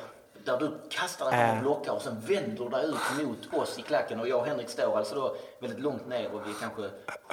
[0.51, 3.81] där du kastar dig och blockar och sen vänder du dig ut mot oss i
[3.81, 6.81] klacken och jag och Henrik står alltså då väldigt långt ner och vi är kanske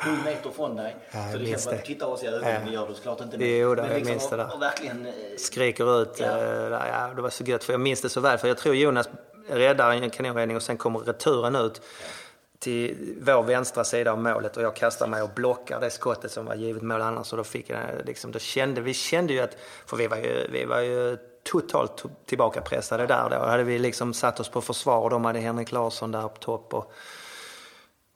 [0.05, 0.97] sju meter från dig.
[1.13, 1.83] Jag så det känns som att det.
[1.83, 2.61] du tittar oss i ögonen, Ja.
[2.67, 3.37] det gör du såklart inte.
[3.47, 4.55] Jo, då, men jag liksom minns det där.
[4.55, 6.17] och- verkligen eh, skriker ut.
[6.21, 6.27] Ja.
[6.37, 8.39] Där, ja, det var så gött, för jag minns det så väl.
[8.39, 9.09] För jag tror Jonas
[9.49, 11.81] räddar en kanonräddning och sen kommer returen ut
[12.59, 16.47] till vår vänstra sida av målet och jag kastar mig och blockar det skottet som
[16.47, 17.33] var givet mål annars.
[17.33, 19.57] Och då fick jag liksom, då kände, vi kände ju att,
[19.87, 23.37] för vi var ju, vi var ju totalt tillbakapressade där då.
[23.37, 26.75] Hade vi liksom satt oss på försvar och de hade Henrik Larsson där på topp.
[26.75, 26.93] Och,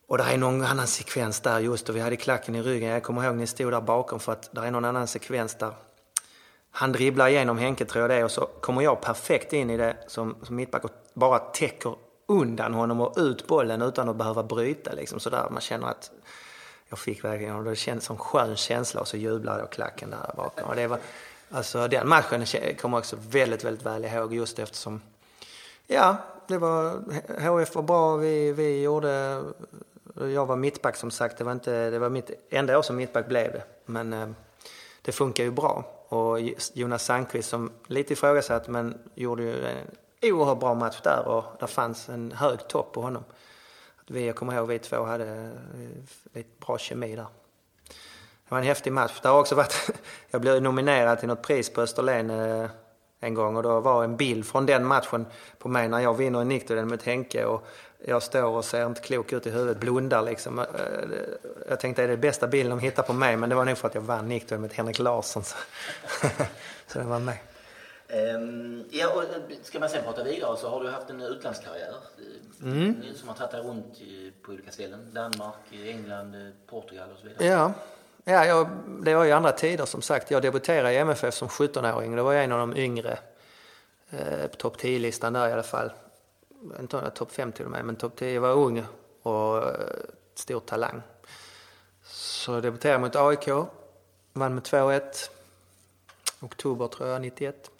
[0.08, 2.90] och det är någon annan sekvens där just och vi hade klacken i ryggen.
[2.90, 5.72] Jag kommer ihåg ni stod där bakom för att det är någon annan sekvens där
[6.70, 9.76] han dribblar igenom Henke tror jag det är och så kommer jag perfekt in i
[9.76, 11.94] det som, som mittback och bara täcker
[12.26, 15.48] undan honom och ut bollen utan att behöva bryta liksom sådär.
[15.50, 16.10] Man känner att
[16.88, 20.32] jag fick verkligen, och det kändes som skön känsla och så jublade jag klacken där
[20.36, 20.68] bakom.
[20.68, 20.98] Och det var,
[21.50, 22.46] alltså den matchen
[22.80, 25.00] kommer jag också väldigt, väldigt väl ihåg just eftersom
[25.92, 26.16] Ja,
[26.46, 27.02] det var,
[27.40, 29.42] HF var bra, vi, vi gjorde,
[30.14, 33.28] jag var mittback som sagt, det var, inte, det var mitt enda år som mittback
[33.28, 33.62] blev det.
[33.86, 34.28] Men eh,
[35.02, 35.84] det funkar ju bra.
[36.08, 36.40] Och
[36.72, 39.76] Jonas Sandqvist som lite ifrågasatt men gjorde ju en
[40.22, 43.24] oerhört bra match där och där fanns en hög topp på honom.
[44.06, 45.52] Vi, jag kommer ihåg vi två hade eh,
[46.32, 47.26] lite bra kemi där.
[48.50, 49.20] Det var en häftig match.
[49.22, 49.90] Det har också varit,
[50.30, 52.70] jag blev nominerad till något pris på Österlen eh,
[53.20, 55.26] en gång och då var en bild från den matchen
[55.58, 57.66] på mig när jag vinner en nickduell mot Henke och
[58.06, 60.58] jag står och ser inte klok ut i huvudet, blundar liksom.
[60.58, 60.66] Eh,
[61.68, 63.88] Jag tänkte är det bästa bilden de hittar på mig men det var nog för
[63.88, 65.44] att jag vann nickduell mot Henrik Larsson.
[65.44, 65.56] Så,
[66.86, 67.36] så det var med.
[68.08, 69.28] Ehm, ja, och eh,
[69.62, 71.94] ska man sen prata vidare så har du haft en utlandskarriär
[72.62, 73.02] mm.
[73.16, 73.98] som har tagit dig runt
[74.42, 75.10] på olika ställen.
[75.12, 75.54] Danmark,
[75.86, 77.46] England, Portugal och så vidare.
[77.46, 77.72] Ja,
[78.24, 78.68] ja jag,
[79.02, 80.30] det var ju andra tider som sagt.
[80.30, 82.16] Jag debuterade i MFF som 17-åring.
[82.16, 83.18] Det var jag en av de yngre
[84.10, 85.92] eh, på topp 10-listan där i alla fall.
[86.80, 88.84] Inte om topp 5 till och med, men topp 10 Jag var ung
[89.22, 89.74] och eh,
[90.34, 91.02] stor talang.
[92.04, 93.48] Så jag debuterade mot AIK,
[94.32, 95.02] vann med 2-1.
[96.40, 97.70] Oktober tror jag, 91.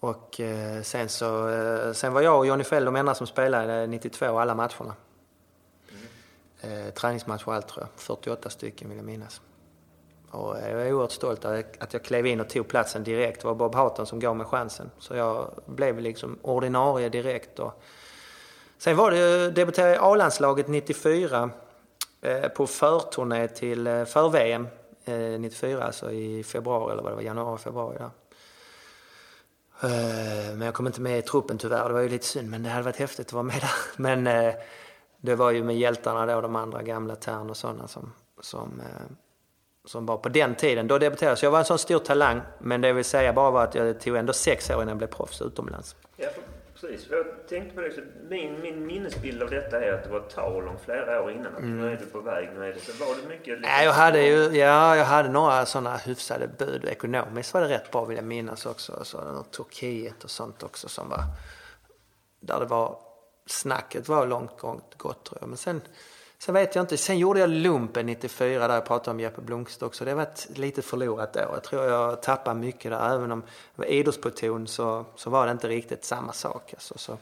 [0.00, 3.86] Och eh, sen så, eh, sen var jag och Johnny Fell de enda som spelade
[3.86, 4.94] 92 alla matcherna.
[6.62, 8.00] Eh, träningsmatcher och allt tror jag.
[8.00, 9.40] 48 stycken vill jag minnas.
[10.30, 13.40] Och eh, jag är oerhört stolt över att jag klev in och tog platsen direkt.
[13.40, 14.90] Det var Bob Houghton som gav mig chansen.
[14.98, 17.58] Så jag blev liksom ordinarie direkt.
[17.58, 17.82] Och
[18.78, 21.50] sen var det ju, debuterade i A-landslaget 94
[22.20, 24.68] eh, på förturné till för-VM
[25.04, 28.10] eh, 94, eh, alltså i februari eller vad det var, januari, februari där.
[29.82, 32.62] Eh, Men jag kom inte med i truppen tyvärr, det var ju lite synd, men
[32.62, 33.72] det hade varit häftigt att vara med där.
[33.96, 34.54] Men eh,
[35.24, 39.02] det var ju med hjältarna då, de andra gamla Tern och sådana som, som, eh,
[39.84, 40.88] som var på den tiden.
[40.88, 43.50] Då debuterade jag, så jag var en sån stor talang, men det vill säga bara
[43.50, 45.96] var att jag tog ändå sex år innan jag blev proffs utomlands.
[46.16, 46.28] Ja,
[46.74, 47.06] precis.
[47.10, 48.00] Jag tänkte på det, så
[48.30, 51.56] min, min minnesbild av detta är att det var tal om flera år innan.
[51.56, 53.04] Att nu är du på väg, nu är det så.
[53.04, 53.46] Var det mycket...
[53.46, 56.84] liksom- Nej, jag hade ju, ja, jag hade några sådana hyfsade bud.
[56.84, 59.04] Ekonomiskt var det rätt bra vill jag minnas också.
[59.04, 61.20] Så Turkiet och sånt också som var,
[62.40, 62.96] där det var,
[63.46, 65.48] snacket var långt gångt gott tror jag.
[65.48, 65.80] Men sen,
[66.38, 69.82] sen vet jag inte, sen gjorde jag lumpen 94 där jag pratade om Jeppe Blomqvist
[69.82, 70.04] också.
[70.04, 71.50] Det var ett lite förlorat år.
[71.52, 73.14] Jag tror jag tappade mycket där.
[73.14, 76.74] Även om det var idrotts så, så var det inte riktigt samma sak.
[76.74, 77.18] Alltså, så.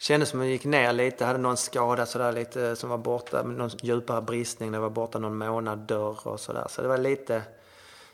[0.00, 3.42] Kändes som att jag gick ner lite, hade någon skada sådär lite som var borta,
[3.42, 6.66] någon djupare bristning, det var borta någon månad dörr och sådär.
[6.70, 7.42] Så det var lite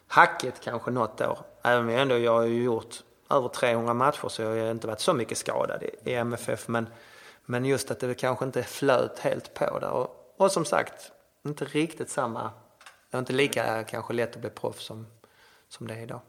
[0.09, 1.39] hackigt kanske något år.
[1.63, 4.87] Även om jag ändå, jag har ju gjort över 300 matcher så jag har inte
[4.87, 6.69] varit så mycket skadad i, i MFF.
[6.69, 6.89] Men,
[7.45, 9.91] men just att det kanske inte flöt helt på där.
[9.91, 11.13] Och, och som sagt,
[11.45, 12.43] inte riktigt samma,
[13.11, 15.07] det var inte lika kanske lätt att bli proffs som,
[15.69, 16.21] som det är idag.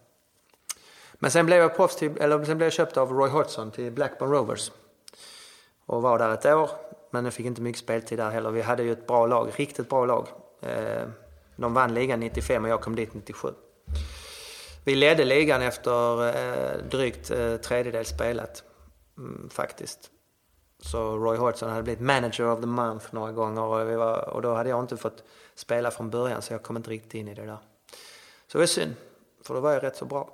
[1.14, 3.92] Men sen blev jag proffs till, eller sen blev jag köpt av Roy Hodgson till
[3.92, 4.72] Blackburn Rovers.
[5.86, 6.70] Och var där ett år,
[7.12, 8.52] men jag fick inte mycket speltid där heller.
[8.52, 10.28] Vi hade ju ett bra lag, riktigt bra lag.
[10.62, 11.08] Eh,
[11.56, 13.54] de vann ligan 95 och jag kom dit 97.
[14.88, 18.64] Vi ledde ligan efter eh, drygt eh, tredjedel spelat,
[19.18, 20.12] mm, faktiskt.
[20.80, 24.54] Så Roy Hodgson hade blivit manager of the month några gånger och, var, och, då
[24.54, 25.24] hade jag inte fått
[25.56, 27.58] spela från början så jag kom inte riktigt in i det där.
[28.48, 28.96] Så det var synd,
[29.44, 30.30] för då var jag rätt så bra.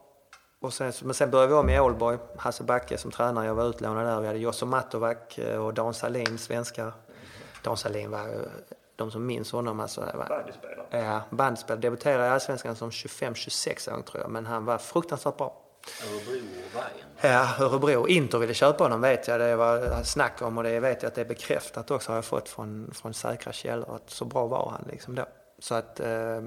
[0.59, 3.69] Och sen, men sen började vi om i Ålborg, Hasse Backe som tränare, jag var
[3.69, 4.21] utlånad där.
[4.21, 6.93] Vi hade Josso Matovac eh, och Dan Salin, svenskar.
[7.63, 8.41] Dan Salin var eh,
[8.95, 9.80] de som minns honom.
[9.80, 10.86] Alltså, Bandyspelare?
[10.90, 11.82] Ja, bandyspelare.
[11.82, 15.60] Debuterade i Allsvenskan som 25-26 år tror jag, men han var fruktansvärt bra.
[16.03, 17.38] Örebro och Bayern.
[17.57, 18.07] Ja, Örebro.
[18.07, 19.40] Inter ville köpa honom vet jag.
[19.40, 22.26] Det var snack om och det vet jag att det är bekräftat också har jag
[22.26, 23.95] fått från, från säkra källor.
[23.95, 25.26] Att så bra var han liksom då.
[25.60, 26.41] Så att eh,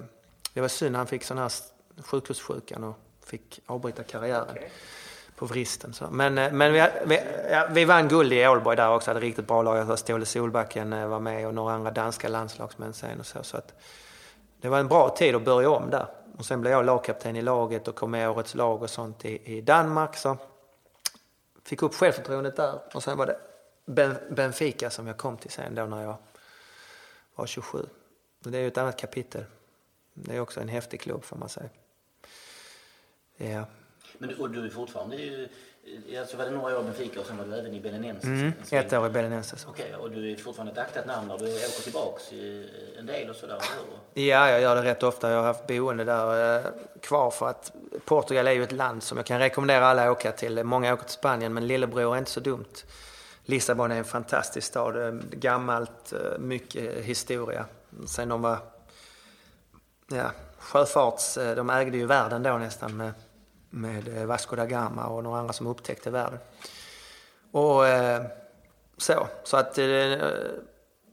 [0.52, 1.52] det var synd han fick sån här
[1.98, 4.50] sjukhussjukan och fick avbryta karriären.
[4.50, 4.68] Okay
[5.36, 5.92] på vristen.
[5.92, 6.10] Så.
[6.10, 9.46] Men, eh, men vi, vi, ja, vi vann guld i Ålborg där också, hade riktigt
[9.46, 9.98] bra lag.
[9.98, 13.42] Ståle Solbacken eh, var med och några andra danska landslagsmän sen och så.
[13.42, 13.74] så att,
[14.60, 16.06] det var en bra tid att börja om där.
[16.38, 19.24] Och sen blev jag lagkapten i laget och kom med i årets lag och sånt
[19.24, 20.16] i, i Danmark.
[20.16, 20.36] Så
[21.64, 22.80] fick upp självförtroendet där.
[22.94, 23.38] Och sen var det
[24.30, 26.16] Benfica som jag kom till sen då när jag
[27.34, 27.86] var 27.
[28.38, 29.44] det är ju ett annat kapitel.
[30.14, 31.68] Det är också en häftig klubb får man säga.
[33.36, 33.64] Ja.
[34.18, 35.48] Men och du är fortfarande ju,
[36.20, 38.24] alltså var det några år i Benfica och sen var du även i Belenenses?
[38.24, 39.66] Mm, ett år i Belenenses.
[39.68, 42.32] Okej, okay, och du är fortfarande ett aktat namn när du åker tillbaks
[42.98, 43.58] en del och sådär?
[44.14, 45.30] Ja, jag gör det rätt ofta.
[45.30, 46.66] Jag har haft boende där eh,
[47.00, 47.72] kvar för att
[48.04, 50.64] Portugal är ju ett land som jag kan rekommendera alla att åka till.
[50.64, 52.84] Många åker till Spanien, men lillebror är inte så dumt.
[53.44, 55.06] Lissabon är en fantastisk stad.
[55.06, 57.64] Eh, gammalt, eh, mycket historia.
[58.06, 58.58] Sen de var
[60.08, 61.34] ja, sjöfarts...
[61.34, 63.12] De ägde ju världen då nästan med
[63.70, 66.38] med eh, Vasco da Gama och några andra som upptäckte världen.
[67.52, 68.22] Och eh,
[68.96, 70.14] så, så att eh,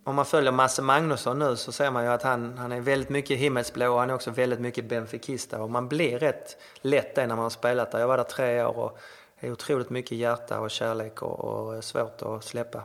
[0.03, 3.09] om man följer Masse Magnusson nu så ser man ju att han, han är väldigt
[3.09, 7.27] mycket himmelsblå och han är också väldigt mycket benfikista och man blir rätt lätt det
[7.27, 7.99] när man har spelat där.
[7.99, 8.99] Jag var där tre år och
[9.39, 12.83] det är otroligt mycket hjärta och kärlek och, och svårt att släppa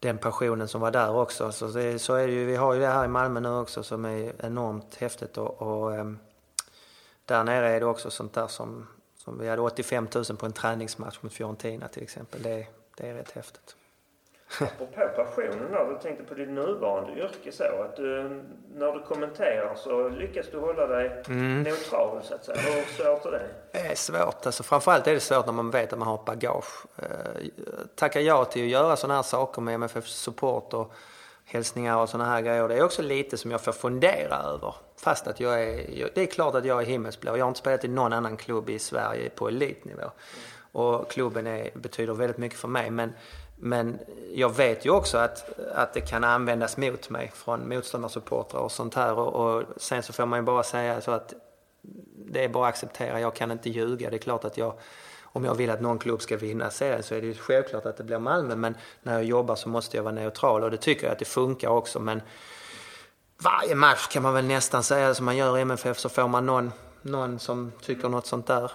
[0.00, 1.52] den passionen som var där också.
[1.52, 3.82] Så, det, så är det ju, vi har ju det här i Malmö nu också
[3.82, 6.18] som är enormt häftigt och, och ehm,
[7.24, 8.86] där nere är det också sånt där som,
[9.16, 12.42] som vi hade 85 000 på en träningsmatch mot Fiorentina till exempel.
[12.42, 13.76] Det, det är rätt häftigt.
[14.60, 18.42] Apropå passionen där, du tänkte på ditt nuvarande yrke så att du,
[18.74, 21.62] när du kommenterar så lyckas du hålla dig mm.
[21.62, 22.60] neutral så att säga.
[22.60, 23.48] Hur svårt är det?
[23.72, 24.46] Det är svårt.
[24.46, 26.86] Alltså, framförallt är det svårt när man vet att man har bagage.
[26.96, 27.42] Eh,
[27.94, 30.92] tacka ja till att göra sådana här saker med MFF Support och
[31.44, 32.68] hälsningar och sådana här grejer.
[32.68, 34.74] Det är också lite som jag får fundera över.
[34.96, 37.36] Fast att jag är, det är klart att jag är himmelsblå.
[37.36, 40.10] Jag har inte spelat i någon annan klubb i Sverige på elitnivå.
[40.72, 42.90] Och klubben är, betyder väldigt mycket för mig.
[42.90, 43.12] Men,
[43.56, 43.98] men
[44.34, 48.94] jag vet ju också att, att det kan användas mot mig från motståndarsupportrar och sånt
[48.94, 49.18] här.
[49.18, 51.34] Och, och sen så får man ju bara säga så att
[52.16, 53.20] det är bara att acceptera.
[53.20, 54.10] Jag kan inte ljuga.
[54.10, 54.74] Det är klart att jag
[55.36, 57.96] om jag vill att någon klubb ska vinna serien så är det ju självklart att
[57.96, 58.56] det blir Malmö.
[58.56, 61.24] Men när jag jobbar så måste jag vara neutral och det tycker jag att det
[61.24, 62.00] funkar också.
[62.00, 62.22] Men
[63.42, 66.46] varje match kan man väl nästan säga som man gör i MFF så får man
[66.46, 68.72] någon, någon som tycker något sånt där.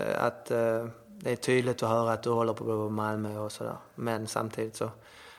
[0.00, 3.76] Eh, att eh, det är tydligt att höra att du håller på Malmö och sådär.
[3.94, 4.90] Men samtidigt så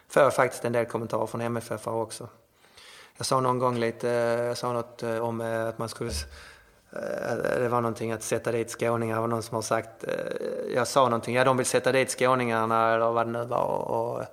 [0.09, 2.27] får jag faktiskt en del kommentarer från MFF också.
[3.17, 6.11] Jag sa någon gång lite, eh, jag sa något eh, om att man skulle
[7.59, 10.05] det var någonting att sätta dit skåningar, det var någon som har sagt,
[10.75, 14.15] jag sa någonting, ja de vill sätta dit skåningarna eller vad det nu var och,
[14.15, 14.25] och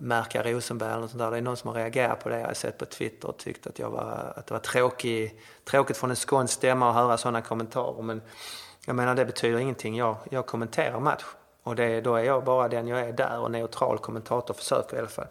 [0.00, 1.30] märka Rosenberg eller något sånt där.
[1.30, 2.40] Det är någon som har reagerat på det.
[2.40, 5.96] Jag har sett på Twitter och tyckt att, jag var, att det var tråkig, tråkigt
[5.96, 8.02] från en skånsk stämma att höra sådana kommentarer.
[8.02, 8.22] Men
[8.86, 9.96] jag menar det betyder ingenting.
[9.96, 11.24] Jag, jag kommenterar match.
[11.62, 15.00] Och det, då är jag bara den jag är där och neutral kommentator försöker i
[15.00, 15.26] alla fall.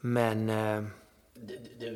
[0.00, 0.50] Men...
[0.50, 0.82] Eh,
[1.34, 1.86] det, det,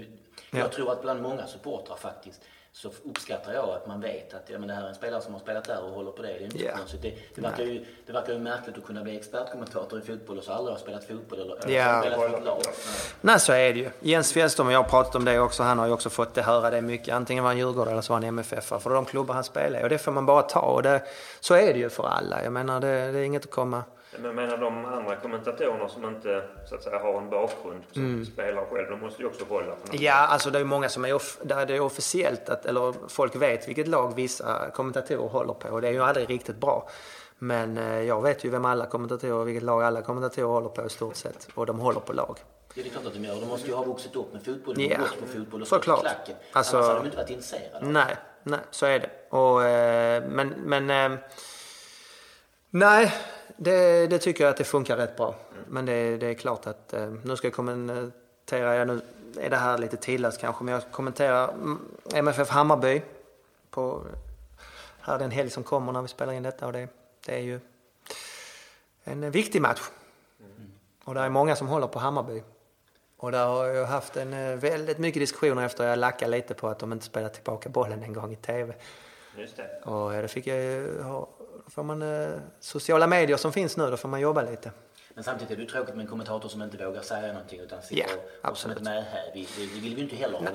[0.50, 0.68] jag ja.
[0.68, 2.42] tror att bland många supportrar faktiskt
[2.74, 5.32] så uppskattar jag att man vet att ja, men det här är en spelare som
[5.32, 6.28] har spelat där och håller på det.
[6.28, 6.78] Det är inte yeah.
[6.78, 7.02] konstigt.
[7.02, 10.44] Det, det, verkar ju, det verkar ju märkligt att kunna bli expertkommentator i fotboll och
[10.44, 12.00] så aldrig har spelat fotboll eller, yeah.
[12.00, 12.62] spelat för ett lag.
[13.20, 13.90] Nej, så är det ju.
[14.00, 15.62] Jens Fjällström och jag har pratat om det också.
[15.62, 17.14] Han har ju också fått det, höra det mycket.
[17.14, 18.64] Antingen var han Djurgården eller så var han MFF.
[18.64, 19.84] För de klubbar han spelar i.
[19.84, 20.60] Och det får man bara ta.
[20.60, 21.02] Och det,
[21.40, 22.44] så är det ju för alla.
[22.44, 23.82] Jag menar, det, det är inget att komma
[24.18, 28.24] Men menar de andra kommentatorerna som inte så att säga har en bakgrund som Mm.
[28.26, 30.00] spelar själv, de måste ju också hålla på något.
[30.00, 33.36] Ja, alltså det är många som är, off- där det är officiellt, att, eller folk
[33.36, 35.68] vet vilket lag vissa kommentatorer håller på.
[35.68, 36.88] Och det är ju aldrig riktigt bra.
[37.38, 40.88] Men eh, jag vet ju vem alla kommentatorer, vilket lag alla kommentatorer håller på i
[40.88, 41.48] stort sett.
[41.54, 42.38] Och de håller på lag.
[42.74, 43.34] Ja, det är klart att de gör.
[43.40, 45.82] De måste ju ha vuxit upp med fotboll, Ja, gått på fotboll och stått i
[45.86, 46.00] såklart.
[46.00, 46.34] klacken.
[46.52, 47.86] Alltså- Annars hade de inte varit intresserade.
[47.86, 49.10] Nej, nej, så är det.
[49.36, 51.18] Och, eh, men, men eh,
[52.70, 53.12] nej,
[53.56, 55.34] det, det tycker jag att det funkar rätt bra.
[55.68, 59.00] Men det, det är klart att eh, nu ska jag kommentera, ja, nu
[59.40, 61.80] är det här lite tidlöst kanske, men jag kommenterar mm,
[62.14, 63.02] MFF Hammarby
[63.70, 64.02] på
[65.00, 66.88] här den helg som kommer när vi spelar in detta och det,
[67.26, 67.60] det är ju
[69.04, 69.80] en viktig match.
[71.04, 72.42] Och det är många som håller på Hammarby.
[73.16, 76.68] Och där har jag haft en eh, väldigt mycket diskussioner efter jag lackade lite på
[76.68, 78.74] att de inte spelar tillbaka bollen en gång i TV.
[79.38, 79.90] Just det.
[79.90, 81.28] Och det fick jag ju ha,
[81.64, 82.30] då får man eh,
[82.60, 84.70] sociala medier som finns nu, då får man jobba lite.
[85.14, 88.02] Men samtidigt är det tråkigt med en kommentator som inte vågar säga någonting utan sitter
[88.02, 88.88] Ja, och, och som absolut.
[88.88, 89.04] ett.
[89.34, 90.46] Det, det vill vi ju inte heller ha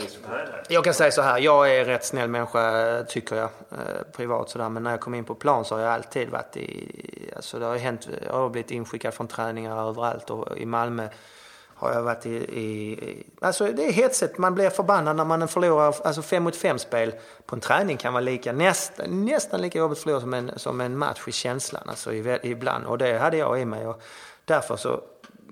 [0.70, 0.74] vi.
[0.76, 3.78] Jag kan säga så här, jag är en rätt snäll människa tycker jag, eh,
[4.12, 4.70] privat sådär.
[4.70, 7.66] Men när jag kom in på plan så har jag alltid varit i, alltså det
[7.66, 11.08] har hänt, jag har blivit inskickad från träningar överallt och i Malmö
[11.80, 15.96] har jag varit i, i, alltså det är hetsigt, man blir förbannad när man förlorar,
[16.04, 17.14] alltså fem mot fem spel
[17.46, 20.82] på en träning kan vara lika, nästan, nästan lika jobbigt att förlora som en, som
[20.82, 22.86] en match i känslan, alltså ibland.
[22.86, 24.02] Och det hade jag i mig och
[24.46, 25.02] därför så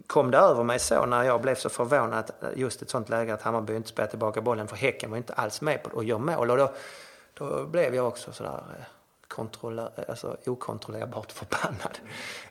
[0.07, 3.33] kom det över mig så när jag blev så förvånad att just ett sånt läge
[3.33, 6.03] att Hammarby inte spelade tillbaka bollen för Häcken var inte alls med på det och
[6.03, 6.51] gör mål.
[6.51, 6.73] Och då,
[7.33, 8.85] då blev jag också sådär eh,
[9.27, 11.99] kontroller, eh, alltså okontrollerbart förbannad.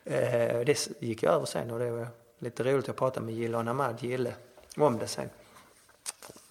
[0.05, 2.09] Eh, det gick över sen och det var
[2.44, 2.86] lite roligt.
[2.86, 4.34] Jag pratade med Gille och Namad Gille
[4.76, 5.30] om det sen.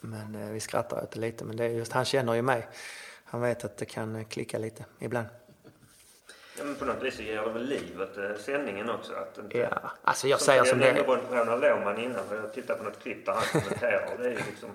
[0.01, 1.43] Men eh, vi skrattar åt det lite.
[1.45, 2.67] Men det är just, han känner ju mig.
[3.25, 5.27] Han vet att det kan eh, klicka lite ibland.
[6.57, 9.13] Ja, men på något vis så ger det väl liv åt eh, sändningen också.
[9.13, 11.03] Att inte, Ja, alltså jag säger som det Jag är.
[11.03, 12.27] tänkte på Ronald Lohman innan.
[12.27, 14.17] för Jag tittade på något klipp där han kommenterar.
[14.17, 14.69] det är ju liksom,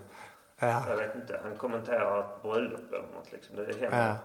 [0.61, 0.85] Ja.
[0.89, 3.57] jag vet inte, han kommenterar ett bröllop eller något liksom.
[3.57, 4.09] Det händer.
[4.09, 4.17] Ja.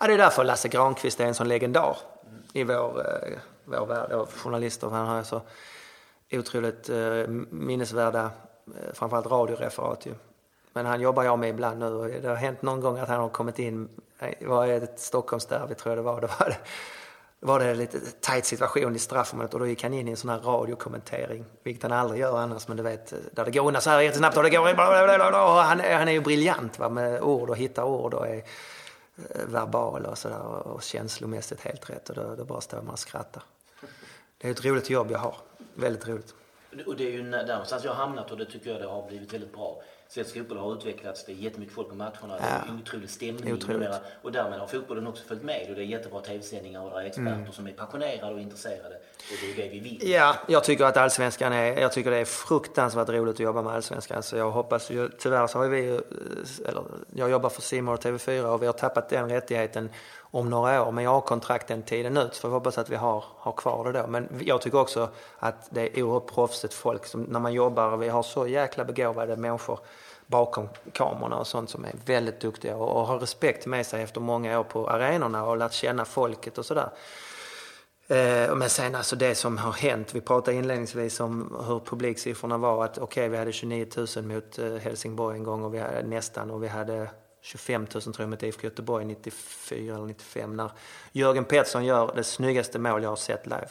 [0.00, 1.96] ja, det är därför Lasse Granqvist är en sån legendar
[2.52, 4.88] i vår, eh, vår värld av journalister.
[4.88, 5.42] Han har så
[6.38, 8.30] otroligt eh, minnesvärda,
[8.66, 10.14] eh, framförallt radioreferat ju.
[10.72, 13.20] Men han jobbar jag med ibland nu och det har hänt någon gång att han
[13.20, 13.88] har kommit in,
[14.18, 16.56] eh, var det ett Stockholmsderby tror jag det var, det var det,
[17.40, 20.30] var det lite tajt situation i straffområdet och då gick han in i en sån
[20.30, 23.82] här radiokommentering, vilket han aldrig gör annars, men du vet, eh, där det går undan
[23.82, 24.60] så här jättesnabbt och det går...
[24.60, 29.46] Och han, han är ju briljant va, med ord och hittar ord och är eh,
[29.46, 33.42] verbal och sådär och känslomässigt helt rätt och då, då bara står man och skrattar.
[34.38, 35.36] Det är ett roligt jobb jag har,
[35.74, 36.34] väldigt roligt.
[36.86, 39.06] Och det är ju där någonstans jag har hamnat och det tycker jag det har
[39.08, 39.82] blivit väldigt bra.
[40.08, 42.72] Svensk fotboll har utvecklats, det är jättemycket folk på matcherna, det är Ja.
[42.72, 43.68] en otrolig stämning Otroligt.
[43.68, 43.96] numera.
[44.22, 47.06] Och därmed har fotbollen också följt med och det är jättebra tv-sändningar och det är
[47.06, 47.52] experter Mm.
[47.52, 48.94] som är passionerade och intresserade.
[48.94, 50.10] Och det är det vi vill.
[50.10, 53.72] Ja, jag tycker att allsvenskan är, jag tycker det är fruktansvärt roligt att jobba med
[53.72, 54.22] allsvenskan.
[54.22, 56.00] Så jag hoppas tyvärr så har vi
[56.68, 56.82] eller
[57.14, 59.90] jag jobbar för Simor och TV4 och vi har tappat den rättigheten
[60.30, 60.92] om några år.
[60.92, 63.84] Men jag har kontrakt den tiden ut så jag hoppas att vi har, har kvar
[63.84, 64.06] det då.
[64.06, 65.08] Men jag tycker också
[65.38, 69.36] att det är oerhört proffsigt folk som, när man jobbar, vi har så jäkla begåvade
[69.36, 69.78] människor
[70.26, 74.20] bakom kamerorna och sånt som är väldigt duktiga och, och har respekt med sig efter
[74.20, 76.90] många år på arenorna och lärt känna folket och sådär.
[78.08, 82.84] Eh, men sen alltså det som har hänt, vi pratade inledningsvis om hur publiksiffrorna var.
[82.84, 83.86] Att okej, vi hade 29
[84.16, 87.10] 000 mot eh, Helsingborg en gång och vi hade nästan och vi hade
[87.42, 90.70] 25 000 tror jag mot IFK Göteborg 94 eller 95 när
[91.12, 93.68] Jörgen Pettersson gör det snyggaste mål jag har sett live.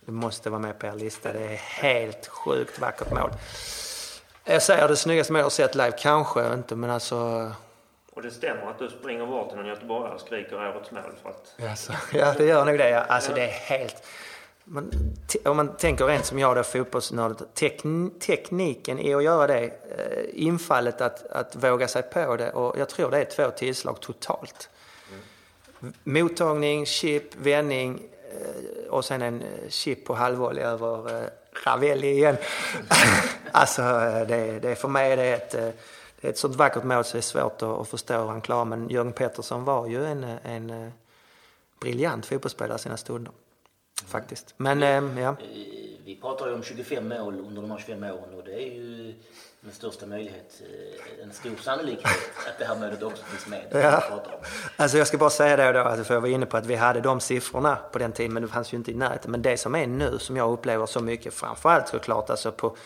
[0.00, 1.32] Det måste vara med på er lista.
[1.32, 3.30] Det är helt sjukt vackert mål.
[4.44, 7.50] Jag säger det snyggaste mål jag har sett live, kanske inte men alltså
[8.12, 11.28] Och det stämmer att du springer bort till någon göteborgare och skriker årets mål för
[11.28, 11.70] att...
[11.70, 13.04] Alltså, ja, det gör nog det.
[13.04, 14.06] Alltså, det är helt...
[14.64, 14.90] Man,
[15.44, 20.24] om man tänker rent som jag då, fotbollsnörd, tekn, tekniken i att göra det, eh,
[20.32, 24.70] infallet att, att våga sig på det och jag tror det är två tillslag totalt.
[26.04, 28.02] Mottagning, chip, vändning
[28.32, 31.28] eh, och sen en eh, chip på halvvolley över eh,
[31.64, 32.36] Ravelli igen.
[33.52, 35.68] alltså, eh, det, det, för mig är det ett, eh,
[36.20, 38.40] det är ett sånt vackert mål så det är svårt att, att förstå hur han
[38.40, 38.64] klarar.
[38.64, 40.92] Men Jörgen Pettersson var ju en, en
[41.80, 43.32] briljant fotbollsspelare i sina stunder.
[44.06, 44.54] Faktiskt.
[44.56, 45.36] Men eh, ja.
[46.04, 49.14] Vi pratar ju om 25 mål under de här 25 åren och det är ju
[49.64, 52.06] med största möjlighet eh, en stor sannolikhet
[52.48, 53.66] att det här mötet också finns med.
[53.70, 54.22] Ja.
[54.76, 56.74] Alltså jag ska bara säga det då, alltså för jag var inne på att vi
[56.74, 59.30] hade de siffrorna på den tiden, men det fanns ju inte i närheten.
[59.30, 62.76] Men det som är nu, som jag upplever så mycket, framförallt såklart alltså på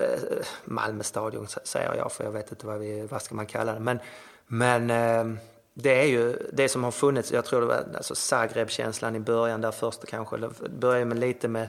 [0.00, 3.74] eh, Malmö stadion säger jag, för jag vet inte vad, vi, vad ska man kalla
[3.74, 3.80] det.
[3.80, 3.98] Men,
[4.46, 5.40] men eh,
[5.74, 9.60] det är ju det som har funnits, jag tror det var alltså Zagreb-känslan i början
[9.60, 11.68] där först kanske, det började med lite med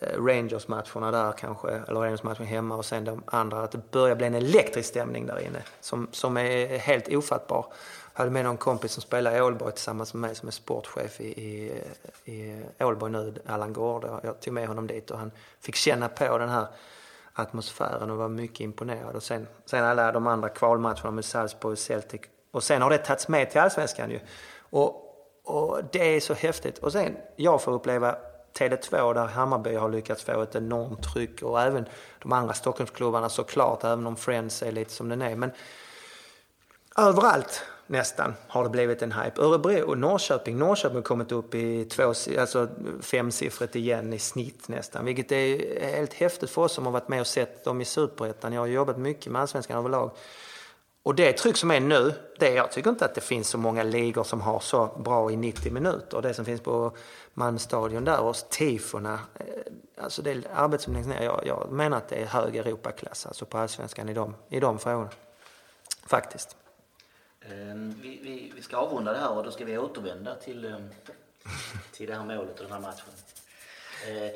[0.00, 4.26] eh, Rangers-matcherna där kanske, eller Rangers-matchen hemma och sen de andra, att det börjar bli
[4.26, 7.66] en elektrisk stämning där inne som, som är helt ofattbar.
[8.14, 11.20] Jag hade med någon kompis som spelar i Ålborg tillsammans med mig som är sportchef
[11.20, 11.72] i, i,
[12.24, 14.04] i Ålborg nu, Allan Gård.
[14.22, 15.30] Jag tog med honom dit och han
[15.60, 16.66] fick känna på den här
[17.32, 19.16] atmosfären och var mycket imponerad.
[19.16, 22.20] Och sen, sen alla de andra kvalmatcherna med Salzburg och Celtic.
[22.52, 24.20] Och sen har det tagits med till Allsvenskan ju.
[24.70, 25.02] Och,
[25.44, 26.78] och det är så häftigt.
[26.78, 28.16] Och sen, jag får uppleva
[28.58, 31.86] Tele2 där Hammarby har lyckats få ett enormt tryck och även
[32.22, 35.36] de andra Stockholmsklubbarna såklart, även om Friends är lite som den är.
[35.36, 35.50] Men
[36.96, 39.42] överallt nästan har det blivit en hype.
[39.42, 40.58] Örebro och Norrköping.
[40.58, 42.68] Norrköping har kommit upp i två, alltså
[43.00, 45.04] femsiffrigt igen i snitt nästan.
[45.04, 48.52] Vilket är helt häftigt för oss som har varit med och sett dem i Superettan.
[48.52, 50.10] Jag har jobbat mycket med Allsvenskan överlag.
[51.02, 53.82] Och det tryck som är nu, det, jag tycker inte att det finns så många
[53.82, 56.22] ligor som har så bra i 90 minuter.
[56.22, 56.96] Det som finns på
[57.34, 59.20] Malmstadion där och tifona.
[59.34, 59.46] Eh,
[59.96, 61.22] alltså det är arbete som läggs ner.
[61.22, 64.78] Jag, jag menar att det är hög Europaklass alltså på Allsvenskan i de, i de
[64.78, 65.10] frågorna.
[66.06, 66.56] Faktiskt.
[67.40, 70.88] Ehm, vi, vi, vi, ska avrunda det här och då ska vi återvända till, ehm,
[71.92, 73.06] till det här målet och den här matchen.
[74.08, 74.30] Ehm,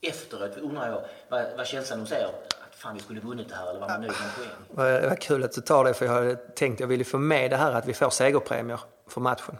[0.00, 2.30] efteråt undrar jag vad, vad känslan hos er
[2.82, 5.08] fan vi skulle vunnit det här eller var man nöjd med poäng?
[5.08, 7.56] Vad kul att du tar det för jag hade tänkt jag ju få med det
[7.56, 9.58] här att vi får segerpremier för matchen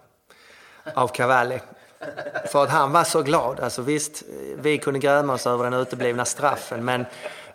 [0.94, 1.60] av Cavalli.
[2.52, 3.60] För att han var så glad.
[3.60, 4.22] Alltså visst,
[4.56, 7.06] vi kunde gräma oss över den uteblivna straffen men,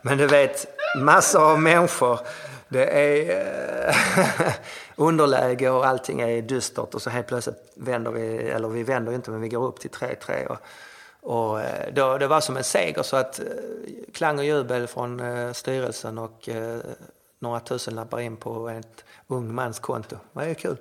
[0.01, 0.65] men du vet,
[0.97, 2.19] massor av människor
[2.67, 4.53] det är eh,
[4.95, 9.31] underläge och allting är dystert och så helt plötsligt vänder vi, eller vi vänder inte
[9.31, 10.57] men vi går upp till 3-3.
[11.26, 13.45] Och, eh, då, det var som en seger så att eh,
[14.14, 15.22] klang och jubel från
[15.53, 16.49] styrelsen och
[17.39, 20.18] några tusen lappar in på ett ung mans konto.
[20.34, 20.77] Det är kul.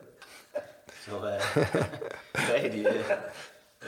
[1.05, 1.11] Så
[2.49, 3.03] då är det ju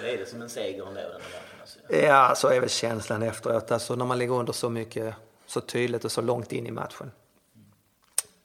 [0.01, 1.21] då är det som en seger ändå den
[1.61, 1.79] alltså.
[1.89, 3.71] Ja, så är väl känslan efteråt.
[3.71, 5.15] Alltså när man ligger under så mycket,
[5.47, 7.11] så tydligt och så långt in i matchen.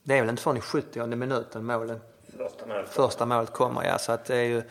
[0.04, 2.00] Det är väl inte förrän i 70 minuten målen,
[2.38, 2.90] första, målet.
[2.90, 3.84] första målet kommer.
[3.84, 4.64] Ja, så att det är ju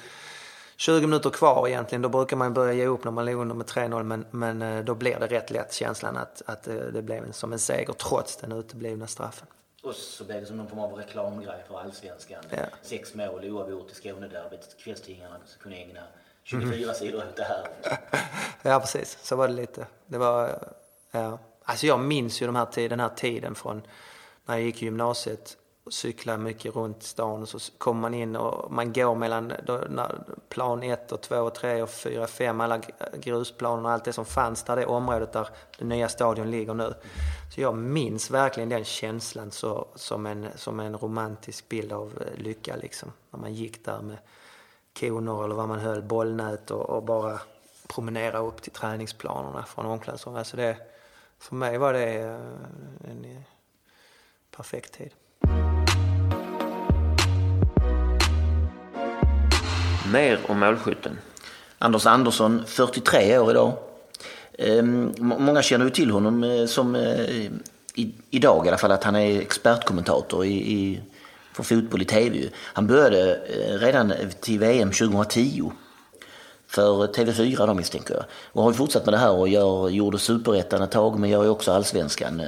[0.81, 2.03] 20 minuter kvar egentligen.
[2.03, 4.85] Då brukar man börja ge upp när man ligger under med 3-0 men, men eh,
[4.85, 8.37] då blir det rätt lätt känslan att, att eh, det blev som en seger trots
[8.37, 9.47] den uteblivna straffen.
[9.83, 12.45] Och så blev det som någon form av reklamgrej för allsvenskan.
[12.51, 12.59] Ja.
[12.83, 14.77] Sex mål oavgjort i Skånederbyt.
[14.79, 16.01] Kvällstidningarna kunde ägna
[16.43, 16.95] 24 mm.
[16.95, 17.69] sidor åt det här.
[18.71, 19.19] ja, precis.
[19.23, 19.87] Så var det lite.
[20.07, 20.59] Det var,
[21.11, 21.39] ja.
[21.65, 23.83] Alltså jag minns ju de här, den här tiden från
[24.47, 28.73] när jag gick i gymnasiet och mycket runt stan och så kommer man in och
[28.73, 29.53] man går mellan
[30.49, 32.81] plan 1 och 2 och 3 och 4, 5, alla
[33.15, 35.49] grusplaner och allt det som fanns där, det området där
[35.79, 36.95] den nya stadion ligger nu.
[37.55, 42.43] Så jag minns verkligen den känslan så, som, en, som en romantisk bild av eh,
[42.43, 43.13] lycka liksom.
[43.31, 44.19] När man gick där med
[45.01, 47.41] koner eller vad man höll, bollnät och, och bara
[47.89, 50.39] promenera upp till träningsplanerna från omklädningsrummet.
[50.39, 50.77] Alltså det,
[51.39, 53.43] för mig var det eh, en eh,
[54.51, 55.15] perfekt tid.
[60.13, 61.19] Mer om målskytten.
[61.79, 63.73] Anders Andersson, 43 år idag.
[64.59, 67.21] Ehm, många känner ju till honom eh, som, eh,
[67.95, 71.01] i, idag i alla fall, att han är expertkommentator i, i,
[71.53, 72.49] för fotboll i tv.
[72.57, 75.73] Han började eh, redan till VM 2010
[76.67, 78.25] för TV4 då misstänker jag.
[78.53, 81.49] Och har fortsatt med det här och gör, gjorde superettan ett tag men gör ju
[81.49, 82.43] också allsvenskan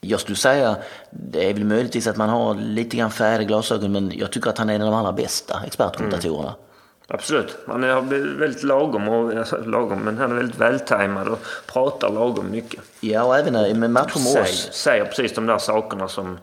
[0.00, 0.76] jag skulle säga,
[1.10, 4.58] det är väl möjligtvis att man har lite grann färgade glasögon men jag tycker att
[4.58, 6.48] han är en av de allra bästa expertkommentatorerna.
[6.48, 6.69] Mm.
[7.12, 7.56] Absolut.
[7.66, 8.00] Han är
[8.38, 12.80] väldigt lagom, och, alltså, lagom, men han är väldigt vältajmad och pratar lagom mycket.
[13.00, 14.68] Ja, och även med matcher med oss.
[14.72, 16.38] Säger precis de där sakerna som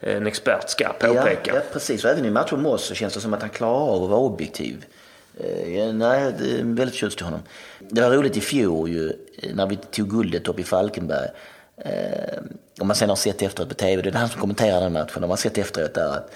[0.00, 1.40] en expert ska påpeka.
[1.44, 2.04] Ja, ja, precis.
[2.04, 4.10] Och även i matcher med oss så känns det som att han klarar av att
[4.10, 4.84] vara objektiv.
[5.40, 7.40] Eh, nej, det är väldigt tjust till honom.
[7.78, 9.12] Det var roligt i fjol ju,
[9.54, 11.28] när vi tog guldet upp i Falkenberg.
[11.76, 12.38] Eh,
[12.80, 15.22] om man sen har sett efteråt på tv, det är han som kommenterar den matchen,
[15.22, 16.30] om man sett efteråt där att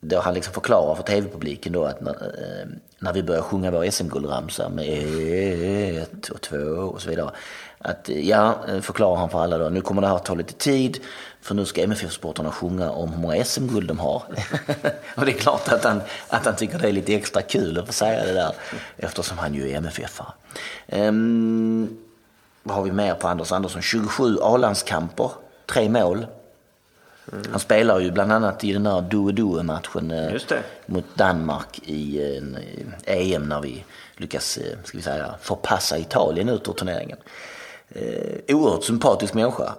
[0.00, 2.68] då han liksom förklarar för tv-publiken då att när, eh,
[2.98, 7.30] när vi börjar sjunga vår SM-guldramsa med e, ett och två och så vidare.
[7.78, 10.52] Att eh, ja, eh, förklarar han för alla då, nu kommer det här ta lite
[10.52, 11.00] tid
[11.40, 14.22] för nu ska MFF-sportarna sjunga om hur många SM-guld de har.
[15.16, 17.86] och det är klart att han, att han tycker det är lite extra kul att
[17.86, 18.52] få säga det där
[18.96, 20.32] eftersom han ju är MFF-are.
[20.86, 21.96] Um, ehm,
[22.62, 23.82] vad har vi mer på Anders Andersson?
[23.82, 25.30] 27 A-landskamper,
[25.66, 26.26] tre mål.
[27.32, 27.44] Mm.
[27.50, 32.58] Han spelar ju bland annat i den där Due-Due-matchen eh, mot Danmark i en
[33.04, 33.84] EM när vi
[34.16, 37.18] lyckas, eh, ska vi säga, förpassa Italien ut ur turneringen.
[37.88, 39.74] Eh, oerhört sympatisk människa.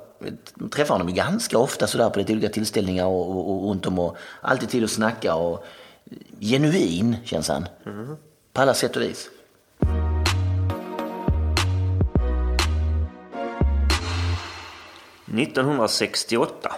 [0.60, 3.86] Jag träffar honom ju ganska ofta sådär på lite olika tillställningar och, och, och runt
[3.86, 5.66] om och alltid tid att snacka och
[6.40, 7.68] genuin känns han.
[8.54, 9.30] På alla sätt och vis.
[15.32, 15.44] Mm.
[15.44, 16.72] 1968.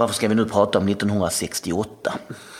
[0.00, 2.14] Varför ska vi nu prata om 1968?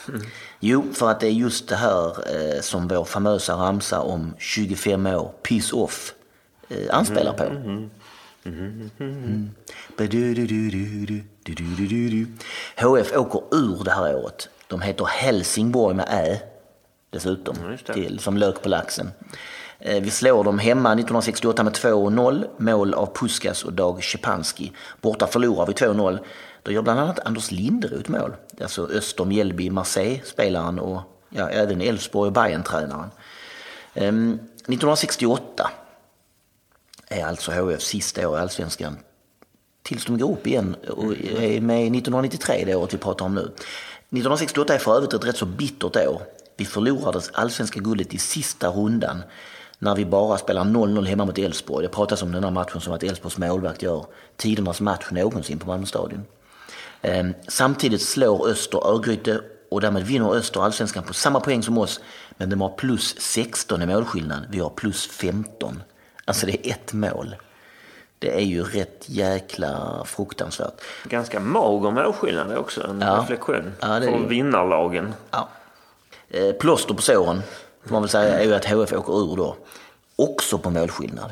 [0.07, 0.21] Mm.
[0.59, 5.05] Jo, för att det är just det här eh, som vår famösa ramsa om 25
[5.05, 6.13] år, peace off,
[6.69, 7.43] eh, anspelar på.
[7.43, 7.89] Mm,
[8.43, 9.49] mm, mm.
[12.75, 14.49] HF åker ur det här året.
[14.67, 16.39] De heter Helsingborg med Ä
[17.09, 17.55] dessutom,
[17.93, 19.11] till, som lök på laxen.
[19.79, 24.71] Eh, vi slår dem hemma 1968 med 2-0, mål av Puskas och Dag Szczepanski.
[25.01, 26.19] Borta förlorar vi 2-0
[26.63, 28.35] då gör bland annat Anders Linderoth mål.
[28.61, 33.11] Alltså Öster Mjällby, Marseille-spelaren och ja, även Elfsborg och Bayern-tränaren.
[33.93, 35.71] Ehm, 1968
[37.07, 38.97] är alltså HF sista år i Allsvenskan
[39.83, 43.41] tills de går upp igen och är med 1993, det året vi pratar om nu.
[43.41, 46.21] 1968 är för övrigt ett rätt så bittert år.
[46.57, 49.23] Vi förlorade allsvenska guldet i sista rundan
[49.79, 51.87] när vi bara spelar 0-0 hemma mot Elfsborg.
[51.87, 54.05] Det pratas om den här matchen som att Elfsborgs målvakt gör
[54.37, 56.25] tidernas match någonsin på Malmö stadion.
[57.01, 59.41] Ehm, Samtidigt slår Öster Örgryte
[59.71, 61.99] och därmed vinner Öster allsvenskan på samma poäng som oss.
[62.37, 64.45] Men de har plus 16 i målskillnad.
[64.49, 65.83] Vi har plus 15.
[66.25, 67.35] Alltså det är ett mål.
[68.19, 70.81] Det är ju rätt jäkla fruktansvärt.
[71.03, 73.17] Ganska mager målskillnad också, en Ja.
[73.21, 73.71] reflektion.
[73.79, 75.13] Ja, det Från vinnarlagen.
[75.31, 75.49] Ja.
[76.29, 77.41] Eh, Plåster på såren,
[77.85, 79.55] får man väl säga, är ju att HF åker ur då.
[80.15, 81.31] Också på målskillnad.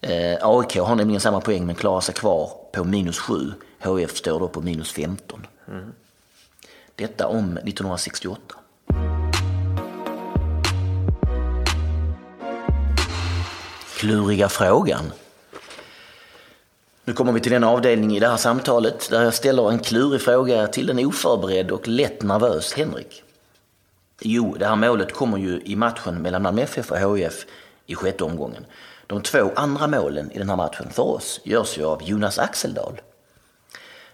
[0.00, 3.52] Eh, AIK har nämligen samma poäng men klarar sig kvar på minus 7.
[3.86, 5.46] HF står då på minus 15.
[6.94, 8.54] Detta om 1968.
[13.96, 15.12] Kluriga frågan.
[17.04, 20.20] Nu kommer vi till den avdelning i det här samtalet där jag ställer en klurig
[20.20, 23.22] fråga till en oförberedd och lätt nervös Henrik.
[24.20, 27.46] Jo, det här målet kommer ju i matchen mellan Malmö FF och HIF
[27.86, 28.64] i sjätte omgången.
[29.06, 33.00] De två andra målen i den här matchen för oss görs ju av Jonas Axeldal.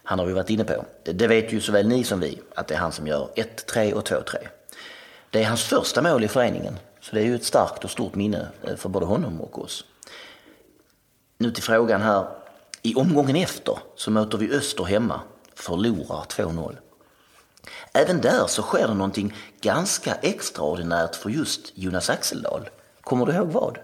[0.04, 0.84] Han har vi varit inne på.
[1.04, 4.08] Det vet ju såväl ni som vi att det är han som gör 1-3 och
[4.08, 4.36] 2-3.
[5.30, 8.14] Det är hans första mål i föreningen, så det är ju ett starkt och stort
[8.14, 9.84] minne eh, för både honom och oss.
[11.38, 12.26] Nu till frågan här.
[12.82, 15.20] I omgången efter så möter vi Öster hemma,
[15.54, 16.76] förlorar 2-0.
[17.92, 22.68] Även där så sker det någonting ganska extraordinärt för just Jonas Axeldal.
[23.00, 23.78] Kommer du ihåg vad?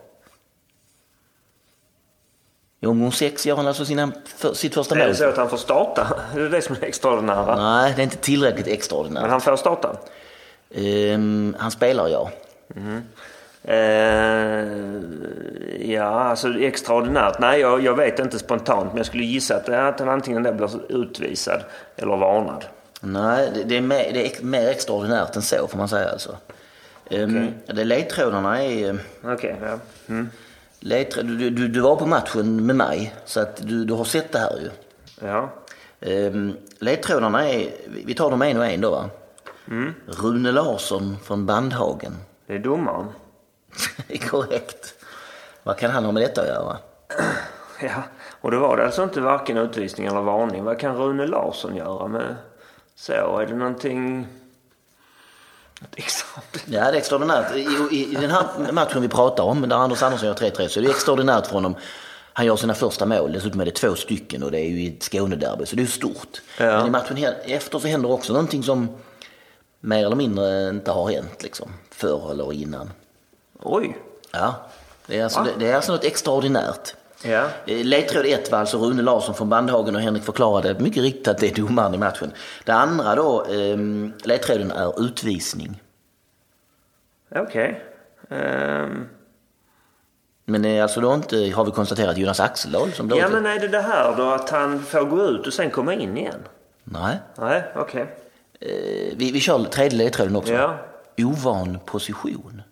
[2.80, 5.14] I omgång sex gör han alltså sina, för, sitt första Är det mål.
[5.14, 6.06] så att han får starta?
[6.34, 7.56] Det är det som är extraordinära.
[7.56, 9.22] Nej, det är inte tillräckligt extraordinärt.
[9.22, 9.96] Men han får starta?
[10.74, 12.30] Ehm, han spelar ja.
[13.64, 14.66] Eh,
[15.92, 17.38] ja, alltså extraordinärt.
[17.38, 18.86] Nej, jag, jag vet inte spontant.
[18.88, 21.60] Men jag skulle gissa att, det är att han antingen där blir utvisad
[21.96, 22.64] eller varnad.
[23.00, 26.36] Nej, det, det, är mer, det är mer extraordinärt än så får man säga alltså.
[27.10, 28.88] Um, det ledtrådarna är...
[28.88, 28.94] eh,
[29.24, 29.78] Okej, ja.
[30.08, 30.30] Mm.
[30.80, 34.32] Ledtrå, du, du, du var på matchen med mig så att du, du har sett
[34.32, 34.70] det här ju.
[35.26, 35.50] Ja.
[36.00, 37.70] Um, ledtrådarna är,
[38.04, 39.10] vi tar dem en och en då va?
[40.06, 42.16] Rune Larsson från Bandhagen.
[42.46, 43.06] Det är domaren.
[44.30, 44.94] Korrekt.
[45.62, 46.76] Vad kan han ha med detta att göra?
[47.80, 48.02] Ja,
[48.40, 50.64] och det var det alltså inte varken utvisning eller varning.
[50.64, 52.36] Vad kan Rune Larsson göra med
[52.94, 53.12] så?
[53.12, 54.26] Är det någonting...
[55.80, 55.90] Ja,
[56.64, 57.54] det är extraordinärt.
[57.56, 57.58] I,
[57.90, 60.84] i, I den här matchen vi pratar om, där Anders Andersson gör 3-3, så är
[60.84, 61.74] det extraordinärt för honom.
[62.32, 64.96] Han gör sina första mål, dessutom är det två stycken och det är ju i
[64.96, 66.40] ett Skånederby, så det är ju stort.
[66.58, 66.64] Ja.
[66.66, 68.88] Men i matchen he- efter så händer också någonting som
[69.80, 72.90] mer eller mindre inte har hänt liksom, förr eller innan.
[73.62, 73.96] Oj!
[74.32, 74.54] Ja,
[75.06, 76.94] det är alltså, det, det är alltså något extraordinärt.
[77.24, 77.48] Ja.
[77.66, 81.50] Ledtråd ett var alltså Rune Larsson från Bandhagen och Henrik förklarade mycket riktigt att det
[81.50, 82.32] är domaren i matchen.
[82.64, 83.76] Det andra då, eh,
[84.24, 85.82] ledtråden är utvisning.
[87.36, 87.84] Okej.
[88.30, 89.08] Ehm,
[90.44, 93.46] Men det är alltså då inte, har vi konstaterat, Jonas Axeldal som blir ja, men
[93.46, 96.44] är det det här då att han får gå ut och sen komma in igen?
[96.84, 97.18] Nej.
[97.38, 98.02] Nej, okej.
[98.60, 100.52] Eh, vi, vi kör tredje ledtråden också.
[100.52, 100.78] Ja.
[101.18, 102.62] Ovan position.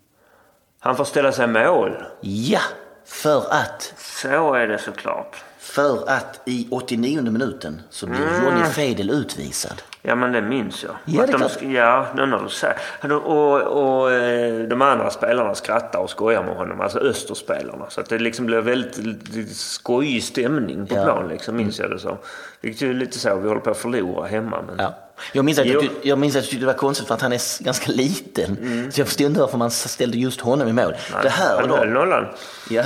[0.79, 2.03] Han får ställa sig mål.
[2.21, 2.59] Ja,
[3.07, 5.35] för att, Så är det såklart.
[5.59, 8.43] för att i 89 minuten så blir Mm.
[8.45, 9.81] Johnny Fedel utvisad.
[10.01, 10.95] Ja, men det minns jag.
[11.05, 11.61] Ja, Att det är de, klart.
[11.61, 16.81] ja, när du säger och, och eh, de andra spelarna skrattar och skojar med honom,
[16.81, 17.85] alltså Österspelarna.
[17.89, 21.03] Så att det liksom blir väldigt skojig stämning på Ja.
[21.03, 22.17] plan, liksom, minns jag det som.
[22.61, 24.61] Vilket är lite så, vi håller på att förlora hemma.
[24.67, 24.75] Men...
[24.79, 24.93] Ja.
[25.33, 25.73] Jag, minns att Jo.
[25.73, 27.91] jag, ty- jag minns att jag tyckte det var konstigt för att han är ganska
[27.91, 28.57] liten.
[28.93, 30.93] Så jag förstod inte varför man ställde just honom i mål.
[31.23, 32.25] det här han då, höll nollan.
[32.69, 32.83] Ja,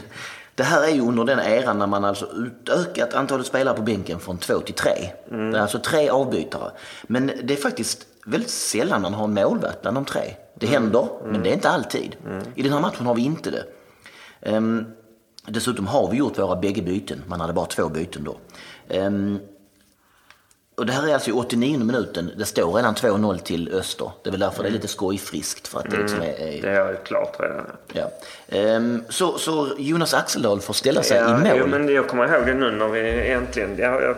[0.54, 0.62] det.
[0.62, 4.38] Här är ju under den eran när man alltså utökat antalet spelare på bänken från
[4.38, 5.10] två till tre.
[5.28, 6.70] Det är alltså tre avbytare.
[7.02, 10.34] Men det är faktiskt väldigt sällan man har en målvakt bland de tre.
[10.54, 12.16] Det händer, men det är inte alltid.
[12.54, 13.64] I den här matchen har vi inte det.
[14.42, 14.86] Ehm,
[15.46, 17.22] dessutom har vi gjort våra bägge byten.
[17.26, 18.36] Man hade bara två byten då.
[18.88, 19.38] Ehm,
[20.80, 22.30] och det här är alltså i 89 minuten.
[22.36, 24.10] Det står redan 2-0 till Öster.
[24.22, 25.68] Det är väl därför det är lite skojfriskt.
[25.68, 27.66] För att det liksom är, är, Det är klart redan.
[27.92, 28.10] ja.
[28.48, 31.48] Ehm, så, så Jonas Axeldal får ställa sig i Ja, mål.
[31.58, 33.76] jo, men jag kommer ihåg det nu när vi äntligen...
[33.78, 34.16] Ja, jag,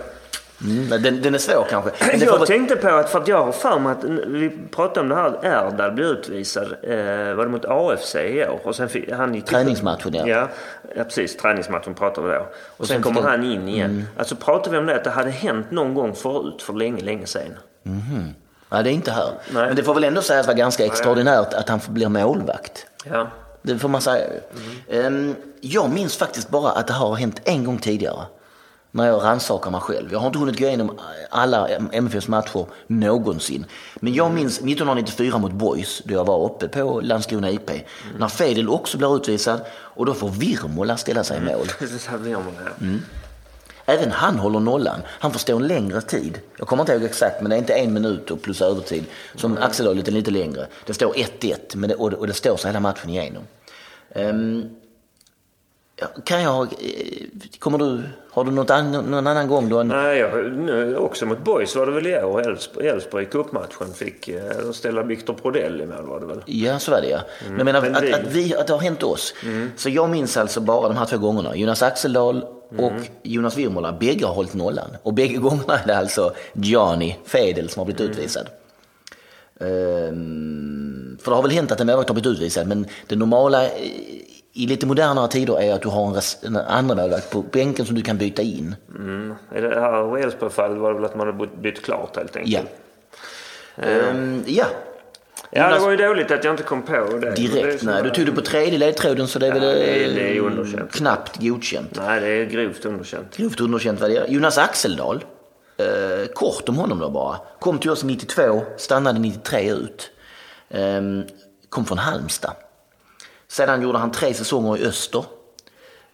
[0.64, 1.90] Mm, den, den är svår kanske.
[2.06, 5.08] Men jag tänkte på att, för att jag har för mig att vi pratade om
[5.08, 8.60] det här, Erdal blev utvisad, eh, var det mot AFC i år?
[8.64, 10.26] Och sen fick, han gick Träningsmatchen, ja.
[10.26, 10.48] ja.
[10.96, 11.36] Ja, precis.
[11.36, 12.46] Träningsmatchen pratade vi då.
[12.76, 14.04] Och, sen, sen kommer han- in igen.
[14.18, 17.26] Alltså pratade vi om det att det hade hänt någon gång förut för länge, länge
[17.26, 17.54] sedan.
[18.70, 19.28] Nej, det är inte här.
[19.52, 19.66] Nej.
[19.66, 22.86] Men det får väl ändå sägas vara ganska extraordinärt att han blir målvakt.
[23.04, 23.26] Ja.
[23.62, 24.24] Det får man säga
[24.88, 25.00] ju.
[25.00, 28.20] Ehm, Jag minns faktiskt bara att det har hänt en gång tidigare.
[28.94, 30.12] När jag rannsakar mig själv.
[30.12, 30.98] Jag har inte hunnit gå igenom
[31.30, 33.64] alla MFFs matcher någonsin.
[34.00, 37.70] Men jag minns 1994 mot Boys, då jag var uppe på Landskrona IP.
[38.18, 41.66] När Fedel också blir utvisad och då får Virmola ställa sig i mål.
[41.80, 41.88] Man
[42.78, 42.98] det.
[43.86, 45.00] Även han håller nollan.
[45.06, 46.38] Han får stå en längre tid.
[46.58, 49.04] Jag kommer inte ihåg exakt, men det är inte en minut och plus övertid.
[49.36, 50.66] Som Axel har lite, lite längre.
[50.86, 53.42] Det står 1-1 men det, och, det- och det står så hela matchen igenom.
[54.14, 54.68] Ehm,
[56.24, 56.62] kan jag...
[56.62, 57.26] eh,
[57.58, 58.02] Kommer du...
[58.30, 59.82] Har du något an, någon annan gång då?
[59.82, 62.56] Nej, jag, nu, också mot Boys var det väl i år.
[62.82, 66.42] Elfsborg, i cupmatchen fick eh, ställa Victor Prodell i mål var det väl?
[66.46, 67.20] Ja, så var det ja.
[67.48, 69.34] Men jag menar Men att, vi- att, vi, att det har hänt oss.
[69.76, 71.56] Så jag minns alltså bara de här två gångerna.
[71.56, 72.44] Jonas Axeldal
[72.78, 72.92] och
[73.22, 74.90] Jonas Virmola, bägge har hållit nollan.
[75.02, 78.46] Och bägge gångerna är det alltså Gianni Fedel som har blivit utvisad.
[79.60, 83.62] Ehm, för det har väl hänt att en målvakt har blivit utvisad, men det normala
[84.54, 87.94] i lite modernare tider är att du har en, en andra målvakt på bänken som
[87.94, 88.74] du kan byta in.
[88.98, 89.34] Mm.
[89.56, 92.68] I det här Elfsborg-fallet var det väl att man hade bytt- klart helt enkelt.
[93.76, 93.82] Ja.
[93.84, 94.66] Ehm, ja,
[95.54, 97.30] Ja, det var ju dåligt att jag inte kom på det.
[97.30, 97.80] direkt.
[97.80, 100.36] Det Nej, du tog det på tredje ledtråden så det är väl det eh, det
[100.36, 100.92] är underkänt.
[100.92, 102.00] knappt godkänt.
[102.06, 103.36] Nej, det är grovt underkänt.
[103.36, 104.26] Grovt underkänt vad det är.
[104.28, 105.24] Jonas Axeldal,
[105.76, 107.36] eh, kort om honom då bara.
[107.60, 110.10] Kom till oss 92, stannade 93 ut.
[110.70, 111.22] Ehm,
[111.68, 112.52] kom från Halmstad.
[113.52, 115.24] Sedan gjorde han tre säsonger i Öster.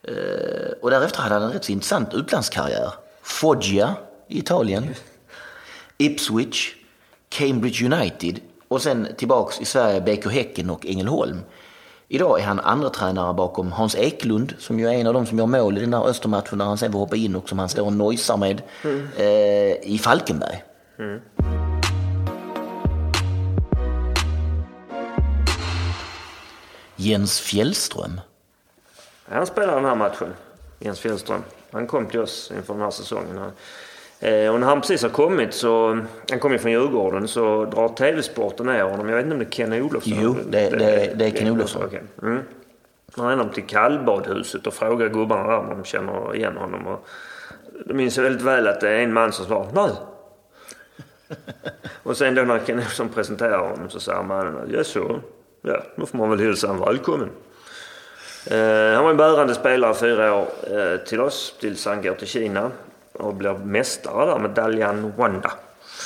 [0.03, 2.93] Eh, och därefter hade han en rätt så intressant utlandskarriär.
[3.23, 3.95] Foggia
[4.29, 4.95] i Italien.
[5.99, 6.75] Ipswich,
[7.29, 11.41] Cambridge United och sen tillbaks i Sverige, BK Häcken och Ängelholm.
[12.09, 15.39] Idag är han andra tränare bakom Hans Eklund som ju är en av de som
[15.39, 17.69] gör mål i den där Östermatchen när han sen får hoppa in och som han
[17.69, 18.63] står och nojsar med
[19.17, 20.65] eh, i Falkenberg.
[27.01, 28.21] Jens Fjällström.
[29.29, 30.29] Han spelar den här matchen,
[30.79, 31.43] Jens Fjällström.
[31.71, 33.39] Han kom till oss inför den här säsongen.
[34.21, 36.01] Eh, och när han precis har kommit så,
[36.31, 39.09] han kommer ju från Djurgården, så drar TV-sporten ner honom.
[39.09, 40.13] Jag vet inte om det är Ken Olofsson?
[40.21, 41.83] Jo, det- det- det är Ken Olofsson.
[41.85, 42.03] Okej.
[42.23, 42.39] Mm.
[43.17, 46.87] Han är de till kallbadhuset och frågar gubbarna där om de känner igen honom.
[46.87, 47.07] Och
[47.87, 49.91] då minns jag väldigt väl att det är en man som svarar nej.
[52.03, 55.21] och sen då när Ken Olofsson presenterar honom så säger mannen ja så,
[55.69, 57.31] ja då får man väl hälsa honom välkommen.
[58.51, 62.29] Eh, han var en bärande spelare fyra år eh, till oss tills han går till
[62.29, 62.71] Kina
[63.13, 65.53] och blir mästare där med Dalian Wanda.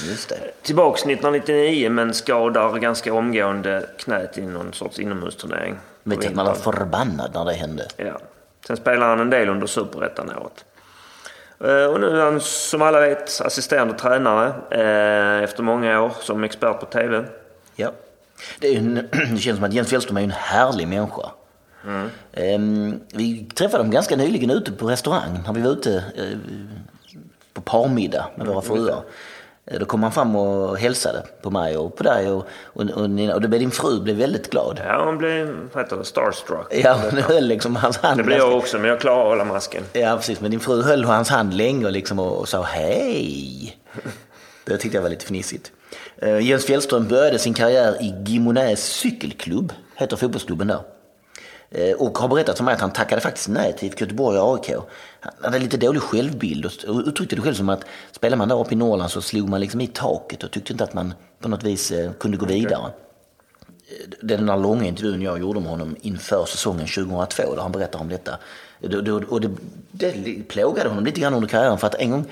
[0.08, 0.36] Just det.
[0.62, 5.78] Tillbaks 1999 men skadar ganska omgående knät i någon sorts inomhusturnering.
[6.02, 7.88] Vet att man var förbannad när det hände.
[7.96, 8.18] Ja.
[8.66, 10.64] Sen spelar han en del under Superettan-året.
[11.60, 16.44] Eh, Och nu är han som alla vet assisterande tränare eh, efter många år som
[16.44, 17.24] expert på TV.
[17.76, 17.92] Ja.
[18.58, 21.30] Det, en, det känns som att Jens Fjällström är en härlig människa.
[22.32, 26.38] Ehm, vi träffade dem ganska nyligen ute på restaurang när vi var ute eh,
[27.54, 29.02] på parmiddag med våra fruar.
[29.66, 33.10] Eh, Då kom han fram och hälsade på mig och på dig och, och, och,
[33.10, 33.34] Nina.
[33.34, 34.80] och det blev din fru blev väldigt glad.
[34.84, 36.66] Ja, han blev, heter det, starstruck.
[36.70, 38.16] Ja, hon höll liksom hans hand.
[38.20, 39.82] Det blir jag också, men jag klarar att hålla masken.
[39.92, 40.40] Ja, precis.
[40.40, 43.76] Men din fru höll hans hand länge och, liksom och, och sa hej.
[44.64, 45.72] Det tyckte jag var lite fnissigt.
[46.22, 50.80] Uh, Jens Fjällström började sin karriär i Gimonäs cykelklubb, heter fotbollsklubben där.
[51.70, 54.54] Eh, och har berättat för mig att han tackade faktiskt nej till IFK Göteborg och
[54.54, 54.76] AIK.
[55.20, 58.74] Han hade lite dålig självbild och uttryckte det själv som att spelar man där uppe
[58.74, 61.62] i Norrland så slog man liksom i taket och tyckte inte att man på något
[61.62, 62.90] vis eh, kunde gå vidare.
[64.22, 67.72] Det är den där långa intervjun jag gjorde med honom inför säsongen 2002 där han
[67.72, 68.38] berättar om detta.
[68.80, 69.50] Det- det- Och det,
[69.92, 72.24] det plågade honom lite grann under karriären för att en gång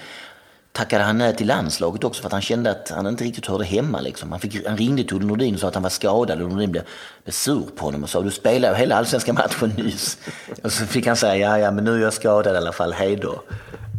[0.73, 3.65] tackade han nej till landslaget också för att han kände att han inte riktigt hörde
[3.65, 4.01] hemma.
[4.01, 4.31] Liksom.
[4.31, 6.73] Han, fick, han ringde till Olle Nordin och sa att han var skadad och Nordin
[6.73, 6.85] blev,
[7.25, 10.19] blev sur på honom och sa du spelade hela allsvenska matchen nyss.
[10.63, 12.93] och så fick han säga ja, ja men nu är jag skadad i alla fall,
[12.93, 13.43] hej då.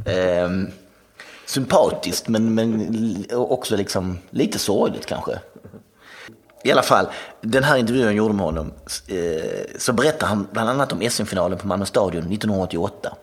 [0.05, 0.71] Ehm,
[1.45, 5.39] sympatiskt men, men också liksom lite sorgligt kanske.
[6.63, 7.07] I alla fall,
[7.41, 8.73] den här intervjun jag gjorde med honom
[9.07, 13.17] eh, så berättar han bland annat om SM-finalen på Malmö stadion 1988.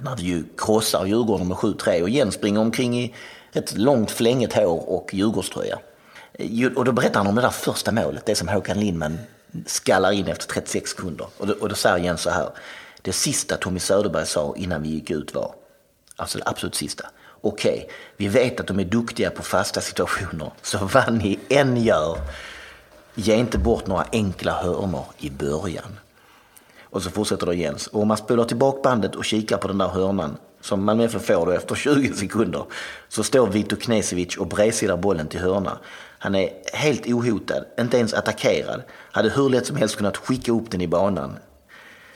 [0.00, 3.14] När vi ju krossar Djurgården med 7-3 och Jens springer omkring i
[3.52, 5.78] ett långt flänget hår och Djurgårdströja.
[6.76, 9.18] Och då berättar han om det där första målet, det som Håkan Lindman
[9.66, 11.26] skallar in efter 36 sekunder.
[11.38, 12.48] Och då, och då säger Jens så här,
[13.02, 15.54] det sista Tommy Söderberg sa innan vi gick ut var,
[16.16, 17.06] alltså det absolut sista,
[17.40, 21.76] okej, okay, vi vet att de är duktiga på fasta situationer, så vad ni än
[21.76, 22.18] gör,
[23.14, 25.98] ge inte bort några enkla hörnor i början.
[26.94, 27.86] Och så fortsätter det Jens.
[27.86, 31.26] Och om man spolar tillbaka bandet och kikar på den där hörnan som Malmö FF
[31.26, 32.64] får då efter 20 sekunder
[33.08, 35.78] så står Vito Knesevic och bredsidar bollen till hörna.
[36.18, 38.82] Han är helt ohotad, inte ens attackerad.
[39.12, 41.36] Hade hur lätt som helst kunnat skicka upp den i banan.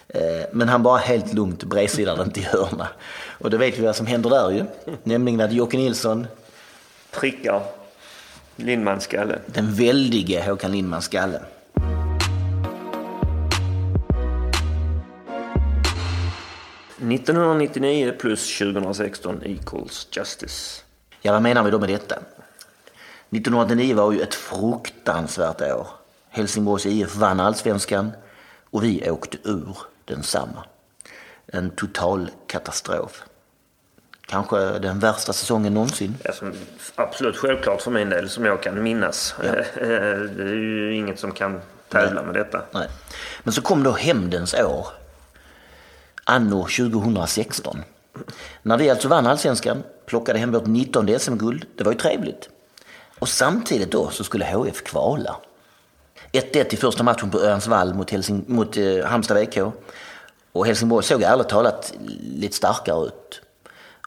[0.09, 0.21] Eh,
[0.53, 2.89] men han bara helt lugnt bredsidar den till hörna.
[3.39, 4.65] Och då vet vi vad som händer där ju.
[5.03, 6.27] Nämligen att Jocke Nilsson
[7.11, 7.63] prickar
[8.57, 9.39] Lindmans skalle.
[9.47, 11.41] Den väldige Håkan Lindmans skalle.
[16.99, 20.83] –1999 plus 2016 equals justice.
[21.23, 22.15] Ja, vad menar vi då med detta?
[22.16, 25.87] 1999 var ju ett fruktansvärt år.
[26.31, 28.12] Helsingborgs IF vann allsvenskan
[28.70, 30.65] och vi åkte ur densamma.
[31.47, 33.23] En total katastrof.
[34.27, 36.15] Kanske den värsta säsongen någonsin.
[36.25, 36.53] Alltså,
[36.95, 39.35] absolut självklart för min del som jag kan minnas.
[39.43, 39.53] Ja.
[40.37, 42.25] Det är ju inget som kan tävla Nej.
[42.25, 42.62] med detta.
[42.73, 42.89] Nej.
[43.43, 44.87] Men så kom då hämndens år.
[46.31, 47.83] Anno 2016.
[48.63, 51.67] När vi alltså vann allsvenskan, plockade hem vårt 19 SM-guld.
[51.77, 52.49] Det var ju trevligt.
[53.19, 55.37] Och samtidigt då så skulle HF kvala.
[56.33, 59.59] 1-1 i första matchen på Örnsvall mot, Helsing, mot eh, Halmstad VK.
[60.53, 63.41] Och Helsingborg såg ärligt talat lite starkare ut.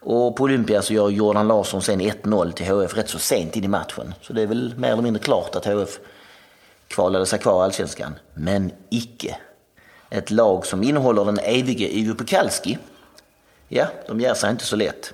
[0.01, 3.63] Och på Olympia så gör Jordan Larsson sen 1-0 till HF rätt så sent in
[3.63, 4.13] i matchen.
[4.21, 5.99] Så det är väl mer eller mindre klart att HF
[6.87, 8.19] kvalade sig kvar i Allsvenskan.
[8.33, 9.37] Men icke.
[10.13, 12.77] Ett lag som innehåller den evige Ivo Pekalski.
[13.67, 15.13] Ja, de ger sig inte så lätt.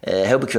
[0.00, 0.54] Eh, HBK,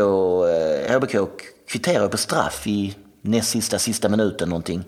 [0.96, 1.26] HBK eh,
[1.68, 4.84] kvitterar på straff i näst sista, sista minuten någonting.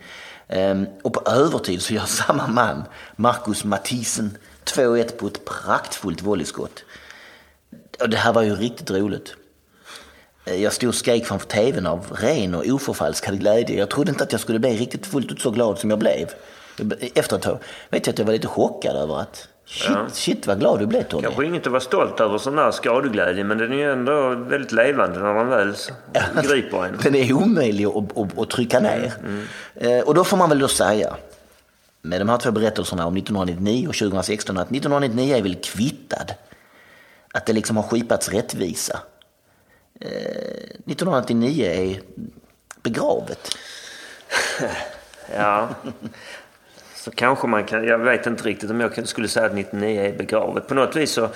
[0.47, 2.83] Ehm, och på övertid så gör samma man,
[3.15, 6.83] Marcus Mathisen, 2-1 på ett praktfullt volleyskott.
[7.99, 9.35] Och det här var ju riktigt roligt.
[10.45, 13.79] Eh, jag stod och skrek framför tvn av ren och oförfalskad glädje.
[13.79, 16.29] Jag trodde inte att jag skulle bli riktigt fullt ut så glad som jag blev.
[17.15, 20.05] Efter ett tag vet jag att jag var lite chockad över att shit, ja.
[20.11, 21.23] shit vad glad du blev Tony.
[21.23, 24.71] Kanske inget att vara stolt över sån där skadeglädje men den är ju ändå väldigt
[24.71, 25.75] levande när man väl
[26.43, 26.97] griper en.
[27.03, 29.13] Den är omöjlig att, att, att trycka ner.
[29.19, 30.03] Mm, mm.
[30.07, 31.15] Och då får man väl då säga
[32.01, 36.33] med de här två berättelserna om 1999 och 2016 att 1999 är väl kvittad
[37.33, 38.99] att det liksom har skipats rättvisa.
[40.01, 42.01] Eh, 1989 är
[42.83, 43.57] begravet.
[45.35, 45.69] ja,
[47.01, 47.83] så kanske man kan.
[47.83, 50.67] Jag vet inte riktigt om jag skulle säga att 99 är begravet.
[50.67, 51.29] På något vis så,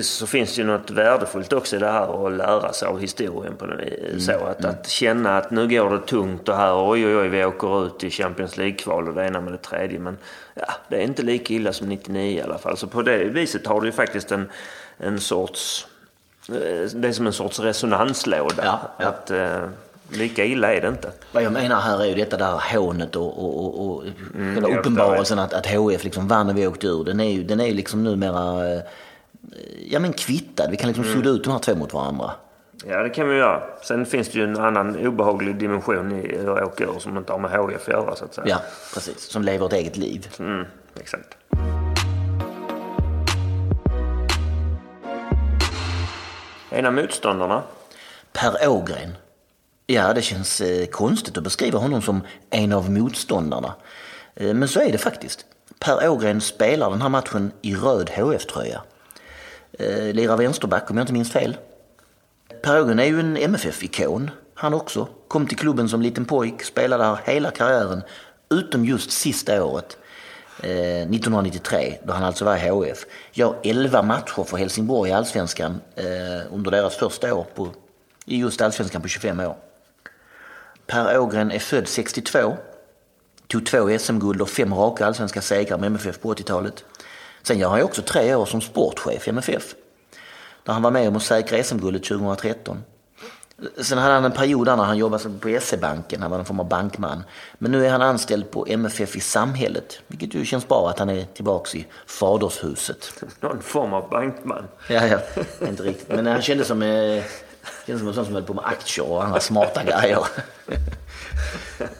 [0.00, 3.56] så finns det ju något värdefullt också i det här att lära sig av historien.
[3.56, 4.20] På mm.
[4.20, 4.70] så att, mm.
[4.70, 8.04] att känna att nu går det tungt och här oj oj oj vi åker ut
[8.04, 9.98] i Champions League-kval och det ena med det tredje.
[9.98, 10.18] Men
[10.54, 12.76] ja, det är inte lika illa som 99 i alla fall.
[12.76, 14.48] Så på det viset har det ju faktiskt en
[14.98, 15.86] en sorts...
[16.48, 18.64] Eh, det är som en sorts resonanslåda.
[18.64, 19.06] Ja, ja.
[19.06, 19.68] Att, eh,
[20.08, 21.12] lika illa är det inte.
[21.32, 24.04] Vad jag menar här är ju detta där hånet och, och, och, och
[24.34, 27.04] mm, uppenbarelsen att, att HF liksom vann och vi åkte ur.
[27.04, 28.80] Den är ju, den är ju liksom numera eh,
[29.90, 30.70] ja, men kvittad.
[30.70, 31.16] Vi kan liksom mm.
[31.16, 32.30] sudda ut de här två mot varandra.
[32.86, 33.62] Ja, det kan vi göra.
[33.82, 37.38] Sen finns det ju en annan obehaglig dimension i att åka ur som inte har
[37.38, 38.46] med HF att göra så att säga.
[38.48, 38.60] Ja,
[38.94, 39.20] precis.
[39.20, 40.28] Som lever ett eget liv.
[40.38, 40.64] Mm,
[41.00, 41.36] exakt.
[46.70, 47.62] En av motståndarna?
[48.32, 49.16] Per Ågren.
[49.86, 52.20] Ja, det känns eh, konstigt att beskriva honom som
[52.50, 53.74] en av motståndarna.
[54.34, 55.46] Eh, men så är det faktiskt.
[55.78, 58.82] Per Ågren spelar den här matchen i röd HF-tröja.
[59.78, 61.56] Eh, lirar vänsterback om jag inte minns fel.
[62.62, 64.30] Per Ågren är ju en MFF-ikon.
[64.54, 65.08] Han också.
[65.28, 68.02] Kom till klubben som liten pojk, spelade här hela karriären.
[68.50, 69.96] Utom just sista året.
[70.58, 73.06] 1993, då han alltså var i HF.
[73.32, 75.80] Gör 11 matcher för Helsingborg i Allsvenskan
[76.50, 77.68] under deras första år på,
[78.26, 79.56] i just Allsvenskan på 25 år.
[80.86, 82.56] Per Ågren är född 62.
[83.46, 86.84] Tog två SM-guld och fem raka allsvenska segrar med MFF på 80-talet.
[87.42, 89.74] Sen gör han också tre år som sportchef i MFF.
[90.62, 92.84] Där han var med om att säkra SM-guldet 2013.
[93.76, 96.68] Sen hade han en period där han jobbade på SE-banken, han var en form av
[96.68, 97.24] bankman.
[97.58, 101.10] Men nu är han anställd på MFF i samhället, vilket ju känns bra att han
[101.10, 103.24] är tillbaks i fadershuset.
[103.40, 104.64] Någon form av bankman.
[104.88, 105.18] Ja, ja,
[105.68, 106.08] inte riktigt.
[106.08, 106.82] Men han kändes som,
[107.64, 110.18] eh, kändes som en sån som höll på med aktier och andra smarta grejer.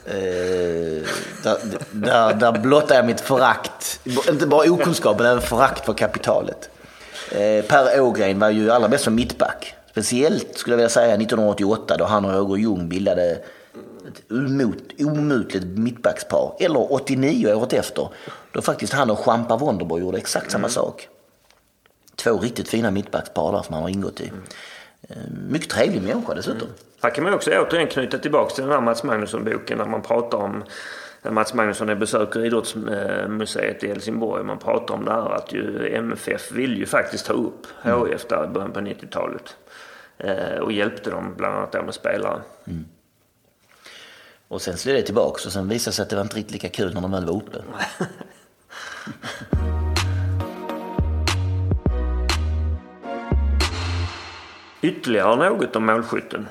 [0.04, 1.08] eh,
[1.42, 1.58] där,
[1.92, 6.70] där, där blottar jag mitt förakt, inte bara okunskap, men även förakt för kapitalet.
[7.30, 9.74] Eh, per Ågren var ju allra bäst som mittback.
[9.90, 13.38] Speciellt skulle jag vilja säga 1988 då han och Roger Ljung bildade
[14.08, 14.22] ett
[15.06, 16.56] omutligt mittbackspar.
[16.60, 18.08] Eller 89 året efter
[18.52, 20.70] då faktiskt han och Champa Wonderborg gjorde exakt samma mm.
[20.70, 21.08] sak.
[22.16, 24.28] Två riktigt fina mittbackspar där som han har ingått i.
[24.28, 24.42] Mm.
[25.48, 26.60] Mycket trevlig människa dessutom.
[26.60, 26.74] Mm.
[27.02, 30.38] Här kan man också återigen knyta tillbaka till den här Mats Magnusson-boken när man pratar
[30.38, 30.64] om
[31.30, 34.44] Mats Magnusson är besöker Idrottsmuseet i Helsingborg.
[34.44, 38.44] Man pratar om det här att ju MFF vill ju faktiskt ta upp HIF där
[38.44, 39.56] i början på 90-talet.
[40.18, 42.42] Eh, och hjälpte dem bland annat med spelare.
[42.66, 42.84] Mm.
[44.48, 46.68] Och sen slog det tillbaks och sen visade sig att det var inte riktigt lika
[46.68, 47.58] kul när de väl var uppe.
[54.84, 56.48] Ytterligare något om målskytten?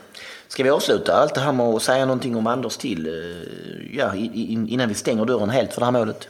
[0.48, 4.16] Ska vi avsluta allt det här med att säga någonting om Anders till eh, ja,
[4.16, 6.28] innan vi stänger dörren helt för det här målet?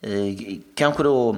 [0.00, 0.34] Eh,
[0.74, 1.36] kanske då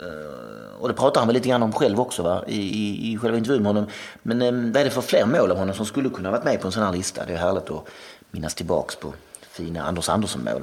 [0.00, 2.44] eh, och det pratar han väl lite grann om själv också va?
[2.46, 3.90] I, i, i själva intervjun med honom.
[4.22, 6.66] Men vad är det för fler mål av honom som skulle kunna varit med på
[6.68, 7.24] en sån här lista?
[7.26, 7.88] Det är härligt att
[8.30, 9.14] minnas tillbaks på
[9.50, 10.62] fina Anders Andersson-mål.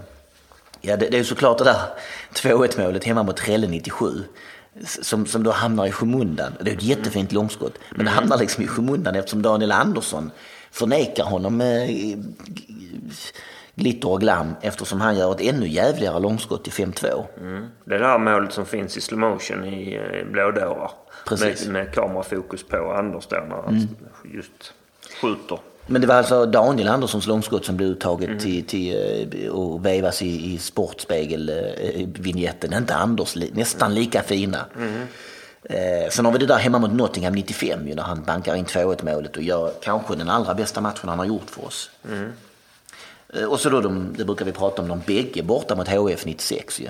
[0.82, 1.82] Ja, det, det är ju såklart det där
[2.34, 4.24] 2-1 målet hemma mot Trelle 97
[4.84, 6.54] som, som då hamnar i skymundan.
[6.62, 10.32] Det är ett jättefint långskott, men det hamnar liksom i skymundan eftersom Daniel Andersson
[10.72, 11.90] förnekar honom eh,
[13.76, 17.26] glitter och glam eftersom han gör ett ännu jävligare långskott i 5-2.
[17.40, 17.66] Mm.
[17.86, 20.92] Det är det här målet som finns i slow motion i eh, blådårar.
[21.28, 21.66] Precis.
[21.66, 23.88] Med, med kamerafokus på Anders då när han mm.
[24.24, 24.74] just
[25.22, 25.60] skjuter.
[25.88, 28.40] Men det var alltså Daniel Anderssons långskott som blev uttaget mm.
[28.40, 28.96] till, till
[29.50, 32.74] och eh, vevas i, i Sportspegel-vinjetten.
[32.74, 34.66] Inte Anders, nästan lika fina.
[34.76, 35.02] Mm.
[35.64, 38.66] Eh, sen har vi det där hemma mot Nottingham 95 ju, när han bankar in
[38.66, 41.92] 2-1 målet och gör kanske den allra bästa matchen han har gjort för oss.
[42.10, 42.32] Mm.
[43.34, 46.26] Eh, och så då, de, det brukar vi prata om, de bägge borta mot HF
[46.26, 46.88] 96 ju.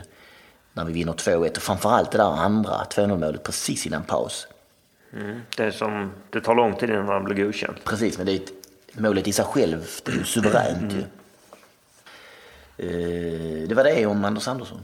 [0.74, 4.48] När vi vinner 2-1 och framförallt det där andra 2-0 målet precis innan paus.
[5.14, 7.78] Mm, det, som, det tar lång tid innan han blir godkänd.
[7.84, 8.52] Precis, men det är ett,
[8.98, 10.96] målet i sig självt är ju suveränt mm.
[10.96, 11.04] ju.
[12.78, 14.82] Eh, det var det om Anders Andersson.